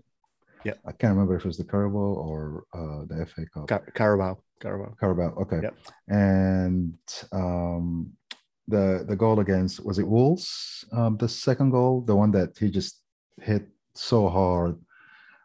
Yeah, 0.64 0.74
I 0.86 0.92
can't 0.92 1.12
remember 1.12 1.36
if 1.36 1.44
it 1.44 1.48
was 1.48 1.58
the 1.58 1.64
Carabao 1.64 1.98
or 1.98 2.64
uh, 2.72 3.04
the 3.06 3.26
FA 3.26 3.44
Cup. 3.52 3.68
Car- 3.68 3.92
Carabao, 3.94 4.38
Carabao, 4.60 4.94
Carabao. 4.98 5.34
Okay. 5.42 5.60
Yep. 5.62 5.74
And 6.08 6.98
um, 7.32 8.12
the 8.68 9.04
the 9.06 9.16
goal 9.16 9.40
against 9.40 9.84
was 9.84 9.98
it 9.98 10.06
Wolves? 10.06 10.84
Um, 10.92 11.16
the 11.16 11.28
second 11.28 11.70
goal, 11.70 12.00
the 12.00 12.16
one 12.16 12.30
that 12.32 12.56
he 12.58 12.70
just 12.70 13.02
hit 13.40 13.68
so 13.94 14.28
hard. 14.28 14.76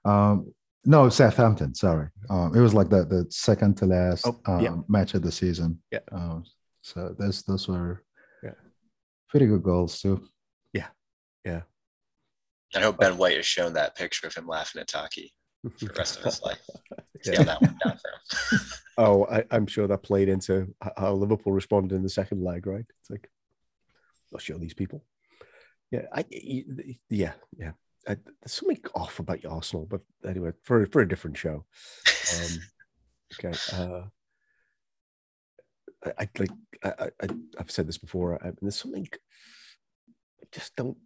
Um, 0.05 0.53
no, 0.85 1.09
Southampton. 1.09 1.75
Sorry, 1.75 2.07
um, 2.29 2.55
it 2.55 2.61
was 2.61 2.73
like 2.73 2.89
the 2.89 3.05
the 3.05 3.27
second 3.29 3.77
to 3.77 3.85
last 3.85 4.25
oh, 4.27 4.39
um, 4.45 4.59
yeah. 4.61 4.75
match 4.87 5.13
of 5.13 5.21
the 5.21 5.31
season. 5.31 5.81
Yeah. 5.91 5.99
Um, 6.11 6.43
so 6.81 7.15
those 7.17 7.43
those 7.43 7.67
were 7.67 8.03
yeah 8.43 8.53
pretty 9.29 9.47
good 9.47 9.63
goals 9.63 9.99
too. 10.01 10.27
Yeah, 10.73 10.87
yeah. 11.45 11.61
I 12.75 12.79
hope 12.79 12.99
Ben 12.99 13.17
White 13.17 13.35
has 13.35 13.45
shown 13.45 13.73
that 13.73 13.95
picture 13.95 14.27
of 14.27 14.35
him 14.35 14.47
laughing 14.47 14.81
at 14.81 14.87
Taki 14.87 15.33
for 15.61 15.85
the 15.85 15.93
rest 15.97 16.17
of 16.17 16.23
his 16.23 16.41
life. 16.41 16.59
yeah. 17.25 17.43
that 17.43 17.61
one 17.61 17.77
down 17.83 17.97
for 17.97 18.55
him. 18.55 18.61
oh, 18.97 19.25
I, 19.25 19.43
am 19.51 19.67
sure 19.67 19.87
that 19.87 20.03
played 20.03 20.29
into 20.29 20.73
how 20.97 21.13
Liverpool 21.13 21.51
responded 21.51 21.95
in 21.95 22.03
the 22.03 22.09
second 22.09 22.43
leg, 22.43 22.67
right? 22.67 22.85
It's 23.01 23.09
like, 23.09 23.29
I'll 24.33 24.39
show 24.39 24.57
these 24.57 24.75
people. 24.75 25.03
Yeah, 25.91 26.03
I, 26.13 26.25
yeah, 27.09 27.33
yeah. 27.57 27.71
I, 28.09 28.15
there's 28.41 28.53
something 28.53 28.79
off 28.95 29.19
about 29.19 29.43
your 29.43 29.51
Arsenal, 29.51 29.85
but 29.85 30.01
anyway, 30.27 30.51
for 30.63 30.85
for 30.87 31.01
a 31.01 31.07
different 31.07 31.37
show. 31.37 31.63
Um, 32.35 32.59
okay. 33.45 33.57
Uh, 33.71 34.01
I, 36.03 36.23
I 36.23 36.29
like 36.39 36.49
I, 36.83 37.09
I 37.21 37.27
have 37.59 37.69
said 37.69 37.87
this 37.87 37.99
before. 37.99 38.43
I, 38.43 38.51
there's 38.61 38.77
something 38.77 39.07
I 40.41 40.45
just 40.51 40.75
don't 40.75 40.97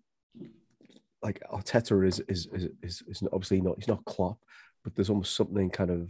like. 1.22 1.42
Arteta 1.52 2.08
is 2.08 2.22
is 2.22 2.48
is 2.54 2.70
is, 2.82 3.04
is 3.08 3.24
obviously 3.34 3.60
not 3.60 3.76
he's 3.78 3.90
not 3.90 4.06
Klopp, 4.06 4.38
but 4.84 4.96
there's 4.96 5.10
almost 5.10 5.36
something 5.36 5.70
kind 5.70 5.92
of 5.92 6.10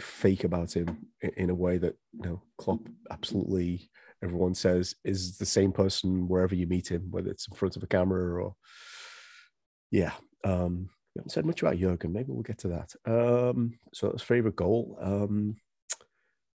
fake 0.00 0.44
about 0.44 0.74
him 0.74 1.06
in, 1.20 1.30
in 1.36 1.50
a 1.50 1.54
way 1.54 1.76
that 1.76 1.96
you 2.14 2.22
know 2.22 2.42
Klopp 2.56 2.80
absolutely 3.10 3.90
everyone 4.22 4.54
says 4.54 4.94
is 5.04 5.36
the 5.36 5.44
same 5.44 5.70
person 5.70 6.28
wherever 6.28 6.54
you 6.54 6.66
meet 6.66 6.90
him, 6.90 7.10
whether 7.10 7.30
it's 7.30 7.46
in 7.46 7.54
front 7.54 7.76
of 7.76 7.82
a 7.82 7.86
camera 7.86 8.42
or 8.42 8.54
yeah. 9.90 10.12
Um, 10.44 10.90
we 11.14 11.20
haven't 11.20 11.30
said 11.30 11.46
much 11.46 11.62
about 11.62 11.78
Jurgen. 11.78 12.12
Maybe 12.12 12.30
we'll 12.30 12.42
get 12.42 12.58
to 12.58 12.68
that. 12.68 12.92
Um, 13.06 13.78
so 13.94 14.08
that's 14.08 14.22
favorite 14.22 14.56
goal. 14.56 14.98
Um, 15.00 15.56
a 15.92 15.96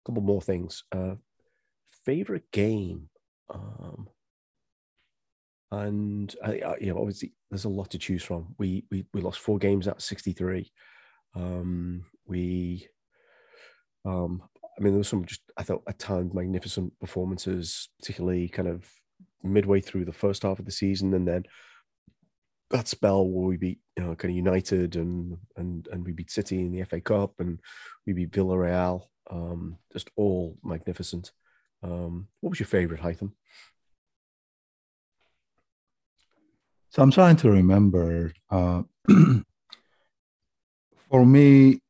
couple 0.06 0.22
more 0.22 0.42
things. 0.42 0.82
Uh, 0.90 1.14
favorite 2.04 2.50
game. 2.52 3.08
Um, 3.50 4.08
and 5.70 6.34
I, 6.44 6.60
I, 6.60 6.76
you 6.80 6.86
know, 6.86 6.98
obviously, 6.98 7.34
there's 7.50 7.66
a 7.66 7.68
lot 7.68 7.90
to 7.90 7.98
choose 7.98 8.24
from. 8.24 8.54
We 8.58 8.84
we 8.90 9.04
we 9.12 9.20
lost 9.20 9.40
four 9.40 9.58
games 9.58 9.86
at 9.86 10.02
63. 10.02 10.72
Um, 11.34 12.04
we, 12.26 12.88
um, 14.04 14.42
I 14.78 14.82
mean, 14.82 14.92
there 14.94 14.98
was 14.98 15.08
some 15.08 15.24
just 15.24 15.42
I 15.56 15.62
thought 15.62 15.82
at 15.88 15.98
times 15.98 16.32
magnificent 16.34 16.98
performances, 17.00 17.90
particularly 18.00 18.48
kind 18.48 18.68
of 18.68 18.90
midway 19.42 19.80
through 19.80 20.06
the 20.06 20.12
first 20.12 20.42
half 20.42 20.58
of 20.58 20.64
the 20.64 20.72
season, 20.72 21.14
and 21.14 21.28
then 21.28 21.44
that 22.70 22.88
spell 22.88 23.26
where 23.26 23.48
we 23.48 23.56
beat 23.56 23.78
you 23.96 24.04
know 24.04 24.14
kind 24.14 24.30
of 24.32 24.36
United 24.36 24.96
and 24.96 25.38
and 25.56 25.88
and 25.90 26.04
we 26.04 26.12
beat 26.12 26.30
City 26.30 26.60
in 26.60 26.72
the 26.72 26.84
FA 26.84 27.00
Cup 27.00 27.34
and 27.38 27.58
we 28.06 28.12
beat 28.12 28.30
Villarreal. 28.30 29.02
Um, 29.30 29.76
just 29.92 30.10
all 30.16 30.56
magnificent. 30.62 31.32
Um, 31.82 32.28
what 32.40 32.50
was 32.50 32.60
your 32.60 32.66
favorite, 32.66 33.00
Hytham? 33.00 33.32
So 36.90 37.02
I'm 37.02 37.10
trying 37.10 37.36
to 37.36 37.50
remember. 37.50 38.32
Uh, 38.50 38.82
for 41.10 41.24
me, 41.26 41.80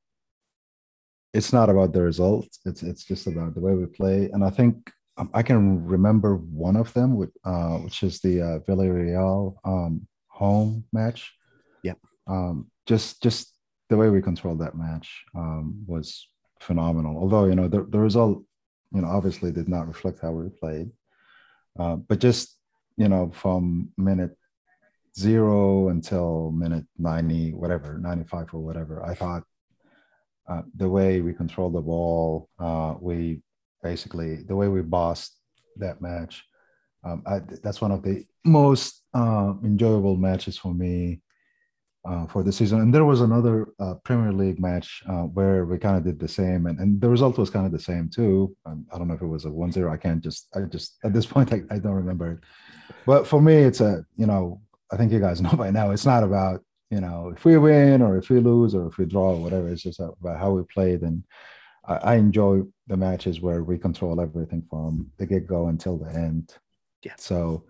it's 1.33 1.53
not 1.53 1.71
about 1.71 1.93
the 1.93 2.03
result. 2.03 2.49
It's 2.65 2.83
it's 2.83 3.05
just 3.05 3.27
about 3.27 3.55
the 3.55 3.61
way 3.61 3.75
we 3.75 3.87
play. 3.87 4.29
And 4.33 4.45
I 4.45 4.51
think 4.51 4.91
um, 5.17 5.31
I 5.35 5.43
can 5.43 5.85
remember 5.85 6.37
one 6.37 6.77
of 6.77 6.93
them, 6.95 7.17
with, 7.17 7.31
uh, 7.45 7.79
which 7.79 8.03
is 8.03 8.21
the 8.21 8.41
uh, 8.41 8.59
Villarreal 8.61 9.57
um, 9.65 10.07
home 10.39 10.85
match. 10.93 11.33
Yeah. 11.83 11.99
Um, 12.27 12.71
just 12.87 13.23
just 13.23 13.53
the 13.91 13.97
way 13.97 14.09
we 14.09 14.23
controlled 14.23 14.61
that 14.61 14.77
match 14.77 15.25
um, 15.35 15.83
was 15.87 16.29
phenomenal. 16.61 17.17
Although 17.19 17.47
you 17.47 17.57
know 17.57 17.69
the, 17.69 17.83
the 17.85 17.99
result, 17.99 18.45
you 18.95 19.01
know, 19.01 19.09
obviously 19.09 19.51
did 19.51 19.69
not 19.69 19.89
reflect 19.89 20.21
how 20.23 20.33
we 20.33 20.49
played, 20.49 20.91
uh, 21.79 21.97
but 21.97 22.21
just 22.21 22.57
you 22.97 23.09
know 23.09 23.31
from 23.35 23.91
minute 23.97 24.37
zero 25.19 25.89
until 25.89 26.53
minute 26.53 26.87
ninety, 26.97 27.53
whatever, 27.53 27.99
ninety 27.99 28.25
five 28.25 28.47
or 28.55 28.61
whatever, 28.61 29.05
I 29.05 29.15
thought 29.15 29.43
uh, 30.49 30.63
the 30.77 30.89
way 30.89 31.21
we 31.21 31.35
controlled 31.35 31.75
the 31.75 31.83
ball, 31.83 32.49
uh, 32.61 32.95
we 33.01 33.43
basically 33.83 34.37
the 34.37 34.57
way 34.57 34.69
we 34.69 34.83
bossed 34.83 35.35
that 35.77 36.01
match. 36.01 36.45
Um, 37.05 37.23
I, 37.27 37.41
that's 37.63 37.81
one 37.81 37.93
of 37.93 38.03
the 38.03 38.25
most 38.45 38.98
uh, 39.15 39.55
enjoyable 39.65 40.17
matches 40.17 40.59
for 40.59 40.75
me 40.75 41.21
uh, 42.05 42.27
for 42.27 42.43
the 42.43 42.53
season. 42.53 42.81
And 42.81 42.95
there 42.95 43.05
was 43.05 43.21
another 43.21 43.69
uh, 43.79 43.95
Premier 44.05 44.33
League 44.33 44.61
match 44.61 45.03
uh, 45.09 45.23
where 45.25 45.65
we 45.65 45.79
kind 45.79 45.97
of 45.97 46.05
did 46.05 46.19
the 46.19 46.29
same, 46.29 46.67
and, 46.67 46.79
and 46.79 47.01
the 47.01 47.09
result 47.09 47.39
was 47.39 47.51
kind 47.51 47.67
of 47.67 47.73
the 47.73 47.79
same 47.79 48.09
too. 48.09 48.57
Um, 48.65 48.87
I 48.93 48.99
don't 48.99 49.09
know 49.09 49.15
if 49.15 49.23
it 49.23 49.27
was 49.27 49.45
a 49.45 49.49
1-0. 49.49 49.91
I 49.91 49.97
can't 49.97 50.23
just, 50.23 50.49
I 50.55 50.61
just 50.63 50.97
at 51.05 51.13
this 51.13 51.27
point 51.35 51.53
I, 51.53 51.63
I 51.71 51.79
don't 51.79 51.93
remember 51.93 52.33
it. 52.33 52.39
But 53.07 53.27
for 53.27 53.41
me, 53.41 53.57
it's 53.57 53.81
a 53.81 54.05
you 54.17 54.27
know 54.27 54.61
I 54.93 54.97
think 54.97 55.13
you 55.13 55.21
guys 55.21 55.41
know 55.43 55.53
by 55.53 55.71
now. 55.71 55.91
It's 55.91 56.07
not 56.07 56.23
about 56.23 56.63
you 56.91 57.01
know 57.01 57.33
if 57.37 57.45
we 57.45 57.59
win 57.59 58.03
or 58.03 58.17
if 58.17 58.31
we 58.31 58.41
lose 58.41 58.75
or 58.75 58.87
if 58.87 58.99
we 58.99 59.05
draw 59.05 59.33
or 59.33 59.41
whatever. 59.41 59.69
It's 59.69 59.83
just 59.83 60.01
about 60.01 60.39
how 60.39 60.53
we 60.53 60.63
played, 60.73 61.03
and 61.03 61.25
I, 61.87 61.97
I 61.97 62.15
enjoy 62.17 62.63
the 62.87 62.97
matches 62.97 63.41
where 63.41 63.63
we 63.63 63.77
control 63.77 64.21
everything 64.21 64.63
from 64.71 65.11
the 65.19 65.27
get 65.27 65.47
go 65.47 65.69
until 65.69 65.99
the 65.99 66.11
end. 66.15 66.55
Yeah. 67.05 67.15
So 67.17 67.65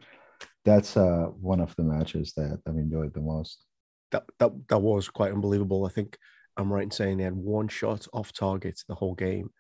that's 0.68 0.96
uh, 0.96 1.26
one 1.40 1.60
of 1.60 1.74
the 1.76 1.82
matches 1.82 2.32
that 2.36 2.60
I've 2.66 2.76
enjoyed 2.76 3.14
the 3.14 3.20
most 3.20 3.64
that 4.10 4.24
that 4.38 4.50
that 4.68 4.78
was 4.78 5.08
quite 5.08 5.32
unbelievable. 5.32 5.86
I 5.86 5.90
think 5.90 6.16
I'm 6.56 6.72
right 6.72 6.84
in 6.84 6.90
saying 6.90 7.18
they 7.18 7.24
had 7.24 7.36
one 7.36 7.68
shot 7.68 8.06
off 8.12 8.32
target 8.32 8.80
the 8.88 8.94
whole 8.94 9.14
game 9.14 9.50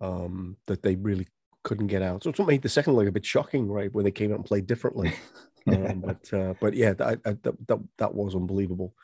um, 0.00 0.56
that 0.66 0.82
they 0.82 0.96
really 0.96 1.26
couldn't 1.62 1.88
get 1.88 2.02
out. 2.02 2.22
So 2.22 2.30
it's 2.30 2.38
what 2.38 2.48
made 2.48 2.62
the 2.62 2.68
second 2.68 2.94
leg 2.94 3.08
a 3.08 3.12
bit 3.12 3.24
shocking, 3.24 3.68
right? 3.68 3.92
When 3.92 4.04
they 4.04 4.10
came 4.10 4.32
out 4.32 4.36
and 4.36 4.44
played 4.44 4.66
differently. 4.66 5.12
um, 5.66 6.00
but 6.00 6.32
uh, 6.32 6.54
but 6.60 6.74
yeah, 6.74 6.94
that, 6.94 7.22
that 7.24 7.42
that 7.42 7.78
that 7.98 8.14
was 8.14 8.34
unbelievable. 8.34 8.94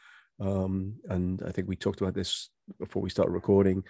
Um, 0.40 0.94
and 1.08 1.42
I 1.46 1.50
think 1.50 1.68
we 1.68 1.76
talked 1.76 2.00
about 2.00 2.14
this 2.14 2.50
before 2.78 3.02
we 3.02 3.10
started 3.10 3.32
recording. 3.32 3.84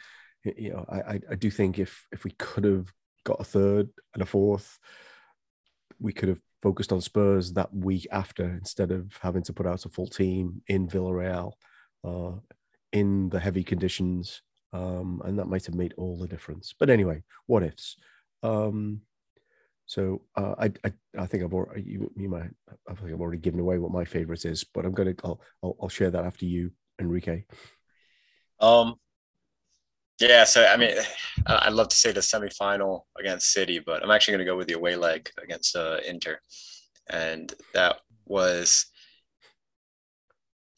You 0.44 0.72
know, 0.72 0.86
I 0.88 1.20
I 1.30 1.34
do 1.34 1.50
think 1.50 1.78
if 1.78 2.06
if 2.12 2.24
we 2.24 2.30
could 2.32 2.64
have 2.64 2.92
got 3.24 3.40
a 3.40 3.44
third 3.44 3.90
and 4.14 4.22
a 4.22 4.26
fourth, 4.26 4.78
we 5.98 6.12
could 6.12 6.30
have 6.30 6.40
focused 6.62 6.92
on 6.92 7.00
Spurs 7.00 7.52
that 7.54 7.74
week 7.74 8.06
after 8.10 8.44
instead 8.44 8.90
of 8.90 9.18
having 9.20 9.42
to 9.44 9.52
put 9.52 9.66
out 9.66 9.84
a 9.84 9.88
full 9.88 10.06
team 10.06 10.62
in 10.66 10.88
Villarreal 10.88 11.52
uh, 12.04 12.32
in 12.92 13.28
the 13.30 13.40
heavy 13.40 13.64
conditions. 13.64 14.42
Um, 14.72 15.20
and 15.24 15.38
that 15.38 15.48
might 15.48 15.66
have 15.66 15.74
made 15.74 15.94
all 15.96 16.16
the 16.16 16.28
difference. 16.28 16.74
But 16.78 16.90
anyway, 16.90 17.24
what 17.46 17.64
ifs? 17.64 17.96
Um, 18.42 19.00
so 19.86 20.22
uh, 20.36 20.54
I, 20.56 20.66
I, 20.84 20.92
I 21.18 21.26
think 21.26 21.42
I've 21.42 21.52
already 21.52 21.82
you, 21.82 22.12
you 22.16 22.28
might 22.28 22.50
I 22.88 22.94
think 22.94 23.12
I've 23.12 23.20
already 23.20 23.40
given 23.40 23.58
away 23.58 23.78
what 23.78 23.90
my 23.90 24.04
favorite 24.04 24.44
is, 24.44 24.62
but 24.62 24.84
I'm 24.84 24.92
gonna 24.92 25.14
I'll, 25.24 25.40
I'll, 25.64 25.76
I'll 25.82 25.88
share 25.88 26.12
that 26.12 26.24
after 26.24 26.44
you, 26.44 26.70
Enrique. 27.00 27.42
Um, 28.60 28.94
yeah, 30.20 30.44
so 30.44 30.64
I 30.64 30.76
mean, 30.76 30.94
I'd 31.46 31.72
love 31.72 31.88
to 31.88 31.96
say 31.96 32.12
the 32.12 32.20
semifinal 32.20 33.02
against 33.18 33.52
City, 33.52 33.78
but 33.78 34.02
I'm 34.02 34.10
actually 34.10 34.32
going 34.32 34.46
to 34.46 34.52
go 34.52 34.56
with 34.56 34.68
the 34.68 34.74
away 34.74 34.96
leg 34.96 35.30
against 35.42 35.74
uh, 35.74 35.98
Inter, 36.06 36.38
and 37.08 37.52
that 37.74 37.96
was 38.26 38.86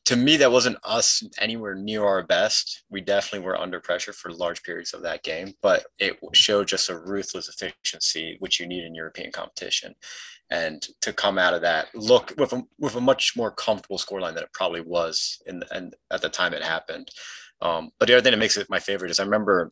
to 0.04 0.16
me 0.16 0.36
that 0.36 0.50
wasn't 0.50 0.78
us 0.84 1.22
anywhere 1.38 1.74
near 1.74 2.04
our 2.04 2.24
best. 2.24 2.84
We 2.90 3.00
definitely 3.00 3.46
were 3.46 3.58
under 3.58 3.80
pressure 3.80 4.12
for 4.12 4.32
large 4.32 4.62
periods 4.62 4.94
of 4.94 5.02
that 5.02 5.22
game, 5.22 5.54
but 5.62 5.86
it 5.98 6.18
showed 6.34 6.68
just 6.68 6.90
a 6.90 6.98
ruthless 6.98 7.48
efficiency 7.48 8.36
which 8.40 8.58
you 8.58 8.66
need 8.66 8.84
in 8.84 8.94
European 8.94 9.32
competition, 9.32 9.94
and 10.50 10.82
to 11.00 11.12
come 11.12 11.38
out 11.38 11.54
of 11.54 11.62
that 11.62 11.88
look 11.94 12.32
with 12.38 12.52
a 12.52 12.62
with 12.78 12.94
a 12.94 13.00
much 13.00 13.34
more 13.36 13.50
comfortable 13.50 13.98
scoreline 13.98 14.34
than 14.34 14.44
it 14.44 14.52
probably 14.52 14.82
was 14.82 15.42
in 15.46 15.62
and 15.72 15.94
at 16.12 16.22
the 16.22 16.28
time 16.28 16.54
it 16.54 16.62
happened. 16.62 17.08
Um, 17.62 17.90
but 17.98 18.08
the 18.08 18.14
other 18.14 18.22
thing 18.22 18.32
that 18.32 18.38
makes 18.38 18.56
it 18.56 18.68
my 18.68 18.80
favorite 18.80 19.10
is 19.10 19.20
I 19.20 19.24
remember 19.24 19.70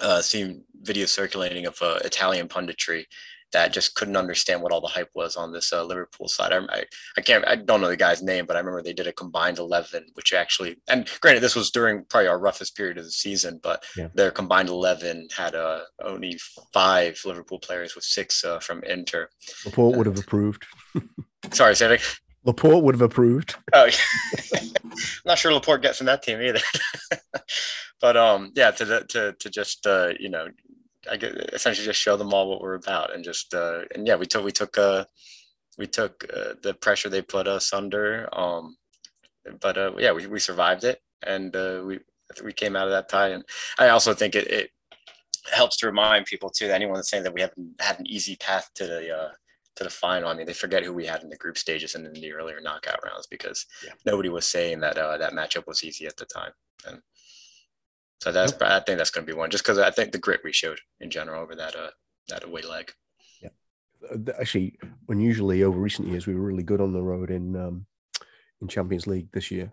uh, 0.00 0.20
seeing 0.20 0.64
videos 0.82 1.08
circulating 1.08 1.66
of 1.66 1.80
uh, 1.80 1.98
Italian 2.04 2.48
punditry 2.48 3.04
that 3.52 3.72
just 3.72 3.94
couldn't 3.94 4.16
understand 4.16 4.62
what 4.62 4.72
all 4.72 4.80
the 4.80 4.86
hype 4.86 5.10
was 5.14 5.36
on 5.36 5.52
this 5.52 5.72
uh, 5.72 5.82
Liverpool 5.84 6.28
side. 6.28 6.52
I, 6.52 6.58
I, 6.58 6.84
I, 7.16 7.20
can't, 7.20 7.46
I 7.46 7.56
don't 7.56 7.80
know 7.80 7.88
the 7.88 7.96
guy's 7.96 8.22
name, 8.22 8.46
but 8.46 8.56
I 8.56 8.60
remember 8.60 8.82
they 8.82 8.92
did 8.92 9.08
a 9.08 9.12
combined 9.12 9.58
11, 9.58 10.06
which 10.14 10.32
actually, 10.32 10.76
and 10.88 11.08
granted, 11.20 11.40
this 11.40 11.56
was 11.56 11.70
during 11.70 12.04
probably 12.04 12.28
our 12.28 12.38
roughest 12.38 12.76
period 12.76 12.98
of 12.98 13.04
the 13.04 13.10
season, 13.10 13.58
but 13.62 13.84
yeah. 13.96 14.08
their 14.14 14.30
combined 14.30 14.68
11 14.68 15.28
had 15.36 15.54
uh, 15.54 15.80
only 16.04 16.38
five 16.72 17.20
Liverpool 17.24 17.58
players 17.58 17.94
with 17.94 18.04
six 18.04 18.44
uh, 18.44 18.60
from 18.60 18.84
Inter. 18.84 19.28
Laporte 19.64 19.96
would 19.96 20.06
have 20.06 20.18
approved. 20.18 20.64
Sorry, 21.52 21.74
Cedric. 21.74 22.02
Laporte 22.44 22.82
would 22.82 22.94
have 22.94 23.02
approved. 23.02 23.56
Oh, 23.72 23.88
I'm 24.56 24.72
not 25.24 25.38
sure 25.38 25.52
Laporte 25.52 25.82
gets 25.82 26.00
in 26.00 26.06
that 26.06 26.22
team 26.22 26.40
either. 26.40 26.60
but 28.00 28.16
um, 28.16 28.52
yeah, 28.54 28.70
to 28.72 29.04
to 29.04 29.32
to 29.38 29.50
just 29.50 29.86
uh, 29.86 30.12
you 30.18 30.28
know, 30.28 30.48
I 31.10 31.16
get 31.16 31.34
essentially 31.52 31.84
just 31.84 32.00
show 32.00 32.16
them 32.16 32.32
all 32.32 32.48
what 32.48 32.60
we're 32.60 32.74
about, 32.74 33.14
and 33.14 33.22
just 33.22 33.54
uh, 33.54 33.82
and 33.94 34.06
yeah, 34.06 34.16
we 34.16 34.26
took 34.26 34.44
we 34.44 34.52
took 34.52 34.76
uh, 34.76 35.04
we 35.78 35.86
took 35.86 36.24
uh, 36.34 36.54
the 36.62 36.74
pressure 36.74 37.08
they 37.08 37.22
put 37.22 37.46
us 37.46 37.72
under. 37.72 38.28
Um, 38.32 38.76
but 39.60 39.78
uh, 39.78 39.92
yeah, 39.98 40.12
we, 40.12 40.26
we 40.26 40.38
survived 40.38 40.84
it, 40.84 41.00
and 41.26 41.54
uh, 41.54 41.82
we 41.84 42.00
we 42.44 42.52
came 42.52 42.76
out 42.76 42.86
of 42.86 42.92
that 42.92 43.08
tie, 43.08 43.28
and 43.28 43.44
I 43.78 43.88
also 43.88 44.14
think 44.14 44.34
it, 44.34 44.48
it 44.48 44.70
helps 45.52 45.76
to 45.78 45.86
remind 45.86 46.26
people 46.26 46.50
too 46.50 46.66
that 46.68 46.74
anyone 46.74 46.96
that's 46.96 47.10
saying 47.10 47.24
that 47.24 47.34
we 47.34 47.40
haven't 47.40 47.80
had 47.80 47.98
an 47.98 48.06
easy 48.06 48.36
path 48.36 48.70
to 48.74 48.86
the 48.86 49.16
uh, 49.16 49.30
to 49.76 49.84
the 49.84 49.90
final. 49.90 50.28
I 50.28 50.34
mean, 50.34 50.46
they 50.46 50.52
forget 50.52 50.84
who 50.84 50.92
we 50.92 51.06
had 51.06 51.22
in 51.22 51.30
the 51.30 51.36
group 51.36 51.56
stages 51.56 51.94
and 51.94 52.06
in 52.06 52.12
the 52.12 52.32
earlier 52.32 52.60
knockout 52.60 53.00
rounds 53.04 53.26
because 53.26 53.66
yeah. 53.84 53.92
nobody 54.04 54.28
was 54.28 54.46
saying 54.46 54.80
that 54.80 54.98
uh, 54.98 55.16
that 55.18 55.32
matchup 55.32 55.66
was 55.66 55.84
easy 55.84 56.06
at 56.06 56.16
the 56.16 56.26
time. 56.26 56.52
And 56.86 57.00
so 58.20 58.32
that's 58.32 58.52
nope. 58.52 58.62
I 58.62 58.80
think 58.80 58.98
that's 58.98 59.10
going 59.10 59.26
to 59.26 59.32
be 59.32 59.36
one, 59.36 59.50
just 59.50 59.64
because 59.64 59.78
I 59.78 59.90
think 59.90 60.12
the 60.12 60.18
grit 60.18 60.40
we 60.44 60.52
showed 60.52 60.78
in 61.00 61.10
general 61.10 61.42
over 61.42 61.54
that 61.56 61.74
uh, 61.74 61.90
that 62.28 62.44
away 62.44 62.62
leg. 62.62 62.92
Yeah, 63.42 63.48
uh, 64.10 64.32
actually, 64.38 64.78
unusually 65.08 65.62
over 65.62 65.78
recent 65.78 66.08
years, 66.08 66.26
we 66.26 66.34
were 66.34 66.42
really 66.42 66.62
good 66.62 66.80
on 66.80 66.92
the 66.92 67.02
road 67.02 67.30
in 67.30 67.56
um, 67.56 67.86
in 68.60 68.68
Champions 68.68 69.06
League 69.06 69.32
this 69.32 69.50
year. 69.50 69.72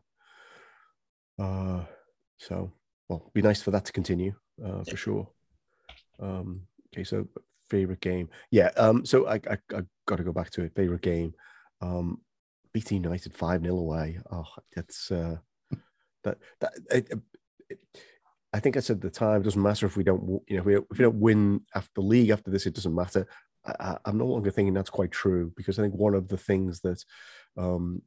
Uh, 1.38 1.82
so 2.38 2.72
well, 3.10 3.30
be 3.34 3.42
nice 3.42 3.62
for 3.62 3.72
that 3.72 3.86
to 3.86 3.92
continue 3.92 4.34
uh, 4.64 4.84
for 4.84 4.96
sure. 4.96 5.30
Um, 6.20 6.62
okay, 6.94 7.04
so 7.04 7.28
favorite 7.70 8.02
game. 8.02 8.30
Yeah. 8.52 8.72
Um. 8.78 9.06
So 9.06 9.28
I 9.28 9.36
I, 9.36 9.58
I 9.76 9.82
got 10.06 10.18
to 10.18 10.24
go 10.24 10.34
back 10.34 10.50
to 10.52 10.64
it. 10.64 10.76
Favorite 10.76 11.02
game. 11.02 11.34
Um. 11.82 12.22
BT 12.74 12.96
United 12.96 13.34
five 13.34 13.64
0 13.64 13.76
away. 13.76 14.20
Oh, 14.32 14.46
that's 14.76 15.12
uh, 15.12 15.38
that 16.24 16.38
that. 16.60 16.74
It, 16.92 17.12
it, 17.70 17.80
I 18.54 18.60
think 18.60 18.78
I 18.78 18.80
said 18.80 18.98
at 18.98 19.02
the 19.02 19.10
time, 19.10 19.42
it 19.42 19.44
doesn't 19.44 19.62
matter 19.62 19.86
if 19.86 19.98
we 19.98 20.04
don't, 20.04 20.42
you 20.48 20.56
know, 20.56 20.62
if 20.62 20.66
we, 20.66 20.76
if 20.76 20.84
we 20.92 20.98
don't 21.04 21.20
win 21.20 21.62
after 21.76 21.92
the 21.96 22.02
league 22.02 22.30
after 22.30 22.50
this, 22.50 22.66
it 22.66 22.74
doesn't 22.74 22.96
matter. 22.96 23.28
I, 23.66 23.98
am 24.06 24.18
no 24.18 24.26
longer 24.26 24.52
thinking 24.52 24.74
that's 24.74 24.90
quite 24.90 25.12
true 25.12 25.52
because 25.58 25.78
I 25.78 25.82
think 25.82 25.96
one 25.96 26.16
of 26.16 26.28
the 26.28 26.38
things 26.38 26.80
that 26.82 27.04
um, 27.58 28.02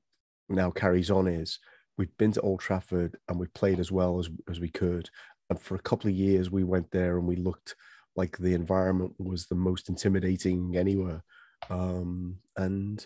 now 0.48 0.70
carries 0.70 1.10
on 1.10 1.28
is 1.28 1.58
we've 1.98 2.16
been 2.16 2.32
to 2.32 2.40
Old 2.40 2.60
Trafford 2.60 3.18
and 3.28 3.38
we've 3.38 3.52
played 3.52 3.78
as 3.78 3.92
well 3.92 4.18
as, 4.18 4.30
as 4.48 4.60
we 4.60 4.70
could. 4.70 5.10
And 5.50 5.60
for 5.60 5.74
a 5.74 5.80
couple 5.80 6.08
of 6.08 6.16
years, 6.16 6.50
we 6.50 6.64
went 6.64 6.90
there 6.90 7.18
and 7.18 7.26
we 7.26 7.36
looked 7.36 7.74
like 8.16 8.36
the 8.38 8.54
environment 8.54 9.14
was 9.18 9.46
the 9.46 9.54
most 9.54 9.88
intimidating 9.88 10.76
anywhere. 10.76 11.22
Um, 11.68 12.36
and 12.56 13.04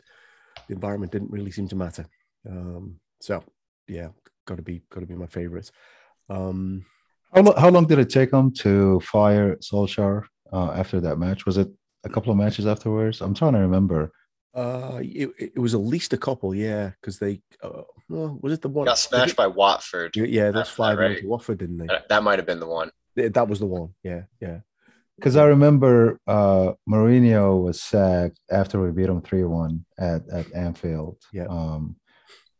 the 0.68 0.74
environment 0.74 1.12
didn't 1.12 1.30
really 1.30 1.50
seem 1.50 1.68
to 1.68 1.76
matter. 1.76 2.07
Um, 2.48 3.00
so 3.20 3.42
yeah, 3.88 4.09
got 4.46 4.57
to 4.57 4.62
be 4.62 4.82
got 4.90 5.00
to 5.00 5.07
be 5.07 5.14
my 5.14 5.26
favorite. 5.26 5.70
Um, 6.28 6.84
how, 7.32 7.52
how 7.55 7.68
long 7.70 7.86
did 7.86 7.98
it 7.98 8.11
take 8.11 8.30
them 8.30 8.52
to 8.55 9.00
fire 9.00 9.57
Solskjaer 9.57 10.24
uh, 10.52 10.70
after 10.72 11.00
that 11.00 11.16
match? 11.16 11.46
Was 11.46 11.59
it 11.59 11.68
a 12.05 12.09
couple 12.09 12.30
of 12.30 12.38
matches 12.38 12.66
afterwards? 12.66 13.20
I'm 13.20 13.34
trying 13.34 13.55
to 13.55 13.59
remember. 13.61 14.12
Uh, 14.55 15.00
it, 15.02 15.30
it 15.38 15.59
was 15.59 15.74
at 15.74 15.80
least 15.80 16.12
a 16.12 16.16
couple, 16.16 16.55
yeah, 16.55 16.92
because 17.00 17.18
they 17.18 17.40
uh, 17.61 17.82
well, 18.09 18.38
was 18.40 18.52
it 18.52 18.62
the 18.62 18.68
one 18.68 18.84
got 18.86 18.98
smashed 18.98 19.34
by 19.34 19.48
Watford? 19.48 20.16
Yeah, 20.16 20.52
that's 20.52 20.70
five 20.70 20.98
right. 20.98 21.24
Watford, 21.26 21.59
didn't 21.59 21.78
they? 21.78 21.88
That 22.09 22.22
might 22.22 22.38
have 22.38 22.46
been 22.46 22.61
the 22.61 22.66
one. 22.66 22.90
That 23.16 23.48
was 23.48 23.59
the 23.59 23.66
one. 23.66 23.94
Yeah, 24.05 24.22
yeah. 24.40 24.61
Because 25.16 25.36
I 25.36 25.44
remember 25.44 26.18
uh, 26.26 26.72
Mourinho 26.88 27.62
was 27.62 27.80
sacked 27.80 28.40
after 28.50 28.80
we 28.80 28.90
beat 28.90 29.08
him 29.08 29.22
three 29.22 29.44
one 29.44 29.84
at 29.98 30.22
at 30.28 30.52
Anfield. 30.54 31.18
Yeah. 31.32 31.46
Um, 31.48 31.96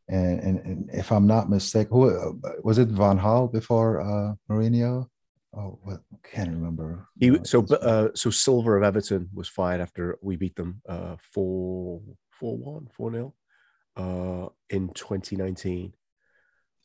and, 0.07 0.41
and, 0.41 0.59
and 0.61 0.91
if 0.93 1.11
I'm 1.11 1.27
not 1.27 1.49
mistaken, 1.49 1.93
who 1.93 2.41
was 2.63 2.79
it? 2.79 2.89
Van 2.89 3.19
Gaal 3.19 3.51
before 3.51 4.01
uh, 4.01 4.35
Mourinho? 4.49 5.09
oh, 5.57 5.79
what 5.83 6.01
can't 6.23 6.51
remember. 6.51 7.07
He 7.19 7.31
uh, 7.31 7.45
so 7.45 7.65
uh, 7.67 8.09
so 8.15 8.31
Silva 8.31 8.73
of 8.73 8.83
Everton 8.83 9.29
was 9.33 9.49
fired 9.49 9.81
after 9.81 10.19
we 10.23 10.37
beat 10.37 10.57
them 10.57 10.83
uh 10.89 11.17
four 11.33 12.01
four 12.31 12.57
one 12.57 12.89
four 12.97 13.11
nil 13.11 13.35
uh 13.97 14.49
in 14.71 14.89
2019. 14.95 15.93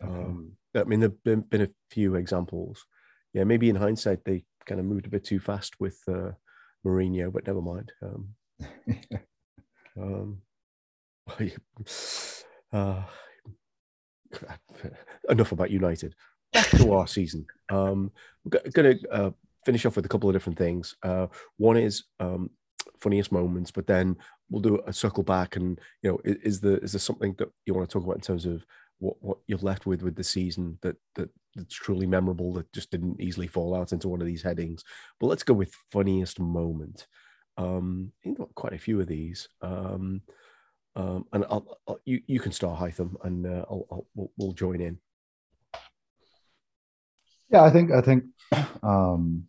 okay. 0.03 0.11
Um, 0.11 0.53
I 0.75 0.83
mean, 0.83 0.99
there've 0.99 1.23
been, 1.23 1.41
been 1.41 1.63
a 1.63 1.69
few 1.89 2.15
examples. 2.15 2.85
Yeah, 3.33 3.43
maybe 3.43 3.69
in 3.69 3.75
hindsight 3.75 4.23
they 4.23 4.43
kind 4.69 4.79
of 4.79 4.85
moved 4.85 5.07
a 5.07 5.09
bit 5.09 5.25
too 5.25 5.39
fast 5.39 5.79
with 5.79 5.97
uh, 6.07 6.31
Mourinho, 6.85 7.33
but 7.33 7.47
never 7.47 7.61
mind. 7.61 7.91
Um, 8.03 8.29
um, 9.99 10.41
uh, 12.71 13.01
enough 15.27 15.51
about 15.51 15.71
United. 15.71 16.13
Back 16.53 16.69
to 16.69 16.93
our 16.93 17.07
season. 17.07 17.45
Um, 17.69 18.11
we're 18.43 18.59
going 18.71 18.99
to 18.99 19.09
uh, 19.11 19.31
finish 19.65 19.85
off 19.85 19.95
with 19.95 20.05
a 20.05 20.09
couple 20.09 20.29
of 20.29 20.35
different 20.35 20.57
things. 20.57 20.95
Uh, 21.01 21.27
one 21.57 21.77
is 21.77 22.03
um, 22.19 22.51
funniest 22.99 23.31
moments, 23.31 23.71
but 23.71 23.87
then 23.87 24.15
we'll 24.51 24.61
do 24.61 24.81
a 24.85 24.93
circle 24.93 25.23
back 25.23 25.55
and 25.55 25.79
you 26.03 26.11
know, 26.11 26.19
is, 26.23 26.37
is 26.43 26.61
there 26.61 26.77
is 26.77 26.91
there 26.93 26.99
something 26.99 27.35
that 27.39 27.49
you 27.65 27.73
want 27.73 27.89
to 27.89 27.93
talk 27.93 28.03
about 28.03 28.15
in 28.15 28.21
terms 28.21 28.45
of 28.45 28.65
what 28.99 29.15
what 29.21 29.37
you're 29.47 29.59
left 29.59 29.85
with 29.85 30.01
with 30.01 30.15
the 30.15 30.23
season 30.23 30.77
that 30.81 30.95
that 31.15 31.29
that's 31.55 31.73
truly 31.73 32.05
memorable 32.05 32.53
that 32.53 32.71
just 32.73 32.91
didn't 32.91 33.19
easily 33.19 33.47
fall 33.47 33.75
out 33.75 33.91
into 33.91 34.07
one 34.07 34.21
of 34.21 34.27
these 34.27 34.43
headings? 34.43 34.83
But 35.19 35.27
let's 35.27 35.43
go 35.43 35.53
with 35.53 35.73
funniest 35.91 36.39
moment. 36.39 37.07
Um, 37.57 38.11
I 38.21 38.23
think 38.23 38.37
got 38.37 38.55
quite 38.55 38.73
a 38.73 38.77
few 38.77 39.01
of 39.01 39.07
these. 39.07 39.49
Um, 39.61 40.21
um, 40.95 41.25
and 41.33 41.45
I'll, 41.49 41.79
I'll, 41.87 41.99
you 42.05 42.21
you 42.27 42.39
can 42.39 42.51
start 42.51 42.79
Hytham, 42.79 43.15
and 43.23 43.45
uh, 43.45 43.65
I'll, 43.69 43.85
I'll 43.91 44.07
we'll, 44.15 44.31
we'll 44.37 44.53
join 44.53 44.81
in. 44.81 44.99
Yeah, 47.51 47.63
I 47.63 47.69
think 47.71 47.91
I 47.91 48.01
think 48.01 48.25
um 48.83 49.43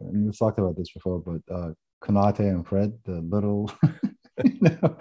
and 0.00 0.24
we've 0.24 0.38
talked 0.38 0.58
about 0.58 0.76
this 0.76 0.92
before, 0.92 1.20
but 1.20 1.54
uh 1.54 1.72
Konate 2.02 2.40
and 2.40 2.66
Fred, 2.66 2.98
the 3.04 3.20
little 3.20 3.70
you 4.44 4.58
know, 4.60 4.96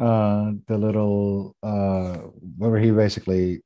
uh 0.00 0.52
the 0.66 0.78
little 0.78 1.56
uh 1.62 2.14
where 2.58 2.78
he 2.78 2.90
basically 2.90 3.62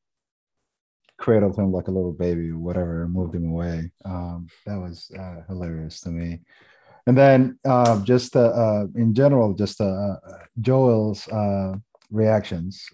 cradled 1.17 1.57
him 1.57 1.73
like 1.73 1.89
a 1.89 1.91
little 1.91 2.13
baby 2.13 2.51
or 2.51 2.59
whatever 2.59 3.07
moved 3.09 3.35
him 3.35 3.49
away. 3.51 3.91
Um 4.05 4.49
that 4.67 4.79
was 4.79 5.11
uh 5.19 5.43
hilarious 5.49 6.01
to 6.01 6.11
me. 6.11 6.41
And 7.07 7.17
then 7.17 7.59
uh 7.65 8.03
just 8.03 8.35
uh, 8.37 8.53
uh 8.65 8.87
in 8.95 9.15
general, 9.15 9.55
just 9.55 9.81
uh 9.81 9.85
uh, 9.85 10.39
Joel's 10.61 11.29
uh 11.29 11.77
reactions 12.11 12.85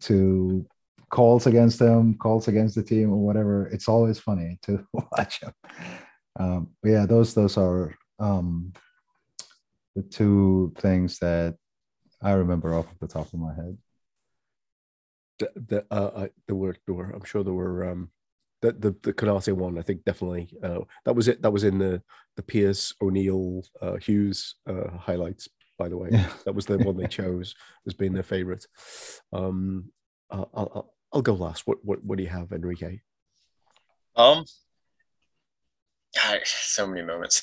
to 0.00 0.66
calls 1.10 1.46
against 1.46 1.78
them, 1.78 2.14
calls 2.14 2.48
against 2.48 2.76
the 2.76 2.82
team, 2.82 3.12
or 3.12 3.18
whatever. 3.18 3.66
It's 3.68 3.88
always 3.88 4.18
funny 4.18 4.58
to 4.62 4.86
watch 4.92 5.40
them. 5.40 5.52
Um, 6.38 6.70
but 6.82 6.90
yeah, 6.90 7.06
those 7.06 7.34
those 7.34 7.56
are 7.56 7.94
um, 8.18 8.72
the 9.96 10.02
two 10.02 10.72
things 10.78 11.18
that 11.18 11.56
I 12.22 12.32
remember 12.32 12.74
off 12.74 12.86
the 13.00 13.08
top 13.08 13.32
of 13.32 13.40
my 13.40 13.54
head. 13.54 13.78
The, 15.38 15.50
the 15.54 15.86
uh, 15.90 16.10
I, 16.24 16.30
there 16.46 16.56
were 16.56 16.76
there 16.86 16.94
were 16.94 17.10
I'm 17.10 17.24
sure 17.24 17.42
there 17.42 17.54
were 17.54 17.88
um 17.88 18.10
the 18.60 18.72
the 18.72 18.94
the 19.02 19.12
Konate 19.14 19.52
one 19.54 19.78
I 19.78 19.82
think 19.82 20.04
definitely 20.04 20.50
uh, 20.62 20.80
that 21.06 21.16
was 21.16 21.28
it 21.28 21.40
that 21.42 21.50
was 21.50 21.64
in 21.64 21.78
the 21.78 22.02
the 22.36 22.42
Pearce 22.42 22.94
O'Neill 23.00 23.62
uh, 23.80 23.96
Hughes 23.96 24.56
uh, 24.66 24.90
highlights 24.98 25.48
by 25.78 25.88
the 25.88 25.96
way 25.96 26.10
Yeah. 26.12 26.30
that 26.44 26.54
was 26.54 26.66
the 26.66 26.76
one 26.78 26.96
they 26.98 27.06
chose 27.20 27.54
as 27.86 27.94
being 27.94 28.12
their 28.12 28.22
favorite. 28.22 28.66
Um, 29.32 29.90
I'll, 30.30 30.50
I'll 30.54 30.94
I'll 31.12 31.22
go 31.22 31.34
last. 31.34 31.66
What 31.66 31.78
what 31.84 32.04
what 32.04 32.18
do 32.18 32.22
you 32.24 32.28
have, 32.30 32.52
Enrique? 32.52 33.00
Um, 34.14 34.44
I, 36.18 36.40
so 36.44 36.86
many 36.86 37.02
moments. 37.02 37.42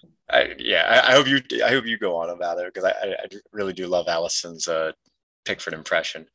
I, 0.30 0.54
yeah, 0.58 0.84
I, 0.86 1.12
I 1.12 1.14
hope 1.14 1.26
you. 1.26 1.40
I 1.64 1.70
hope 1.70 1.86
you 1.86 1.98
go 1.98 2.16
on 2.16 2.30
about 2.30 2.58
it 2.58 2.72
because 2.72 2.84
I, 2.84 3.08
I, 3.08 3.26
really 3.52 3.72
do 3.72 3.86
love 3.86 4.06
Alisson's 4.08 4.68
uh, 4.68 4.92
Pickford 5.44 5.72
impression. 5.72 6.26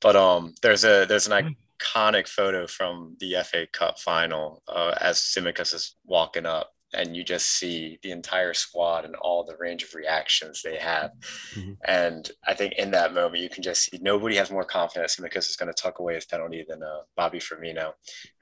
But 0.00 0.16
um, 0.16 0.54
there's 0.62 0.84
a 0.84 1.04
there's 1.06 1.26
an 1.26 1.54
iconic 1.80 2.28
photo 2.28 2.66
from 2.66 3.16
the 3.18 3.36
FA 3.44 3.66
Cup 3.72 3.98
final 3.98 4.62
uh, 4.68 4.94
as 5.00 5.18
Tsimikas 5.18 5.74
is 5.74 5.96
walking 6.04 6.46
up, 6.46 6.70
and 6.92 7.16
you 7.16 7.22
just 7.22 7.46
see 7.46 7.98
the 8.02 8.10
entire 8.10 8.54
squad 8.54 9.04
and 9.04 9.14
all 9.16 9.44
the 9.44 9.56
range 9.58 9.82
of 9.82 9.94
reactions 9.94 10.62
they 10.62 10.76
have. 10.76 11.12
Mhm. 11.54 11.76
And 11.84 12.30
I 12.46 12.54
think 12.54 12.74
in 12.74 12.90
that 12.92 13.14
moment, 13.14 13.42
you 13.42 13.48
can 13.48 13.62
just 13.62 13.84
see 13.84 13.98
nobody 14.00 14.36
has 14.36 14.50
more 14.50 14.64
confidence 14.64 15.16
Tsimikas 15.16 15.48
is 15.50 15.56
going 15.56 15.72
to 15.72 15.82
tuck 15.82 15.98
away 15.98 16.14
his 16.14 16.26
penalty 16.26 16.64
than 16.68 16.82
uh, 16.82 17.02
Bobby 17.16 17.38
Firmino. 17.38 17.92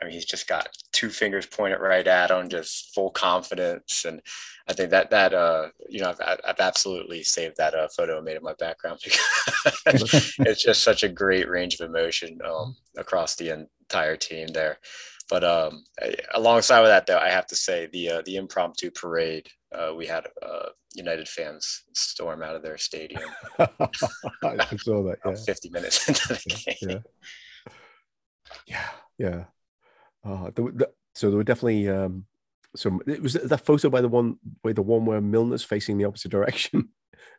I 0.00 0.04
mean, 0.04 0.12
he's 0.12 0.24
just 0.24 0.48
got 0.48 0.68
two 0.92 1.10
fingers 1.10 1.46
pointed 1.46 1.80
right 1.80 2.06
at 2.06 2.30
him, 2.30 2.48
just 2.48 2.94
full 2.94 3.10
confidence. 3.10 4.04
And 4.04 4.22
I 4.68 4.72
think 4.72 4.90
that 4.90 5.10
that 5.10 5.34
uh, 5.34 5.68
you 5.88 6.00
know, 6.00 6.14
I've, 6.24 6.40
I've 6.44 6.60
absolutely 6.60 7.22
saved 7.22 7.56
that 7.58 7.74
uh, 7.74 7.88
photo 7.88 8.16
and 8.16 8.24
made 8.24 8.36
it 8.36 8.42
my 8.42 8.54
background 8.54 9.00
because 9.04 10.34
it's 10.38 10.62
just 10.62 10.82
such 10.82 11.02
a 11.02 11.08
great 11.08 11.48
range 11.48 11.74
of 11.74 11.88
emotion 11.88 12.38
um, 12.44 12.76
across 12.96 13.36
the 13.36 13.50
entire 13.50 14.16
team 14.16 14.48
there. 14.48 14.78
But 15.28 15.44
um, 15.44 15.84
alongside 16.34 16.80
with 16.80 16.90
that, 16.90 17.06
though, 17.06 17.18
I 17.18 17.28
have 17.28 17.46
to 17.48 17.56
say 17.56 17.86
the 17.92 18.10
uh, 18.10 18.22
the 18.24 18.36
impromptu 18.36 18.90
parade 18.90 19.48
uh, 19.72 19.92
we 19.94 20.06
had 20.06 20.26
uh, 20.42 20.70
United 20.94 21.28
fans 21.28 21.84
storm 21.92 22.42
out 22.42 22.56
of 22.56 22.62
their 22.62 22.78
stadium 22.78 23.22
I 23.58 24.76
saw 24.76 25.02
that. 25.04 25.18
Yeah. 25.24 25.34
50 25.34 25.70
minutes 25.70 26.08
into 26.08 26.28
the 26.28 26.76
game. 26.80 27.02
Yeah. 28.66 28.76
Yeah. 28.78 28.88
Yeah. 29.18 29.44
Uh, 30.24 30.50
there, 30.54 30.72
the, 30.72 30.90
so 31.14 31.28
there 31.28 31.36
were 31.36 31.44
definitely 31.44 31.88
um, 31.88 32.24
some. 32.74 33.00
It 33.06 33.22
was 33.22 33.34
that 33.34 33.64
photo 33.64 33.90
by 33.90 34.00
the 34.00 34.08
one 34.08 34.38
by 34.62 34.72
the 34.72 34.82
one 34.82 35.04
where 35.04 35.20
Milner's 35.20 35.64
facing 35.64 35.98
the 35.98 36.04
opposite 36.04 36.30
direction. 36.30 36.90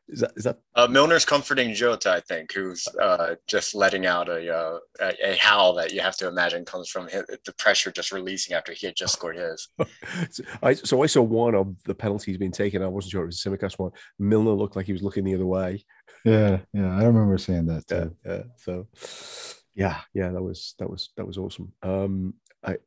Is 0.07 0.21
that 0.21 0.31
is 0.35 0.43
that 0.45 0.57
Uh, 0.75 0.87
Milner's 0.87 1.25
comforting 1.25 1.73
Jota, 1.73 2.11
I 2.11 2.19
think, 2.21 2.51
who's 2.53 2.87
uh, 3.01 3.35
just 3.47 3.75
letting 3.75 4.05
out 4.07 4.27
a, 4.27 4.51
uh, 4.55 4.79
a 4.99 5.31
a 5.33 5.37
howl 5.37 5.73
that 5.75 5.93
you 5.93 6.01
have 6.01 6.17
to 6.17 6.27
imagine 6.27 6.65
comes 6.65 6.89
from 6.89 7.07
his, 7.07 7.23
the 7.45 7.53
pressure 7.53 7.91
just 7.91 8.11
releasing 8.11 8.55
after 8.55 8.73
he 8.73 8.87
had 8.87 8.95
just 8.95 9.13
scored 9.13 9.37
his. 9.37 9.67
so 10.31 10.43
I 10.63 10.73
so 10.73 11.03
I 11.03 11.07
saw 11.07 11.21
one 11.21 11.53
of 11.55 11.75
the 11.83 11.93
penalties 11.95 12.37
being 12.37 12.51
taken. 12.51 12.81
I 12.81 12.87
wasn't 12.87 13.11
sure 13.11 13.23
it 13.23 13.27
was 13.27 13.41
Tsimikas' 13.41 13.77
one. 13.77 13.91
Milner 14.17 14.51
looked 14.51 14.75
like 14.75 14.87
he 14.87 14.93
was 14.93 15.03
looking 15.03 15.23
the 15.25 15.35
other 15.35 15.45
way. 15.45 15.85
Yeah, 16.25 16.59
yeah, 16.73 16.97
I 16.97 17.03
remember 17.05 17.37
seeing 17.37 17.67
that 17.67 17.83
Yeah, 17.89 18.03
too. 18.05 18.15
yeah. 18.25 18.43
So 18.57 18.87
yeah, 19.75 20.01
yeah, 20.13 20.29
that 20.29 20.41
was 20.41 20.75
that 20.79 20.89
was 20.89 21.09
that 21.17 21.25
was 21.27 21.37
awesome. 21.37 21.71
Um, 21.83 22.33
I 22.65 22.77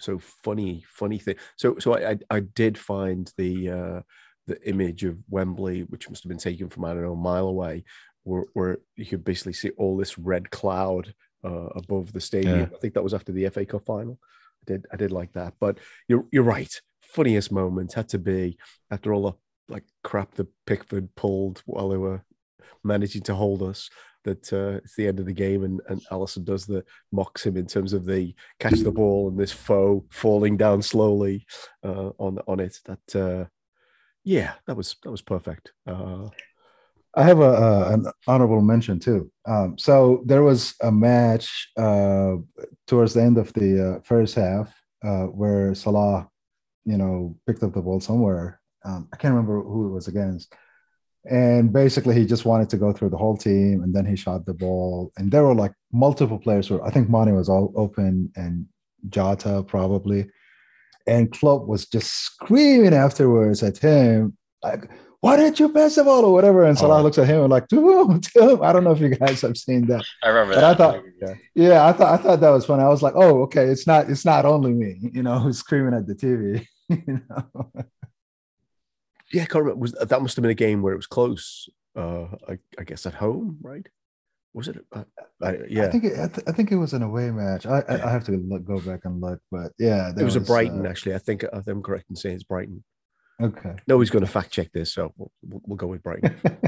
so 0.00 0.18
funny, 0.18 0.84
funny 0.88 1.18
thing. 1.18 1.36
So 1.56 1.78
so 1.78 1.94
I 1.96 2.10
I, 2.12 2.18
I 2.30 2.40
did 2.40 2.76
find 2.78 3.30
the 3.36 3.70
uh 3.70 4.00
the 4.46 4.62
image 4.68 5.04
of 5.04 5.18
Wembley, 5.28 5.82
which 5.82 6.08
must 6.08 6.22
have 6.22 6.28
been 6.28 6.38
taken 6.38 6.68
from 6.68 6.84
I 6.84 6.94
don't 6.94 7.02
know 7.02 7.12
a 7.12 7.16
mile 7.16 7.46
away, 7.46 7.84
where 8.24 8.44
where 8.52 8.78
you 8.96 9.06
could 9.06 9.24
basically 9.24 9.52
see 9.52 9.70
all 9.70 9.96
this 9.96 10.18
red 10.18 10.50
cloud 10.50 11.14
uh, 11.44 11.68
above 11.76 12.12
the 12.12 12.20
stadium. 12.20 12.60
Yeah. 12.60 12.66
I 12.74 12.78
think 12.78 12.94
that 12.94 13.04
was 13.04 13.14
after 13.14 13.32
the 13.32 13.48
FA 13.50 13.64
Cup 13.64 13.84
final. 13.84 14.18
I 14.62 14.72
did 14.72 14.86
I 14.92 14.96
did 14.96 15.12
like 15.12 15.32
that, 15.34 15.54
but 15.60 15.78
you're 16.08 16.26
you're 16.32 16.42
right. 16.42 16.72
Funniest 17.02 17.52
moment 17.52 17.92
had 17.92 18.08
to 18.10 18.18
be 18.18 18.58
after 18.90 19.12
all 19.12 19.22
the 19.22 19.72
like 19.72 19.84
crap 20.02 20.34
that 20.34 20.48
Pickford 20.66 21.14
pulled 21.14 21.62
while 21.66 21.88
they 21.88 21.96
were 21.96 22.24
managing 22.82 23.22
to 23.22 23.34
hold 23.34 23.62
us. 23.62 23.88
That 24.24 24.50
uh, 24.54 24.80
it's 24.82 24.96
the 24.96 25.06
end 25.06 25.20
of 25.20 25.26
the 25.26 25.34
game, 25.34 25.64
and 25.64 25.80
and 25.88 26.00
Alisson 26.10 26.44
does 26.44 26.64
the 26.64 26.82
mocks 27.12 27.44
him 27.44 27.58
in 27.58 27.66
terms 27.66 27.92
of 27.92 28.06
the 28.06 28.34
catch 28.58 28.78
the 28.80 28.90
ball 28.90 29.28
and 29.28 29.38
this 29.38 29.52
foe 29.52 30.06
falling 30.10 30.56
down 30.56 30.80
slowly 30.80 31.46
uh, 31.84 32.10
on 32.18 32.38
on 32.46 32.58
it. 32.58 32.78
That 32.86 33.14
uh, 33.14 33.44
yeah, 34.24 34.54
that 34.66 34.76
was 34.76 34.96
that 35.02 35.10
was 35.10 35.22
perfect. 35.22 35.72
Uh, 35.86 36.28
I 37.16 37.22
have 37.22 37.40
a, 37.40 37.90
an 37.92 38.06
honorable 38.26 38.60
mention 38.60 38.98
too. 38.98 39.30
Um, 39.46 39.78
so 39.78 40.22
there 40.26 40.42
was 40.42 40.74
a 40.82 40.90
match 40.90 41.70
uh, 41.76 42.36
towards 42.86 43.14
the 43.14 43.22
end 43.22 43.38
of 43.38 43.52
the 43.52 43.96
uh, 43.96 44.00
first 44.02 44.34
half 44.34 44.74
uh, 45.04 45.26
where 45.26 45.74
Salah, 45.74 46.28
you 46.84 46.96
know, 46.96 47.36
picked 47.46 47.62
up 47.62 47.74
the 47.74 47.82
ball 47.82 48.00
somewhere. 48.00 48.60
Um, 48.84 49.08
I 49.12 49.16
can't 49.16 49.32
remember 49.32 49.62
who 49.62 49.86
it 49.86 49.92
was 49.92 50.08
against, 50.08 50.52
and 51.30 51.72
basically 51.72 52.14
he 52.14 52.26
just 52.26 52.44
wanted 52.44 52.68
to 52.70 52.76
go 52.76 52.92
through 52.92 53.10
the 53.10 53.16
whole 53.16 53.36
team, 53.36 53.82
and 53.82 53.94
then 53.94 54.06
he 54.06 54.16
shot 54.16 54.44
the 54.44 54.54
ball, 54.54 55.12
and 55.16 55.30
there 55.30 55.44
were 55.44 55.54
like 55.54 55.72
multiple 55.92 56.38
players. 56.38 56.68
Who 56.68 56.82
I 56.82 56.90
think 56.90 57.08
Mane 57.08 57.34
was 57.34 57.48
all 57.48 57.72
open, 57.76 58.32
and 58.36 58.66
Jota 59.08 59.62
probably, 59.62 60.26
and 61.06 61.30
Klopp 61.32 61.66
was 61.66 61.86
just 61.86 62.12
screaming 62.12 62.94
afterwards 62.94 63.62
at 63.62 63.78
him, 63.78 64.36
like 64.62 64.90
why 65.20 65.36
didn't 65.38 65.58
you 65.58 65.70
pass 65.70 65.94
the 65.94 66.04
ball 66.04 66.24
or 66.26 66.34
whatever? 66.34 66.64
And 66.64 66.76
Salah 66.78 66.98
Oh. 66.98 67.02
looks 67.02 67.16
at 67.16 67.26
him 67.26 67.40
and 67.40 67.50
like, 67.50 67.66
to 67.68 67.76
whom? 67.80 68.20
To 68.20 68.30
whom? 68.42 68.62
I 68.62 68.72
don't 68.74 68.84
know 68.84 68.92
if 68.92 69.00
you 69.00 69.08
guys 69.08 69.40
have 69.40 69.56
seen 69.56 69.86
that. 69.86 70.04
I 70.22 70.28
remember 70.28 70.54
But 70.54 70.60
that. 70.60 70.70
I 70.70 70.74
thought- 70.74 71.02
yeah, 71.22 71.34
Yeah, 71.54 71.86
I 71.86 71.92
thought 71.92 72.20
I 72.20 72.22
thought 72.22 72.40
that 72.40 72.50
was 72.50 72.66
funny. 72.66 72.82
I 72.82 72.88
was 72.88 73.00
like, 73.02 73.14
oh, 73.16 73.42
okay, 73.44 73.64
it's 73.64 73.86
not 73.86 74.10
it's 74.10 74.24
not 74.26 74.44
only 74.44 74.72
me, 74.72 75.10
you 75.14 75.22
know, 75.22 75.38
who's 75.38 75.58
screaming 75.64 75.94
at 75.94 76.06
the 76.06 76.14
TV. 76.14 76.66
you 76.90 77.20
know? 77.30 77.72
yeah, 79.32 79.42
I 79.42 79.46
can't 79.46 79.64
remember. 79.64 79.80
Was 79.80 79.92
that 79.92 80.20
must 80.22 80.36
have 80.36 80.42
been 80.42 80.50
a 80.50 80.54
game 80.54 80.82
where 80.82 80.92
it 80.92 80.96
was 80.96 81.06
close? 81.06 81.68
Uh, 81.96 82.26
I, 82.48 82.58
I 82.78 82.84
guess 82.84 83.06
at 83.06 83.14
home, 83.14 83.58
right? 83.62 83.86
Was 84.54 84.68
it? 84.68 84.76
Uh, 84.92 85.02
I, 85.42 85.58
yeah, 85.68 85.86
I 85.86 85.90
think 85.90 86.04
it, 86.04 86.12
I, 86.12 86.28
th- 86.28 86.46
I, 86.46 86.52
think 86.52 86.70
it 86.70 86.76
was 86.76 86.92
an 86.92 87.02
away 87.02 87.32
match. 87.32 87.66
I 87.66 87.80
I, 87.88 88.06
I 88.06 88.10
have 88.10 88.22
to 88.26 88.32
look, 88.32 88.64
go 88.64 88.78
back 88.78 89.00
and 89.04 89.20
look, 89.20 89.40
but 89.50 89.72
yeah, 89.78 90.10
it 90.10 90.16
was, 90.16 90.24
was, 90.24 90.36
a 90.36 90.40
Brighton. 90.40 90.86
Uh, 90.86 90.90
actually, 90.90 91.16
I 91.16 91.18
think 91.18 91.44
I'm 91.52 91.82
correct 91.82 92.08
in 92.08 92.14
saying 92.14 92.36
it's 92.36 92.44
Brighton. 92.44 92.84
Okay. 93.42 93.74
Nobody's 93.88 94.10
going 94.10 94.24
to 94.24 94.30
fact 94.30 94.52
check 94.52 94.70
this, 94.72 94.92
so 94.92 95.12
we'll, 95.16 95.32
we'll, 95.42 95.60
we'll 95.66 95.76
go 95.76 95.88
with 95.88 96.04
Brighton. 96.04 96.36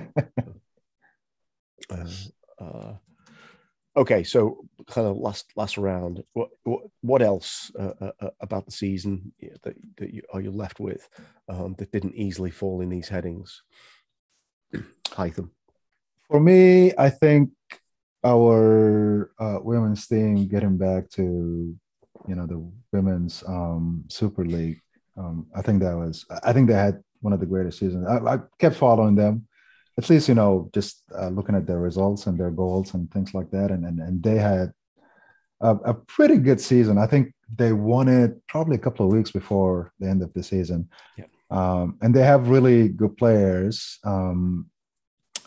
uh, 1.90 2.06
uh, 2.58 2.94
okay, 3.96 4.24
so 4.24 4.66
kind 4.88 5.06
of 5.06 5.16
last 5.16 5.52
last 5.54 5.78
round. 5.78 6.24
What 6.32 6.48
what, 6.64 6.82
what 7.02 7.22
else 7.22 7.70
uh, 7.78 7.92
uh, 8.00 8.10
uh 8.20 8.30
about 8.40 8.66
the 8.66 8.72
season 8.72 9.32
that 9.62 9.76
that 9.98 10.12
you 10.12 10.22
are 10.32 10.40
you 10.40 10.50
left 10.50 10.80
with 10.80 11.08
um, 11.48 11.76
that 11.78 11.92
didn't 11.92 12.16
easily 12.16 12.50
fall 12.50 12.80
in 12.80 12.88
these 12.88 13.08
headings? 13.08 13.62
Hytham. 15.06 15.50
For 16.28 16.40
me, 16.40 16.92
I 16.98 17.10
think 17.10 17.50
our 18.24 19.30
uh, 19.38 19.58
women's 19.62 20.06
team 20.06 20.46
getting 20.46 20.76
back 20.76 21.10
to 21.10 21.76
you 22.28 22.34
know 22.34 22.46
the 22.46 22.64
women's 22.92 23.44
um, 23.46 24.04
Super 24.08 24.44
League. 24.44 24.80
Um, 25.16 25.46
I 25.54 25.62
think 25.62 25.80
that 25.82 25.96
was. 25.96 26.26
I 26.44 26.52
think 26.52 26.68
they 26.68 26.74
had 26.74 27.02
one 27.20 27.32
of 27.32 27.40
the 27.40 27.46
greatest 27.46 27.78
seasons. 27.78 28.06
I, 28.06 28.34
I 28.34 28.38
kept 28.58 28.76
following 28.76 29.14
them, 29.14 29.46
at 29.98 30.10
least 30.10 30.28
you 30.28 30.34
know 30.34 30.70
just 30.74 31.02
uh, 31.16 31.28
looking 31.28 31.54
at 31.54 31.66
their 31.66 31.80
results 31.80 32.26
and 32.26 32.38
their 32.38 32.50
goals 32.50 32.94
and 32.94 33.10
things 33.10 33.34
like 33.34 33.50
that. 33.50 33.70
And 33.70 33.84
and, 33.84 34.00
and 34.00 34.22
they 34.22 34.36
had 34.36 34.72
a, 35.60 35.74
a, 35.74 35.94
pretty 35.94 36.36
good 36.36 36.60
season. 36.60 36.98
I 36.98 37.06
think 37.06 37.32
they 37.54 37.72
won 37.72 38.08
it 38.08 38.46
probably 38.46 38.76
a 38.76 38.80
couple 38.80 39.06
of 39.06 39.12
weeks 39.12 39.30
before 39.30 39.92
the 39.98 40.08
end 40.08 40.22
of 40.22 40.32
the 40.34 40.42
season. 40.42 40.88
Yeah. 41.16 41.24
Um, 41.50 41.96
and 42.02 42.14
they 42.14 42.22
have 42.22 42.48
really 42.48 42.88
good 42.88 43.16
players. 43.16 43.98
Um, 44.04 44.68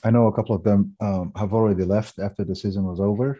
I 0.03 0.11
know 0.11 0.27
a 0.27 0.33
couple 0.33 0.55
of 0.55 0.63
them 0.63 0.95
um, 0.99 1.31
have 1.35 1.53
already 1.53 1.83
left 1.83 2.19
after 2.19 2.43
the 2.43 2.55
season 2.55 2.83
was 2.83 2.99
over. 2.99 3.39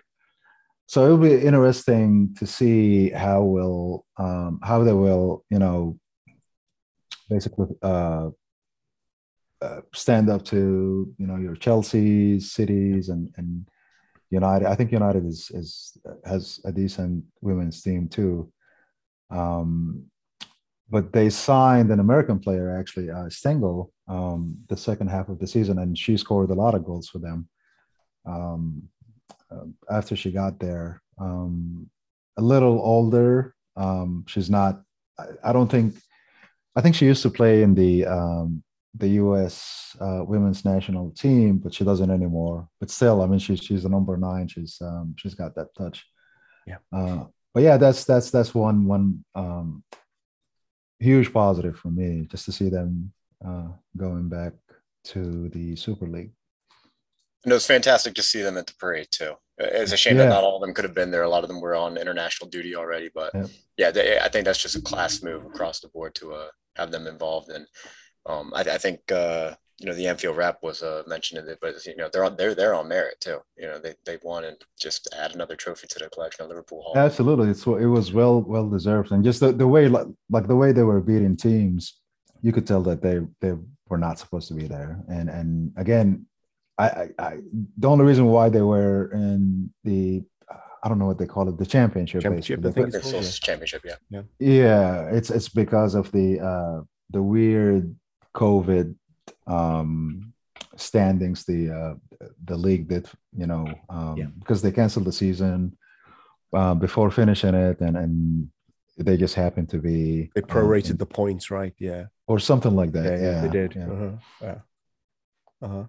So 0.88 1.06
it'll 1.06 1.18
be 1.18 1.36
interesting 1.36 2.36
to 2.40 2.48
see 2.48 3.10
how 3.12 3.44
will 3.44 4.06
um, 4.18 4.60
how 4.64 4.84
they 4.84 4.94
will 4.94 5.46
you 5.50 5.60
know 5.60 6.00
basically 7.30 7.68
uh, 7.84 8.30
uh, 9.62 9.82
stand 9.94 10.30
up 10.30 10.44
to 10.46 11.14
you 11.18 11.28
know 11.28 11.38
your 11.38 11.56
Chelsea's, 11.56 12.52
cities, 12.52 13.10
and 13.10 13.30
and 13.38 13.68
United. 14.32 14.68
I 14.68 14.76
think 14.76 14.92
United 14.92 15.26
is 15.26 15.52
is 15.54 15.98
has 16.26 16.60
a 16.66 16.72
decent 16.72 17.24
women's 17.42 17.82
team 17.82 18.08
too. 18.08 18.52
Um, 19.30 20.06
but 20.90 21.14
they 21.14 21.30
signed 21.30 21.92
an 21.92 22.00
American 22.00 22.40
player 22.40 22.76
actually, 22.76 23.10
uh, 23.12 23.30
Stengel, 23.30 23.92
um, 24.08 24.58
the 24.68 24.78
second 24.78 25.08
half 25.10 25.30
of 25.30 25.40
the 25.40 25.48
season, 25.48 25.80
and 25.80 25.98
she 25.98 26.18
scored 26.18 26.50
a 26.50 26.56
lot 26.56 26.74
of 26.74 26.84
goals 26.84 27.08
for 27.08 27.20
them. 27.20 27.48
Um, 28.26 28.90
uh, 29.52 29.66
after 29.90 30.16
she 30.16 30.32
got 30.32 30.60
there, 30.60 31.02
um, 31.20 31.90
a 32.38 32.42
little 32.42 32.80
older, 32.80 33.56
um, 33.76 34.26
she's 34.28 34.50
not. 34.50 34.82
I, 35.18 35.26
I, 35.50 35.54
don't 35.54 35.70
think. 35.70 35.96
I 36.76 36.82
think 36.82 36.96
she 36.96 37.06
used 37.06 37.24
to 37.24 37.30
play 37.30 37.62
in 37.62 37.76
the 37.76 38.06
um, 38.06 38.64
the 38.96 39.10
U.S. 39.10 39.96
Uh, 40.00 40.24
women's 40.26 40.66
national 40.66 41.12
team, 41.12 41.58
but 41.58 41.74
she 41.74 41.84
doesn't 41.84 42.10
anymore. 42.10 42.68
But 42.80 42.90
still, 42.90 43.22
I 43.22 43.28
mean, 43.28 43.40
she's 43.40 43.60
she's 43.60 43.86
a 43.86 43.90
number 43.90 44.18
nine. 44.18 44.48
She's 44.48 44.78
um, 44.82 45.16
she's 45.18 45.36
got 45.36 45.56
that 45.56 45.74
touch. 45.76 46.06
Yeah. 46.66 46.78
Uh, 46.92 47.26
but 47.54 47.64
yeah, 47.64 47.78
that's 47.78 48.06
that's 48.06 48.32
that's 48.32 48.54
one 48.54 48.86
one 48.86 49.24
huge 51.00 51.32
positive 51.34 51.78
for 51.78 51.90
me 51.90 52.28
just 52.30 52.46
to 52.46 52.52
see 52.52 52.70
them 52.70 53.12
uh, 53.46 53.68
going 53.98 54.30
back 54.30 54.54
to 55.06 55.50
the 55.50 55.76
Super 55.76 56.08
League. 56.08 56.32
And 57.44 57.52
it 57.52 57.56
was 57.56 57.66
fantastic 57.66 58.16
to 58.16 58.24
see 58.24 58.42
them 58.42 58.58
at 58.58 58.68
the 58.68 58.74
parade 58.80 59.08
too. 59.12 59.34
It's 59.58 59.94
a 59.94 59.98
shame 59.98 60.18
yeah. 60.18 60.24
that 60.24 60.30
not 60.30 60.44
all 60.44 60.58
of 60.58 60.62
them 60.62 60.74
could 60.74 60.86
have 60.86 60.94
been 60.94 61.12
there. 61.12 61.24
A 61.24 61.30
lot 61.30 61.44
of 61.44 61.50
them 61.50 61.62
were 61.62 61.76
on 61.76 61.98
international 61.98 62.50
duty 62.50 62.76
already, 62.76 63.10
but 63.14 63.32
yeah, 63.34 63.48
yeah 63.78 63.92
they, 63.92 64.20
I 64.20 64.30
think 64.30 64.46
that's 64.46 64.62
just 64.62 64.76
a 64.76 64.82
class 64.82 65.22
move 65.22 65.46
across 65.46 65.80
the 65.80 65.90
board 65.90 66.16
to 66.16 66.34
uh, 66.34 66.48
have 66.76 66.92
them 66.92 67.08
involved. 67.08 67.50
And 67.50 67.66
um, 68.26 68.52
I, 68.54 68.62
I, 68.62 68.78
think 68.78 69.00
uh, 69.12 69.56
you 69.80 69.86
know 69.86 69.96
the 69.96 70.08
Anfield 70.08 70.36
Wrap 70.36 70.62
was 70.62 70.84
uh, 70.84 71.04
mentioned 71.08 71.40
in 71.40 71.48
it, 71.48 71.60
but 71.62 71.86
you 71.86 71.96
know 71.96 72.10
they're 72.12 72.26
on 72.26 72.36
they're 72.36 72.54
they're 72.54 72.76
on 72.76 72.88
merit 72.88 73.20
too. 73.22 73.40
You 73.58 73.68
know 73.68 73.80
they 73.80 73.96
they 74.06 74.18
won 74.24 74.44
and 74.44 74.58
just 74.80 75.08
add 75.18 75.34
another 75.34 75.56
trophy 75.56 75.88
to 75.88 76.00
the 76.00 76.10
collection 76.10 76.44
of 76.44 76.50
Liverpool 76.50 76.82
Hall. 76.82 76.98
Absolutely, 76.98 77.50
it's 77.50 77.66
it 77.66 77.86
was 77.86 78.12
well 78.12 78.42
well 78.42 78.70
deserved, 78.70 79.12
and 79.12 79.24
just 79.24 79.40
the, 79.40 79.52
the 79.52 79.68
way 79.68 79.88
like, 79.88 80.08
like 80.30 80.48
the 80.48 80.56
way 80.56 80.72
they 80.72 80.84
were 80.84 81.00
beating 81.00 81.38
teams, 81.38 81.98
you 82.42 82.52
could 82.52 82.68
tell 82.68 82.82
that 82.84 83.02
they 83.02 83.22
they 83.40 83.56
were 83.88 83.98
not 83.98 84.20
supposed 84.20 84.50
to 84.50 84.54
be 84.54 84.68
there. 84.68 85.00
And 85.08 85.30
and 85.30 85.72
again, 85.78 86.26
I, 86.78 86.88
I, 86.88 87.10
I 87.18 87.38
the 87.78 87.88
only 87.88 88.06
reason 88.06 88.26
why 88.26 88.50
they 88.50 88.62
were 88.62 89.12
in 89.14 89.74
the 89.86 90.24
I 90.84 90.90
don't 90.90 91.00
know 91.00 91.06
what 91.06 91.18
they 91.18 91.26
call 91.26 91.48
it, 91.48 91.58
the 91.58 91.66
championship. 91.66 92.22
Championship, 92.22 92.66
I 92.66 92.72
think 92.72 92.94
it's 92.94 93.40
championship. 93.40 93.82
Yeah. 93.86 93.96
yeah, 94.10 94.22
yeah. 94.40 95.06
It's 95.12 95.30
it's 95.30 95.50
because 95.50 95.96
of 95.96 96.12
the 96.12 96.40
uh 96.40 96.82
the 97.12 97.24
weird 97.24 97.96
COVID 98.36 98.96
um, 99.50 100.34
standings 100.76 101.44
the 101.46 101.70
uh, 101.72 102.26
the 102.46 102.56
league 102.56 102.88
did, 102.88 103.08
you 103.36 103.48
know, 103.48 103.68
um, 103.90 104.16
yeah. 104.18 104.26
because 104.40 104.62
they 104.62 104.72
canceled 104.72 105.06
the 105.06 105.12
season 105.12 105.78
uh, 106.54 106.74
before 106.74 107.12
finishing 107.12 107.56
it, 107.56 107.80
and 107.82 107.98
and 107.98 108.50
they 108.98 109.18
just 109.18 109.36
happened 109.36 109.70
to 109.70 109.80
be 109.80 110.30
they 110.36 110.42
prorated 110.42 110.92
um, 110.92 110.98
the 110.98 111.06
points, 111.06 111.52
right? 111.52 111.74
Yeah, 111.80 112.06
or 112.28 112.40
something 112.40 112.76
like 112.76 112.92
that. 112.94 113.06
Yeah, 113.06 113.18
yeah, 113.18 113.32
yeah 113.32 113.42
they 113.42 113.50
did. 113.50 113.76
Yeah. 113.76 113.92
Uh-huh. 113.92 114.12
Yeah. 114.42 114.60
Uh-huh. 115.62 115.84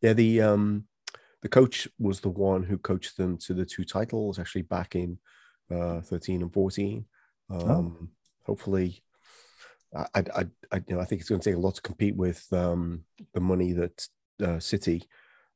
yeah, 0.00 0.12
the 0.12 0.42
um, 0.42 0.84
the 1.42 1.48
coach 1.48 1.86
was 1.98 2.20
the 2.20 2.28
one 2.28 2.64
who 2.64 2.78
coached 2.78 3.16
them 3.16 3.36
to 3.38 3.54
the 3.54 3.64
two 3.64 3.84
titles, 3.84 4.38
actually 4.38 4.62
back 4.62 4.96
in 4.96 5.18
uh, 5.70 6.00
thirteen 6.00 6.42
and 6.42 6.52
fourteen. 6.52 7.04
Oh. 7.50 7.68
Um, 7.68 7.96
oh. 8.00 8.08
Hopefully, 8.46 9.02
I, 9.94 10.06
I, 10.14 10.46
I, 10.72 10.76
you 10.86 10.94
know, 10.96 11.00
I 11.00 11.04
think 11.04 11.20
it's 11.20 11.30
going 11.30 11.40
to 11.40 11.50
take 11.50 11.56
a 11.56 11.60
lot 11.60 11.76
to 11.76 11.82
compete 11.82 12.16
with 12.16 12.46
um, 12.52 13.04
the 13.34 13.40
money 13.40 13.72
that 13.72 14.08
uh, 14.42 14.58
City. 14.58 15.04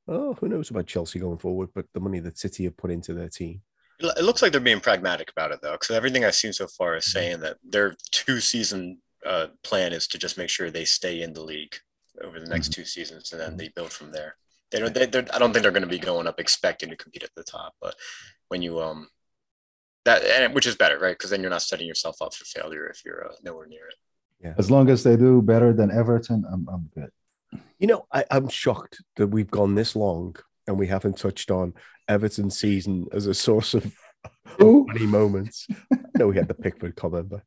Oh, 0.09 0.35
who 0.35 0.49
knows 0.49 0.71
about 0.71 0.87
Chelsea 0.87 1.19
going 1.19 1.39
forward? 1.39 1.71
But 1.75 1.87
the 1.93 2.01
money 2.01 2.21
that 2.21 2.39
City 2.39 2.65
have 2.65 2.77
put 2.77 2.91
into 2.91 3.15
their 3.15 3.29
team. 3.29 3.63
It 3.99 4.25
looks 4.25 4.41
like 4.41 4.53
they're 4.53 4.61
being 4.61 4.81
pragmatic 4.81 5.31
about 5.31 5.51
it, 5.51 5.61
though, 5.63 5.73
because 5.73 5.91
everything 5.91 6.25
I've 6.25 6.35
seen 6.35 6.55
so 6.55 6.67
far 6.67 6.97
is 6.97 7.05
mm-hmm. 7.05 7.19
saying 7.19 7.41
that 7.41 7.59
their 7.63 7.95
two-season 8.13 8.99
uh, 9.27 9.49
plan 9.63 9.93
is 9.93 10.07
to 10.09 10.19
just 10.19 10.39
make 10.39 10.49
sure 10.49 10.71
they 10.71 10.87
stay 10.87 11.21
in 11.21 11.35
the 11.35 11.43
league 11.43 11.77
over 12.25 12.41
the 12.41 12.47
next 12.47 12.71
mm-hmm. 12.71 12.81
two 12.81 12.87
seasons, 12.87 13.33
and 13.33 13.41
then 13.41 13.51
mm-hmm. 13.51 13.59
they 13.59 13.69
build 13.69 13.93
from 13.93 14.11
there. 14.11 14.37
They 14.71 14.79
don't. 14.79 14.95
They, 14.95 15.03
I 15.03 15.39
don't 15.39 15.53
think 15.53 15.63
they're 15.63 15.73
going 15.73 15.83
to 15.83 15.89
be 15.89 15.99
going 15.99 16.27
up 16.27 16.41
expecting 16.41 16.89
to 16.91 16.97
compete 16.97 17.25
at 17.25 17.35
the 17.37 17.43
top, 17.43 17.75
but 17.81 17.95
when 18.49 18.63
you 18.63 18.81
um 18.81 19.09
that 20.05 20.25
and 20.25 20.55
which 20.55 20.67
is 20.67 20.77
better, 20.77 20.99
right? 20.99 21.17
Because 21.17 21.31
then 21.31 21.41
you're 21.41 21.51
not 21.51 21.63
setting 21.63 21.87
yourself 21.87 22.23
up 22.23 22.35
for 22.35 22.45
failure 22.45 22.87
if 22.87 23.05
you're 23.05 23.27
uh, 23.27 23.35
nowhere 23.43 23.67
near 23.67 23.87
it. 23.87 23.97
Yeah. 24.43 24.55
As 24.59 24.71
long 24.71 24.89
as 24.89 25.03
they 25.03 25.17
do 25.17 25.43
better 25.43 25.73
than 25.73 25.91
Everton, 25.91 26.45
I'm, 26.51 26.69
I'm 26.69 26.91
good. 26.95 27.11
You 27.79 27.87
know, 27.87 28.07
I, 28.13 28.25
I'm 28.31 28.49
shocked 28.49 29.03
that 29.17 29.29
we've 29.29 29.51
gone 29.51 29.75
this 29.75 29.95
long 29.95 30.37
and 30.67 30.79
we 30.79 30.87
haven't 30.87 31.19
touched 31.19 31.51
on 31.51 31.75
Everton's 32.09 32.59
season 32.59 33.07
as 33.13 33.27
a 33.27 33.35
source 33.35 33.75
of 33.75 33.93
funny 34.59 35.07
moments. 35.07 35.67
no, 36.17 36.29
we 36.29 36.37
had 36.37 36.49
the 36.49 36.55
Pickford 36.55 36.97
comment, 36.97 37.29
but 37.29 37.43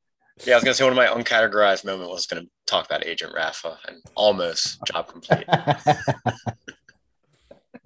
yeah, 0.46 0.54
I 0.54 0.58
was 0.58 0.64
gonna 0.64 0.74
say 0.74 0.84
one 0.84 0.94
of 0.94 0.98
my 0.98 1.08
uncategorized 1.08 1.86
moment 1.86 2.10
was 2.10 2.26
gonna 2.26 2.48
talk 2.66 2.86
about 2.86 3.06
Agent 3.06 3.34
Rafa 3.36 3.78
and 3.88 4.02
almost 4.16 4.80
job 4.86 5.08
complete. 5.08 5.46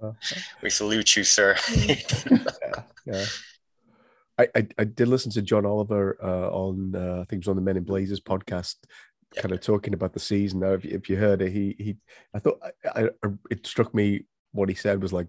we 0.62 0.70
salute 0.70 1.16
you, 1.16 1.24
sir. 1.24 1.56
yeah, 1.76 1.96
yeah. 3.04 3.24
I, 4.38 4.48
I, 4.54 4.66
I 4.78 4.84
did 4.84 5.08
listen 5.08 5.32
to 5.32 5.42
John 5.42 5.66
Oliver 5.66 6.16
uh, 6.22 6.48
on 6.50 6.94
uh, 6.94 7.20
I 7.22 7.24
think 7.24 7.32
it 7.32 7.46
was 7.46 7.48
on 7.48 7.56
the 7.56 7.62
Men 7.62 7.76
in 7.76 7.84
Blazers 7.84 8.20
podcast, 8.20 8.76
yeah. 9.34 9.42
kind 9.42 9.52
of 9.52 9.60
talking 9.60 9.94
about 9.94 10.12
the 10.12 10.20
season. 10.20 10.60
Now, 10.60 10.72
if, 10.72 10.84
if 10.84 11.10
you 11.10 11.16
heard 11.16 11.42
it, 11.42 11.52
he 11.52 11.74
he 11.78 11.96
I 12.34 12.38
thought 12.38 12.60
I, 12.94 13.08
I, 13.24 13.28
it 13.50 13.66
struck 13.66 13.94
me 13.94 14.24
what 14.52 14.68
he 14.68 14.74
said 14.74 15.02
was 15.02 15.12
like, 15.12 15.26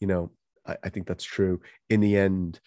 you 0.00 0.06
know, 0.06 0.30
I, 0.66 0.76
I 0.84 0.88
think 0.88 1.06
that's 1.06 1.24
true. 1.24 1.60
In 1.88 2.00
the 2.00 2.16
end, 2.16 2.60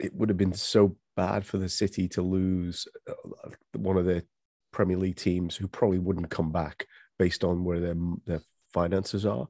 it 0.00 0.14
would 0.14 0.28
have 0.28 0.38
been 0.38 0.54
so 0.54 0.96
bad 1.16 1.46
for 1.46 1.58
the 1.58 1.68
city 1.68 2.08
to 2.08 2.22
lose 2.22 2.86
uh, 3.08 3.50
one 3.76 3.96
of 3.96 4.04
the 4.04 4.24
Premier 4.72 4.96
League 4.96 5.16
teams 5.16 5.56
who 5.56 5.68
probably 5.68 5.98
wouldn't 5.98 6.30
come 6.30 6.50
back 6.50 6.86
based 7.18 7.44
on 7.44 7.64
where 7.64 7.80
their 7.80 7.96
their 8.26 8.40
finances 8.72 9.26
are. 9.26 9.48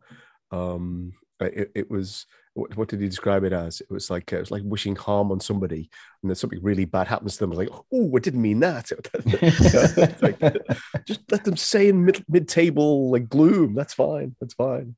Um, 0.50 1.12
it, 1.40 1.70
it 1.74 1.90
was 1.90 2.26
what, 2.54 2.76
what, 2.76 2.88
did 2.88 3.00
he 3.00 3.08
describe 3.08 3.44
it 3.44 3.52
as? 3.52 3.80
It 3.80 3.90
was 3.90 4.10
like 4.10 4.32
uh, 4.32 4.36
it 4.36 4.40
was 4.40 4.50
like 4.52 4.62
wishing 4.64 4.94
harm 4.94 5.32
on 5.32 5.40
somebody, 5.40 5.90
and 6.22 6.30
then 6.30 6.36
something 6.36 6.62
really 6.62 6.84
bad 6.84 7.08
happens 7.08 7.34
to 7.34 7.40
them. 7.40 7.50
Like, 7.50 7.68
oh, 7.92 8.16
I 8.16 8.20
didn't 8.20 8.42
mean 8.42 8.60
that. 8.60 8.92
like, 10.22 10.38
just 11.06 11.20
let 11.30 11.44
them 11.44 11.56
say 11.56 11.88
in 11.88 12.04
mid 12.04 12.24
mid 12.28 12.48
table 12.48 13.10
like 13.10 13.28
gloom. 13.28 13.74
That's 13.74 13.94
fine. 13.94 14.36
That's 14.40 14.54
fine. 14.54 14.94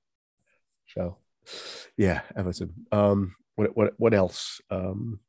So, 0.95 1.17
yeah, 1.97 2.21
Everton. 2.37 2.87
Um, 2.93 3.35
what 3.55 3.77
what 3.77 3.95
what 3.97 4.15
else? 4.15 4.61
Um, 4.71 5.21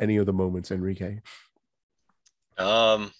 any 0.00 0.20
other 0.20 0.32
moments, 0.32 0.70
Enrique? 0.70 1.20
Um, 2.56 3.10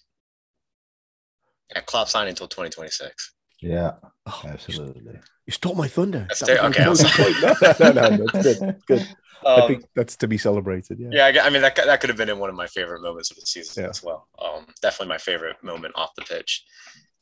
yeah, 1.69 1.81
Klopp 1.81 2.07
signed 2.07 2.29
until 2.29 2.47
twenty 2.47 2.69
twenty 2.69 2.91
six. 2.91 3.33
Yeah, 3.63 3.93
Oh, 4.25 4.41
absolutely. 4.45 5.19
You 5.45 5.51
stole 5.51 5.75
my 5.75 5.87
thunder. 5.87 6.25
That's 6.29 6.39
That 6.41 6.49
okay, 6.49 6.61
my 6.61 6.65
I'm 6.67 6.73
closing. 6.73 7.09
No, 7.79 7.91
no, 7.91 8.09
no, 8.09 8.17
no, 8.17 8.27
that's 8.31 8.59
good. 8.59 8.75
Good. 8.87 9.07
I 9.45 9.55
Um, 9.61 9.67
think 9.67 9.85
that's 9.93 10.15
to 10.17 10.27
be 10.27 10.37
celebrated. 10.37 10.99
Yeah. 10.99 11.29
yeah, 11.29 11.43
I 11.43 11.49
mean 11.49 11.61
that 11.61 11.75
that 11.75 11.99
could 11.99 12.09
have 12.09 12.17
been 12.17 12.29
in 12.29 12.39
one 12.39 12.49
of 12.49 12.55
my 12.55 12.67
favorite 12.67 13.01
moments 13.01 13.29
of 13.31 13.35
the 13.37 13.45
season 13.45 13.83
Yeah. 13.83 13.89
as 13.89 14.01
well. 14.01 14.27
Um, 14.39 14.65
definitely 14.81 15.09
my 15.09 15.17
favorite 15.17 15.61
moment 15.61 15.93
off 15.97 16.15
the 16.15 16.21
pitch, 16.21 16.63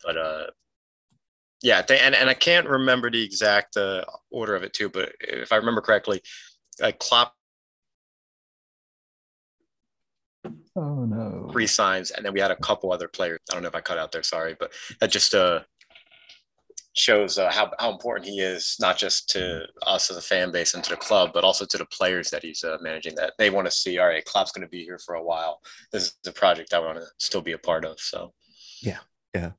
but 0.03 0.17
uh, 0.17 0.47
yeah, 1.63 1.79
I 1.79 1.81
think- 1.81 2.01
and 2.03 2.13
and 2.13 2.29
I 2.29 2.35
can't 2.35 2.67
remember 2.67 3.09
the 3.09 3.23
exact 3.23 3.75
uh, 3.77 4.05
order 4.29 4.55
of 4.55 4.61
it 4.63 4.73
too, 4.73 4.89
but 4.89 5.13
if 5.21 5.51
I 5.51 5.55
remember 5.55 5.81
correctly, 5.81 6.21
like 6.79 6.99
Klopp 6.99 7.33
Oh 10.75 11.05
no. 11.05 11.49
three 11.51 11.67
signs, 11.67 12.11
and 12.11 12.25
then 12.25 12.33
we 12.33 12.39
had 12.39 12.51
a 12.51 12.55
couple 12.55 12.91
other 12.91 13.07
players. 13.07 13.39
I 13.49 13.53
don't 13.53 13.63
know 13.63 13.69
if 13.69 13.75
I 13.75 13.81
cut 13.81 13.97
out 13.97 14.11
there, 14.11 14.23
sorry, 14.23 14.55
but 14.59 14.71
that 14.99 15.11
just 15.11 15.33
uh 15.33 15.61
shows 16.93 17.37
uh, 17.37 17.51
how 17.51 17.71
how 17.79 17.91
important 17.91 18.29
he 18.29 18.39
is, 18.39 18.75
not 18.79 18.97
just 18.97 19.29
to 19.29 19.65
us 19.85 20.11
as 20.11 20.17
a 20.17 20.21
fan 20.21 20.51
base 20.51 20.73
and 20.73 20.83
to 20.83 20.89
the 20.89 20.97
club, 20.97 21.31
but 21.33 21.43
also 21.43 21.65
to 21.65 21.77
the 21.77 21.85
players 21.85 22.29
that 22.29 22.43
he's 22.43 22.63
uh, 22.63 22.77
managing. 22.81 23.15
That 23.15 23.33
they 23.37 23.49
want 23.49 23.67
to 23.67 23.71
see, 23.71 23.97
all 23.97 24.07
right, 24.07 24.25
Klopp's 24.25 24.51
going 24.51 24.65
to 24.65 24.69
be 24.69 24.83
here 24.83 24.99
for 24.99 25.15
a 25.15 25.23
while. 25.23 25.61
This 25.91 26.05
is 26.05 26.17
a 26.27 26.31
project 26.31 26.73
I 26.73 26.79
want 26.79 26.97
to 26.97 27.05
still 27.17 27.41
be 27.41 27.53
a 27.53 27.57
part 27.57 27.85
of. 27.85 27.99
So 27.99 28.33
Yeah, 28.81 28.99
yeah. 29.33 29.51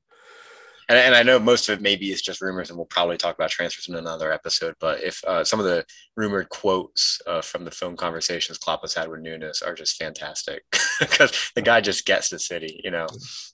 And, 0.89 0.97
and 0.97 1.15
I 1.15 1.23
know 1.23 1.39
most 1.39 1.69
of 1.69 1.77
it 1.79 1.81
maybe 1.81 2.11
is 2.11 2.21
just 2.21 2.41
rumors, 2.41 2.69
and 2.69 2.77
we'll 2.77 2.85
probably 2.85 3.17
talk 3.17 3.35
about 3.35 3.49
transfers 3.49 3.87
in 3.87 3.95
another 3.95 4.31
episode. 4.31 4.75
But 4.79 5.01
if 5.03 5.23
uh, 5.25 5.43
some 5.43 5.59
of 5.59 5.65
the 5.65 5.85
rumored 6.17 6.49
quotes 6.49 7.21
uh, 7.27 7.41
from 7.41 7.65
the 7.65 7.71
phone 7.71 7.95
conversations 7.95 8.57
Klopp 8.57 8.81
has 8.81 8.93
had 8.93 9.09
with 9.09 9.21
Nunez 9.21 9.61
are 9.61 9.73
just 9.75 9.97
fantastic, 9.97 10.63
because 10.99 11.51
the 11.55 11.61
guy 11.61 11.81
just 11.81 12.05
gets 12.05 12.29
the 12.29 12.39
city. 12.39 12.81
You 12.83 12.91
know, 12.91 13.07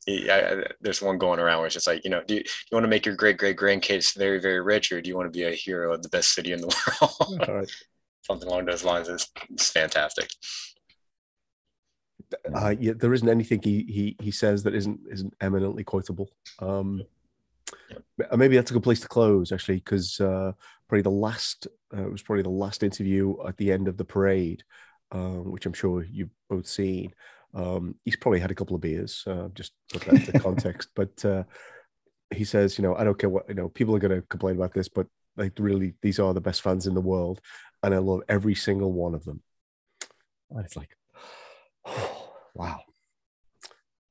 he, 0.05 0.29
I, 0.29 0.53
I- 0.53 0.63
there's 0.81 1.01
one 1.01 1.17
going 1.17 1.39
around 1.39 1.57
where 1.59 1.67
it's 1.67 1.75
just 1.75 1.87
like, 1.87 2.03
you 2.03 2.09
know, 2.09 2.21
do 2.25 2.35
you, 2.35 2.43
do 2.43 2.49
you 2.71 2.75
want 2.75 2.83
to 2.85 2.89
make 2.89 3.05
your 3.05 3.15
great 3.15 3.37
great 3.37 3.57
grandkids 3.57 4.15
very 4.17 4.39
very 4.39 4.61
rich, 4.61 4.91
or 4.91 5.01
do 5.01 5.09
you 5.09 5.15
want 5.17 5.31
to 5.31 5.37
be 5.37 5.45
a 5.45 5.51
hero 5.51 5.93
of 5.93 6.01
the 6.03 6.09
best 6.09 6.33
city 6.33 6.51
in 6.51 6.61
the 6.61 6.67
world? 7.29 7.47
Right. 7.47 7.71
Something 8.23 8.47
along 8.47 8.65
those 8.65 8.83
lines 8.83 9.07
is 9.07 9.27
it's 9.51 9.69
fantastic. 9.71 10.29
Uh, 12.53 12.75
yeah, 12.79 12.93
there 12.95 13.13
isn't 13.13 13.29
anything 13.29 13.61
he 13.63 13.83
he 13.87 14.15
he 14.21 14.29
says 14.31 14.61
that 14.63 14.75
isn't 14.75 14.99
isn't 15.09 15.33
eminently 15.41 15.83
quotable. 15.83 16.29
Um, 16.59 17.01
maybe 18.35 18.55
that's 18.55 18.71
a 18.71 18.73
good 18.73 18.83
place 18.83 18.99
to 19.01 19.07
close, 19.07 19.51
actually, 19.51 19.77
because 19.77 20.19
uh, 20.19 20.51
probably 20.87 21.01
the 21.03 21.09
last 21.09 21.67
uh, 21.95 22.05
it 22.05 22.11
was 22.11 22.21
probably 22.21 22.43
the 22.43 22.49
last 22.49 22.83
interview 22.83 23.35
at 23.47 23.57
the 23.57 23.71
end 23.71 23.87
of 23.87 23.97
the 23.97 24.05
parade, 24.05 24.63
um, 25.11 25.51
which 25.51 25.65
I'm 25.65 25.73
sure 25.73 26.03
you've 26.03 26.29
both 26.49 26.67
seen. 26.67 27.13
Um, 27.53 27.95
he's 28.05 28.15
probably 28.15 28.39
had 28.39 28.51
a 28.51 28.55
couple 28.55 28.75
of 28.75 28.81
beers, 28.81 29.23
uh, 29.25 29.47
just 29.53 29.73
put 29.91 30.03
that 30.03 30.13
into 30.15 30.39
context. 30.39 30.89
But 30.95 31.25
uh, 31.25 31.43
he 32.31 32.43
says, 32.43 32.77
you 32.77 32.83
know, 32.83 32.95
I 32.95 33.03
don't 33.03 33.17
care 33.17 33.29
what 33.29 33.49
you 33.49 33.55
know. 33.55 33.69
People 33.69 33.95
are 33.95 33.99
going 33.99 34.15
to 34.15 34.27
complain 34.27 34.55
about 34.55 34.73
this, 34.73 34.87
but 34.87 35.07
like 35.35 35.53
really, 35.57 35.95
these 36.01 36.19
are 36.19 36.33
the 36.33 36.41
best 36.41 36.61
fans 36.61 36.85
in 36.85 36.93
the 36.93 37.01
world, 37.01 37.41
and 37.81 37.93
I 37.93 37.97
love 37.97 38.21
every 38.29 38.55
single 38.55 38.91
one 38.91 39.15
of 39.15 39.23
them. 39.25 39.41
And 40.51 40.65
it's 40.65 40.75
like, 40.75 40.95
wow. 42.53 42.81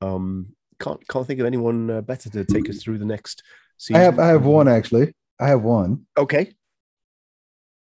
Um, 0.01 0.55
can't 0.79 1.05
can't 1.07 1.25
think 1.27 1.39
of 1.39 1.45
anyone 1.45 1.89
uh, 1.89 2.01
better 2.01 2.29
to 2.29 2.45
take 2.45 2.69
us 2.69 2.81
through 2.81 2.97
the 2.99 3.05
next 3.05 3.43
season. 3.77 3.97
I 4.01 4.03
have 4.05 4.19
I 4.19 4.27
have 4.27 4.45
one 4.45 4.67
actually. 4.67 5.13
I 5.39 5.47
have 5.47 5.61
one. 5.61 6.05
Okay. 6.17 6.53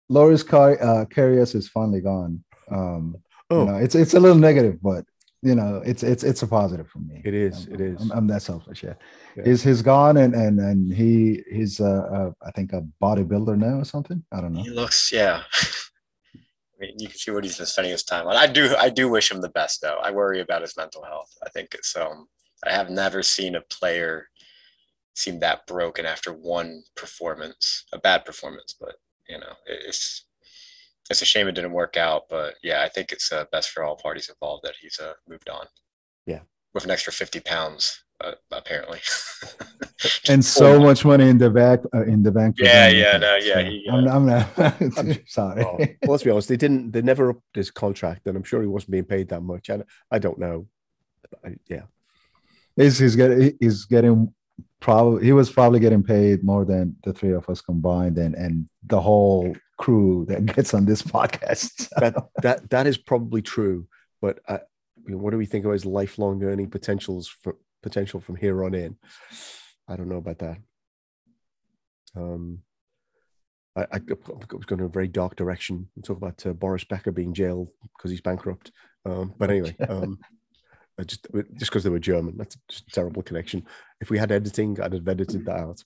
Loris 0.08 0.42
Car- 0.42 0.80
uh, 0.82 1.04
Karius 1.06 1.54
is 1.54 1.68
finally 1.68 2.00
gone. 2.00 2.44
Um, 2.70 3.16
Oh, 3.48 3.60
you 3.60 3.66
know, 3.70 3.76
it's 3.76 3.94
it's 3.94 4.14
a 4.14 4.18
little 4.18 4.36
negative, 4.38 4.82
but 4.82 5.04
you 5.40 5.54
know, 5.54 5.80
it's 5.86 6.02
it's 6.02 6.24
it's 6.24 6.42
a 6.42 6.48
positive 6.48 6.88
for 6.88 6.98
me. 6.98 7.22
It 7.24 7.32
is, 7.32 7.66
I'm- 7.68 7.74
it 7.74 7.80
is. 7.80 8.00
I'm, 8.02 8.10
I'm 8.10 8.26
that 8.26 8.42
selfish. 8.42 8.82
Yeah, 8.82 8.94
Yeah. 9.36 9.44
he's 9.44 9.62
he's 9.62 9.82
gone, 9.82 10.16
and 10.16 10.34
and 10.34 10.58
and 10.58 10.92
he 10.92 11.44
he's 11.48 11.78
uh, 11.80 11.84
uh 12.16 12.30
I 12.44 12.50
think 12.50 12.72
a 12.72 12.82
bodybuilder 13.00 13.56
now 13.56 13.78
or 13.78 13.84
something. 13.84 14.24
I 14.32 14.40
don't 14.40 14.52
know. 14.52 14.64
He 14.64 14.70
looks, 14.70 15.12
yeah. 15.12 15.42
I 16.34 16.76
mean, 16.80 16.94
you 16.98 17.06
can 17.06 17.16
see 17.16 17.30
what 17.30 17.44
he's 17.44 17.56
been 17.56 17.66
spending 17.66 17.92
his 17.92 18.02
time 18.02 18.26
on. 18.26 18.34
I 18.36 18.48
do, 18.48 18.74
I 18.76 18.90
do 18.90 19.08
wish 19.08 19.30
him 19.30 19.40
the 19.40 19.48
best, 19.48 19.80
though. 19.80 19.98
I 20.02 20.10
worry 20.10 20.40
about 20.40 20.62
his 20.62 20.76
mental 20.76 21.04
health. 21.04 21.32
I 21.46 21.48
think 21.50 21.68
it's 21.72 21.94
um, 21.96 22.26
I 22.64 22.72
have 22.72 22.90
never 22.90 23.22
seen 23.22 23.54
a 23.54 23.60
player 23.60 24.28
seem 25.14 25.40
that 25.40 25.66
broken 25.66 26.04
after 26.06 26.32
one 26.32 26.82
performance, 26.94 27.84
a 27.92 27.98
bad 27.98 28.24
performance. 28.24 28.74
But 28.78 28.96
you 29.28 29.38
know, 29.38 29.52
it's 29.66 30.24
it's 31.10 31.22
a 31.22 31.26
shame 31.26 31.48
it 31.48 31.52
didn't 31.52 31.72
work 31.72 31.96
out. 31.96 32.24
But 32.28 32.54
yeah, 32.62 32.82
I 32.82 32.88
think 32.88 33.12
it's 33.12 33.32
uh, 33.32 33.44
best 33.52 33.70
for 33.70 33.84
all 33.84 33.96
parties 33.96 34.28
involved 34.28 34.64
that 34.64 34.74
he's 34.80 34.98
uh, 35.00 35.14
moved 35.28 35.48
on. 35.48 35.66
Yeah. 36.26 36.40
with 36.74 36.84
an 36.84 36.90
extra 36.90 37.12
fifty 37.12 37.40
pounds, 37.40 38.04
uh, 38.22 38.32
apparently. 38.52 39.00
And 40.28 40.44
so 40.44 40.78
much 40.78 41.04
money 41.04 41.28
in 41.28 41.38
the 41.38 41.50
back 41.50 41.80
uh, 41.94 42.04
in 42.04 42.22
the 42.22 42.30
bank. 42.30 42.58
for 42.58 42.64
Yeah, 42.64 42.88
them. 42.90 42.96
yeah, 42.98 43.16
no, 43.16 43.36
yeah, 43.36 43.54
So 43.54 43.64
he, 43.64 43.88
I'm, 43.90 44.06
uh, 44.06 44.12
I'm 44.12 44.26
not. 44.26 45.18
sorry. 45.26 45.62
Oh, 45.64 45.78
well, 45.78 45.88
let's 46.12 46.22
be 46.22 46.30
honest. 46.30 46.48
They 46.48 46.56
didn't. 46.56 46.92
They 46.92 47.02
never 47.02 47.30
upped 47.30 47.54
his 47.54 47.70
contract, 47.70 48.26
and 48.26 48.36
I'm 48.36 48.42
sure 48.44 48.60
he 48.60 48.68
wasn't 48.68 48.90
being 48.92 49.04
paid 49.04 49.28
that 49.30 49.40
much. 49.40 49.68
And 49.70 49.84
I 50.10 50.18
don't 50.18 50.38
know. 50.38 50.66
I, 51.44 51.56
yeah, 51.66 51.82
He's 52.76 52.98
he's 52.98 53.16
getting 53.16 53.56
he's 53.58 53.84
getting 53.84 54.32
probably 54.80 55.24
he 55.24 55.32
was 55.32 55.50
probably 55.50 55.80
getting 55.80 56.02
paid 56.02 56.44
more 56.44 56.64
than 56.64 56.96
the 57.04 57.12
three 57.12 57.32
of 57.32 57.48
us 57.48 57.60
combined 57.60 58.18
and 58.18 58.34
and 58.34 58.68
the 58.84 59.00
whole 59.00 59.56
crew 59.78 60.26
that 60.28 60.46
gets 60.54 60.74
on 60.74 60.84
this 60.84 61.02
podcast. 61.02 61.88
that 61.98 62.14
that 62.42 62.70
that 62.70 62.86
is 62.86 62.98
probably 62.98 63.42
true. 63.42 63.86
But 64.20 64.40
I, 64.48 64.60
you 65.06 65.12
know, 65.12 65.18
what 65.18 65.30
do 65.30 65.38
we 65.38 65.46
think 65.46 65.64
of 65.64 65.72
his 65.72 65.86
lifelong 65.86 66.42
earning 66.42 66.70
potentials 66.70 67.28
for 67.28 67.56
potential 67.82 68.20
from 68.20 68.36
here 68.36 68.64
on 68.64 68.74
in? 68.74 68.96
I 69.88 69.96
don't 69.96 70.08
know 70.08 70.16
about 70.16 70.38
that. 70.38 70.58
Um, 72.16 72.62
I, 73.76 73.82
I, 73.82 73.96
I 73.96 74.54
was 74.56 74.64
going 74.64 74.80
in 74.80 74.86
a 74.86 74.88
very 74.88 75.06
dark 75.06 75.36
direction 75.36 75.88
and 75.94 76.04
talk 76.04 76.16
about 76.16 76.44
uh, 76.46 76.54
Boris 76.54 76.84
Becker 76.84 77.12
being 77.12 77.34
jailed 77.34 77.68
because 77.96 78.10
he's 78.10 78.22
bankrupt. 78.22 78.72
Um, 79.04 79.34
but 79.38 79.50
anyway, 79.50 79.76
um, 79.88 80.18
Just 81.04 81.26
just 81.32 81.70
because 81.70 81.84
they 81.84 81.90
were 81.90 81.98
German, 81.98 82.36
that's 82.38 82.56
just 82.68 82.88
a 82.88 82.90
terrible 82.90 83.22
connection. 83.22 83.66
If 84.00 84.08
we 84.08 84.16
had 84.16 84.32
editing, 84.32 84.80
I'd 84.80 84.94
have 84.94 85.06
edited 85.06 85.44
that 85.44 85.58
out. 85.58 85.84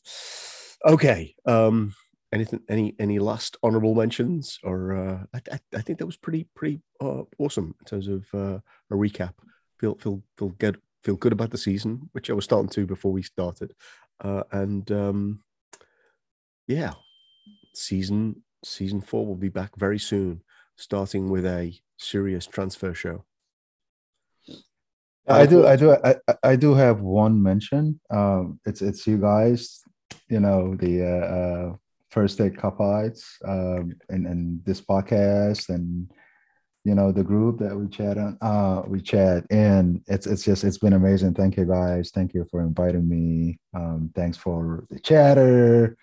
Okay. 0.87 1.35
Um, 1.47 1.95
anything? 2.33 2.61
Any 2.69 2.95
any 2.99 3.19
last 3.19 3.57
honorable 3.63 3.97
mentions? 3.97 4.59
Or 4.63 4.95
uh, 4.95 5.25
I, 5.35 5.41
I, 5.53 5.61
I 5.75 5.81
think 5.81 5.99
that 5.99 6.07
was 6.07 6.17
pretty 6.17 6.47
pretty 6.55 6.81
uh, 7.01 7.23
awesome 7.39 7.75
in 7.81 7.85
terms 7.87 8.07
of 8.07 8.27
uh, 8.33 8.61
a 8.91 8.95
recap. 8.95 9.35
Feel 9.81 9.97
feel 9.97 10.23
feel 10.39 10.51
good 10.51 10.81
feel 11.03 11.17
good 11.17 11.33
about 11.33 11.51
the 11.51 11.59
season, 11.59 12.09
which 12.13 12.31
I 12.31 12.35
was 12.35 12.45
starting 12.45 12.71
to 12.71 12.87
before 12.87 13.13
we 13.13 13.23
started, 13.23 13.75
uh, 14.23 14.45
and 14.53 14.91
um, 14.93 15.43
yeah, 16.69 16.93
season 17.75 18.45
season 18.65 19.01
four 19.01 19.27
will 19.27 19.35
be 19.37 19.49
back 19.49 19.77
very 19.77 19.99
soon, 19.99 20.43
starting 20.77 21.31
with 21.31 21.47
a 21.47 21.75
serious 21.99 22.47
transfer 22.47 22.95
show. 22.95 23.25
I 25.31 25.47
do, 25.47 25.67
I 25.67 25.77
do, 25.77 25.93
I, 25.93 26.15
I- 26.43 26.57
do 26.57 26.75
have 26.75 27.01
one 27.01 27.43
mention. 27.43 28.01
Um, 28.11 28.61
it's 28.67 28.83
it's 28.83 29.07
you 29.07 29.19
guys, 29.19 29.83
you 30.29 30.41
know, 30.41 30.75
the 30.77 31.03
uh, 31.05 31.27
uh, 31.37 31.77
First 32.11 32.35
State 32.35 32.55
Kop 32.57 32.79
Bites, 32.79 33.39
um, 33.47 33.95
and 34.09 34.27
and 34.27 34.65
this 34.65 34.81
podcast, 34.81 35.69
and 35.69 36.11
you 36.85 36.95
know 36.95 37.13
the 37.13 37.23
group 37.25 37.59
that 37.61 37.77
we 37.77 37.89
chat 37.89 38.19
on. 38.19 38.37
Uh, 38.41 38.83
we 38.87 39.01
chat, 39.01 39.45
and 39.51 40.03
it's 40.07 40.27
it's 40.27 40.45
just 40.45 40.65
it's 40.65 40.79
been 40.79 40.95
amazing. 40.95 41.35
Thank 41.35 41.57
you 41.57 41.65
guys. 41.67 42.11
Thank 42.11 42.35
you 42.35 42.47
for 42.51 42.61
inviting 42.63 43.09
me. 43.09 43.59
Um, 43.75 44.11
thanks 44.15 44.37
for 44.37 44.85
the 44.91 44.99
chatter. 44.99 45.97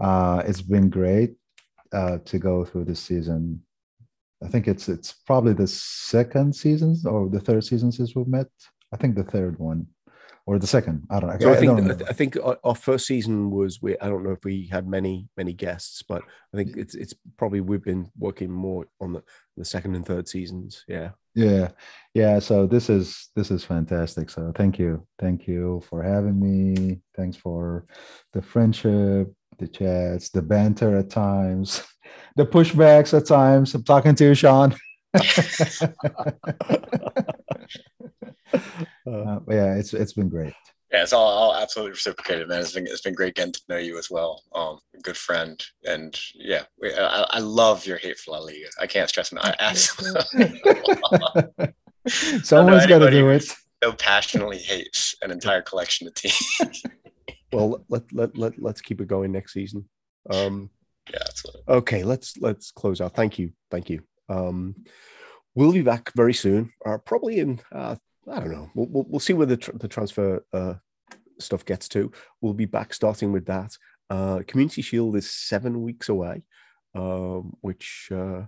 Uh, 0.00 0.42
it's 0.46 0.62
been 0.62 0.88
great 0.90 1.34
uh, 1.92 2.18
to 2.24 2.38
go 2.38 2.64
through 2.64 2.84
this 2.84 3.00
season. 3.00 3.62
I 4.42 4.48
think 4.48 4.68
it's 4.68 4.88
it's 4.88 5.12
probably 5.26 5.52
the 5.52 5.66
second 5.66 6.54
season 6.54 6.96
or 7.06 7.28
the 7.28 7.40
third 7.40 7.64
season 7.64 7.92
since 7.92 8.14
we've 8.14 8.26
met. 8.26 8.48
I 8.92 8.96
think 8.96 9.16
the 9.16 9.24
third 9.24 9.58
one 9.58 9.86
or 10.46 10.58
the 10.58 10.66
second. 10.66 11.04
I 11.10 11.20
don't 11.20 11.30
know. 11.30 11.38
So 11.40 11.50
I, 11.50 11.56
I 11.56 11.56
think 11.56 12.02
I, 12.02 12.08
I 12.08 12.12
think 12.12 12.36
our, 12.42 12.58
our 12.64 12.74
first 12.74 13.06
season 13.06 13.50
was 13.50 13.80
we. 13.80 13.98
I 13.98 14.08
don't 14.08 14.24
know 14.24 14.32
if 14.32 14.44
we 14.44 14.68
had 14.70 14.86
many 14.86 15.28
many 15.36 15.52
guests, 15.52 16.02
but 16.02 16.22
I 16.52 16.56
think 16.56 16.76
it's 16.76 16.94
it's 16.94 17.14
probably 17.38 17.60
we've 17.60 17.82
been 17.82 18.10
working 18.18 18.50
more 18.50 18.86
on 19.00 19.14
the 19.14 19.22
the 19.56 19.64
second 19.64 19.94
and 19.94 20.04
third 20.04 20.28
seasons. 20.28 20.84
Yeah. 20.86 21.10
yeah, 21.34 21.68
yeah. 22.12 22.38
So 22.40 22.66
this 22.66 22.90
is 22.90 23.30
this 23.34 23.50
is 23.50 23.64
fantastic. 23.64 24.28
So 24.28 24.52
thank 24.54 24.78
you, 24.78 25.06
thank 25.18 25.46
you 25.46 25.82
for 25.88 26.02
having 26.02 26.38
me. 26.38 27.00
Thanks 27.16 27.36
for 27.36 27.86
the 28.32 28.42
friendship, 28.42 29.32
the 29.58 29.68
chats, 29.68 30.28
the 30.28 30.42
banter 30.42 30.98
at 30.98 31.10
times, 31.10 31.82
the 32.36 32.46
pushbacks 32.46 33.16
at 33.16 33.26
times. 33.26 33.74
I'm 33.74 33.84
talking 33.84 34.14
to 34.16 34.24
you, 34.24 34.34
Sean. 34.34 34.74
Uh, 38.52 38.60
Uh, 39.06 39.40
but 39.40 39.54
yeah, 39.54 39.74
it's 39.74 39.92
it's 39.94 40.12
been 40.12 40.28
great. 40.28 40.52
Yeah, 40.92 41.02
it's 41.02 41.12
all, 41.12 41.26
all 41.26 41.54
absolutely 41.56 41.90
reciprocated, 41.92 42.48
man. 42.48 42.60
It's 42.60 42.72
been 42.72 42.86
it's 42.86 43.00
been 43.00 43.14
great 43.14 43.34
getting 43.34 43.52
to 43.52 43.60
know 43.68 43.78
you 43.78 43.98
as 43.98 44.08
well. 44.10 44.42
Um, 44.54 44.78
good 45.02 45.16
friend, 45.16 45.60
and 45.84 46.16
yeah, 46.34 46.62
we, 46.80 46.94
I, 46.94 47.22
I 47.30 47.38
love 47.40 47.84
your 47.84 47.96
hate 47.98 48.18
for 48.18 48.30
La 48.32 48.38
Liga. 48.38 48.68
I 48.80 48.86
can't 48.86 49.08
stress 49.08 49.32
enough. 49.32 49.44
I 49.44 49.54
absolutely 49.58 50.60
Someone's 52.42 52.86
got 52.86 53.00
to 53.00 53.10
do 53.10 53.28
it. 53.30 53.44
so 53.82 53.92
passionately 53.92 54.58
hates 54.58 55.16
an 55.22 55.30
entire 55.32 55.62
collection 55.62 56.06
of 56.06 56.14
teams. 56.14 56.82
well, 57.52 57.84
let 57.88 58.02
let 58.12 58.38
let 58.38 58.62
let's 58.62 58.80
keep 58.80 59.00
it 59.00 59.08
going 59.08 59.32
next 59.32 59.52
season. 59.52 59.88
Um, 60.30 60.70
Okay, 61.68 62.02
let's 62.02 62.36
let's 62.38 62.70
close 62.70 63.00
out. 63.00 63.14
Thank 63.14 63.38
you, 63.38 63.52
thank 63.70 63.90
you. 63.90 64.02
Um, 64.28 64.74
we'll 65.54 65.72
be 65.72 65.82
back 65.82 66.12
very 66.14 66.34
soon, 66.34 66.72
uh, 66.84 66.98
probably 66.98 67.38
in 67.38 67.60
uh, 67.72 67.96
I 68.30 68.40
don't 68.40 68.52
know. 68.52 68.70
We'll, 68.74 68.86
we'll, 68.86 69.06
we'll 69.08 69.20
see 69.20 69.32
where 69.32 69.46
the 69.46 69.56
tr- 69.56 69.76
the 69.76 69.88
transfer 69.88 70.44
uh, 70.52 70.74
stuff 71.38 71.64
gets 71.64 71.88
to. 71.90 72.12
We'll 72.40 72.54
be 72.54 72.64
back 72.64 72.94
starting 72.94 73.32
with 73.32 73.46
that. 73.46 73.76
Uh, 74.10 74.40
Community 74.46 74.82
Shield 74.82 75.16
is 75.16 75.30
seven 75.30 75.82
weeks 75.82 76.08
away, 76.08 76.42
um, 76.94 77.54
which 77.60 78.08
uh, 78.12 78.42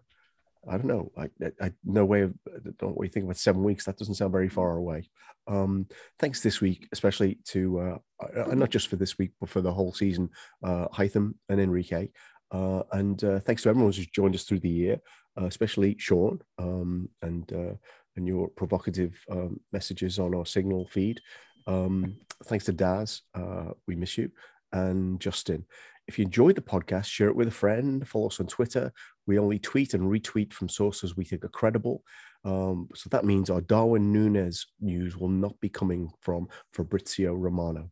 I 0.69 0.77
don't 0.77 0.87
know. 0.87 1.13
I, 1.17 1.25
I, 1.43 1.67
I 1.67 1.73
no 1.85 2.05
way 2.05 2.23
of 2.23 2.35
don't 2.79 2.97
we 2.97 3.09
think 3.09 3.25
about 3.25 3.37
seven 3.37 3.63
weeks. 3.63 3.85
That 3.85 3.97
doesn't 3.99 4.15
sound 4.15 4.33
very 4.33 4.49
far 4.49 4.77
away. 4.77 5.09
Um, 5.49 5.87
thanks 6.19 6.41
this 6.41 6.61
week, 6.61 6.89
especially 6.93 7.39
to 7.47 7.79
uh, 7.79 7.99
uh, 8.25 8.55
not 8.55 8.71
just 8.71 8.89
for 8.89 8.97
this 8.97 9.17
week, 9.19 9.33
but 9.41 9.49
for 9.49 9.61
the 9.61 9.73
whole 9.73 9.93
season, 9.93 10.31
uh, 10.65 10.89
Hytham 10.89 11.35
and 11.49 11.61
Enrique. 11.61 12.09
Uh, 12.51 12.83
and 12.93 13.23
uh, 13.25 13.41
thanks 13.41 13.63
to 13.63 13.69
everyone 13.69 13.93
who's 13.93 14.07
joined 14.07 14.35
us 14.35 14.45
through 14.45 14.61
the 14.61 14.69
year, 14.69 15.01
uh, 15.41 15.47
especially 15.47 15.97
Sean 15.99 16.41
um, 16.59 17.09
and 17.23 17.53
uh, 17.53 17.75
and 18.17 18.27
your 18.27 18.49
provocative 18.49 19.23
um, 19.31 19.61
messages 19.73 20.19
on 20.19 20.35
our 20.35 20.47
signal 20.47 20.87
feed. 20.87 21.21
Um, 21.67 22.17
thanks 22.45 22.65
to 22.67 22.73
Daz, 22.73 23.23
uh, 23.35 23.73
we 23.87 23.97
miss 23.97 24.17
you, 24.17 24.31
and 24.73 25.21
Justin. 25.21 25.65
If 26.07 26.19
you 26.19 26.25
enjoyed 26.25 26.55
the 26.55 26.63
podcast, 26.63 27.07
share 27.07 27.29
it 27.29 27.37
with 27.37 27.49
a 27.49 27.53
friend. 27.53 28.07
Follow 28.07 28.29
us 28.29 28.39
on 28.39 28.47
Twitter. 28.47 28.93
We 29.27 29.41
only 29.41 29.59
tweet 29.59 29.95
and 29.95 30.05
retweet 30.05 30.53
from 30.53 30.69
sources 30.69 31.17
we 31.17 31.25
think 31.25 31.45
are 31.45 31.49
credible. 31.49 32.05
Um, 32.45 32.89
so 32.95 33.09
that 33.11 33.25
means 33.25 33.51
our 33.51 33.61
Darwin 33.61 34.13
Nunez 34.13 34.67
news 34.81 35.17
will 35.17 35.29
not 35.29 35.59
be 35.61 35.69
coming 35.69 36.13
from 36.21 36.49
Fabrizio 36.73 37.35
Romano. 37.35 37.91